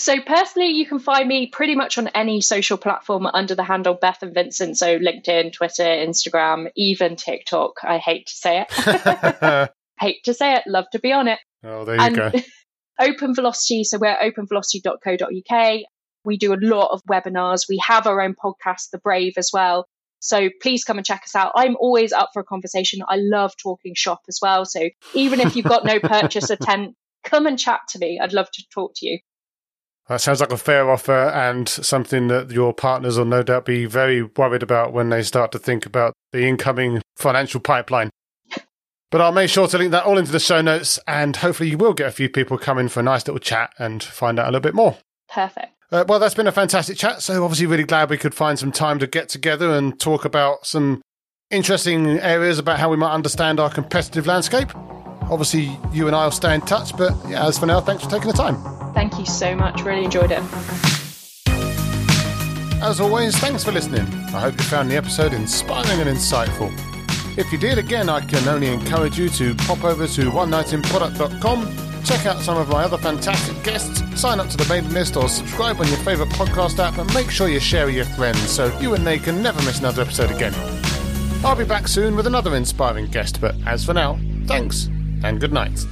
So 0.00 0.20
personally, 0.20 0.70
you 0.70 0.86
can 0.86 0.98
find 0.98 1.28
me 1.28 1.46
pretty 1.46 1.74
much 1.74 1.98
on 1.98 2.08
any 2.08 2.40
social 2.40 2.76
platform 2.78 3.26
under 3.26 3.54
the 3.54 3.64
handle 3.64 3.96
Bethan 3.96 4.32
Vincent. 4.32 4.78
So 4.78 4.98
LinkedIn, 4.98 5.52
Twitter, 5.52 5.84
Instagram, 5.84 6.70
even 6.76 7.16
TikTok. 7.16 7.78
I 7.82 7.98
hate 7.98 8.26
to 8.26 8.32
say 8.32 8.66
it. 8.68 9.70
hate 9.98 10.24
to 10.24 10.34
say 10.34 10.54
it. 10.54 10.64
Love 10.66 10.86
to 10.92 10.98
be 10.98 11.12
on 11.12 11.28
it. 11.28 11.38
Oh, 11.62 11.84
there 11.84 11.96
you 11.96 12.02
and, 12.02 12.16
go. 12.16 12.32
Open 13.00 13.34
Velocity. 13.34 13.84
So 13.84 13.98
we're 13.98 14.16
openvelocity.co.uk. 14.16 15.80
We 16.24 16.36
do 16.38 16.54
a 16.54 16.60
lot 16.60 16.90
of 16.92 17.02
webinars. 17.10 17.68
We 17.68 17.82
have 17.86 18.06
our 18.06 18.20
own 18.20 18.34
podcast, 18.34 18.90
The 18.92 18.98
Brave, 18.98 19.34
as 19.36 19.50
well. 19.52 19.86
So 20.20 20.48
please 20.62 20.84
come 20.84 20.96
and 20.96 21.04
check 21.04 21.22
us 21.24 21.34
out. 21.34 21.52
I'm 21.54 21.76
always 21.78 22.12
up 22.12 22.30
for 22.32 22.40
a 22.40 22.44
conversation. 22.44 23.00
I 23.06 23.16
love 23.16 23.52
talking 23.62 23.94
shop 23.94 24.22
as 24.26 24.38
well. 24.40 24.64
So 24.64 24.88
even 25.12 25.40
if 25.40 25.54
you've 25.54 25.66
got 25.66 25.84
no 25.84 26.00
purchase 26.02 26.48
intent, 26.48 26.94
come 27.24 27.46
and 27.46 27.58
chat 27.58 27.80
to 27.90 27.98
me. 27.98 28.18
I'd 28.22 28.32
love 28.32 28.50
to 28.52 28.64
talk 28.72 28.92
to 28.96 29.06
you. 29.06 29.18
That 30.08 30.20
sounds 30.20 30.40
like 30.40 30.52
a 30.52 30.58
fair 30.58 30.90
offer 30.90 31.30
and 31.30 31.66
something 31.68 32.28
that 32.28 32.50
your 32.50 32.74
partners 32.74 33.16
will 33.16 33.24
no 33.24 33.42
doubt 33.42 33.64
be 33.64 33.86
very 33.86 34.22
worried 34.22 34.62
about 34.62 34.92
when 34.92 35.08
they 35.08 35.22
start 35.22 35.50
to 35.52 35.58
think 35.58 35.86
about 35.86 36.12
the 36.32 36.46
incoming 36.46 37.00
financial 37.16 37.60
pipeline. 37.60 38.10
But 39.10 39.20
I'll 39.20 39.32
make 39.32 39.48
sure 39.48 39.68
to 39.68 39.78
link 39.78 39.92
that 39.92 40.04
all 40.04 40.18
into 40.18 40.32
the 40.32 40.40
show 40.40 40.60
notes, 40.60 40.98
and 41.06 41.36
hopefully, 41.36 41.70
you 41.70 41.78
will 41.78 41.94
get 41.94 42.08
a 42.08 42.10
few 42.10 42.28
people 42.28 42.58
coming 42.58 42.88
for 42.88 42.98
a 42.98 43.02
nice 43.04 43.24
little 43.26 43.38
chat 43.38 43.72
and 43.78 44.02
find 44.02 44.40
out 44.40 44.46
a 44.46 44.50
little 44.50 44.60
bit 44.60 44.74
more. 44.74 44.96
Perfect. 45.28 45.68
Uh, 45.92 46.04
well, 46.08 46.18
that's 46.18 46.34
been 46.34 46.48
a 46.48 46.52
fantastic 46.52 46.96
chat. 46.96 47.22
So, 47.22 47.44
obviously, 47.44 47.66
really 47.66 47.84
glad 47.84 48.10
we 48.10 48.18
could 48.18 48.34
find 48.34 48.58
some 48.58 48.72
time 48.72 48.98
to 48.98 49.06
get 49.06 49.28
together 49.28 49.70
and 49.70 50.00
talk 50.00 50.24
about 50.24 50.66
some 50.66 51.00
interesting 51.50 52.18
areas 52.18 52.58
about 52.58 52.80
how 52.80 52.90
we 52.90 52.96
might 52.96 53.12
understand 53.12 53.60
our 53.60 53.70
competitive 53.70 54.26
landscape. 54.26 54.70
Obviously, 55.30 55.78
you 55.92 56.06
and 56.06 56.14
I 56.14 56.24
will 56.24 56.32
stay 56.32 56.54
in 56.54 56.60
touch, 56.62 56.96
but 56.96 57.12
yeah, 57.28 57.46
as 57.46 57.58
for 57.58 57.66
now, 57.66 57.80
thanks 57.80 58.04
for 58.04 58.10
taking 58.10 58.28
the 58.28 58.34
time. 58.34 58.56
Thank 58.94 59.18
you 59.18 59.26
so 59.26 59.54
much. 59.54 59.82
Really 59.82 60.04
enjoyed 60.04 60.30
it. 60.30 60.42
As 62.82 63.00
always, 63.00 63.34
thanks 63.38 63.64
for 63.64 63.72
listening. 63.72 64.06
I 64.34 64.40
hope 64.40 64.58
you 64.58 64.64
found 64.64 64.90
the 64.90 64.96
episode 64.96 65.32
inspiring 65.32 66.00
and 66.00 66.10
insightful. 66.10 66.70
If 67.38 67.50
you 67.50 67.58
did, 67.58 67.78
again, 67.78 68.08
I 68.08 68.20
can 68.20 68.46
only 68.46 68.68
encourage 68.68 69.18
you 69.18 69.28
to 69.30 69.54
pop 69.54 69.82
over 69.82 70.06
to 70.06 70.30
one 70.30 70.50
oneknightinproduct.com, 70.50 72.04
check 72.04 72.26
out 72.26 72.42
some 72.42 72.58
of 72.58 72.68
my 72.68 72.84
other 72.84 72.98
fantastic 72.98 73.60
guests, 73.64 74.02
sign 74.20 74.38
up 74.38 74.48
to 74.50 74.56
the 74.56 74.66
mailing 74.68 74.92
list, 74.92 75.16
or 75.16 75.28
subscribe 75.28 75.80
on 75.80 75.88
your 75.88 75.96
favourite 75.98 76.30
podcast 76.32 76.78
app, 76.78 76.98
and 76.98 77.12
make 77.14 77.30
sure 77.30 77.48
you 77.48 77.58
share 77.58 77.86
with 77.86 77.94
your 77.96 78.04
friends 78.04 78.38
so 78.50 78.66
you 78.78 78.94
and 78.94 79.06
they 79.06 79.18
can 79.18 79.42
never 79.42 79.60
miss 79.62 79.80
another 79.80 80.02
episode 80.02 80.30
again. 80.30 80.54
I'll 81.42 81.56
be 81.56 81.64
back 81.64 81.88
soon 81.88 82.14
with 82.14 82.26
another 82.26 82.54
inspiring 82.54 83.06
guest, 83.06 83.40
but 83.40 83.54
as 83.66 83.84
for 83.84 83.94
now, 83.94 84.18
thanks 84.46 84.90
and 85.24 85.40
good 85.40 85.52
night. 85.52 85.86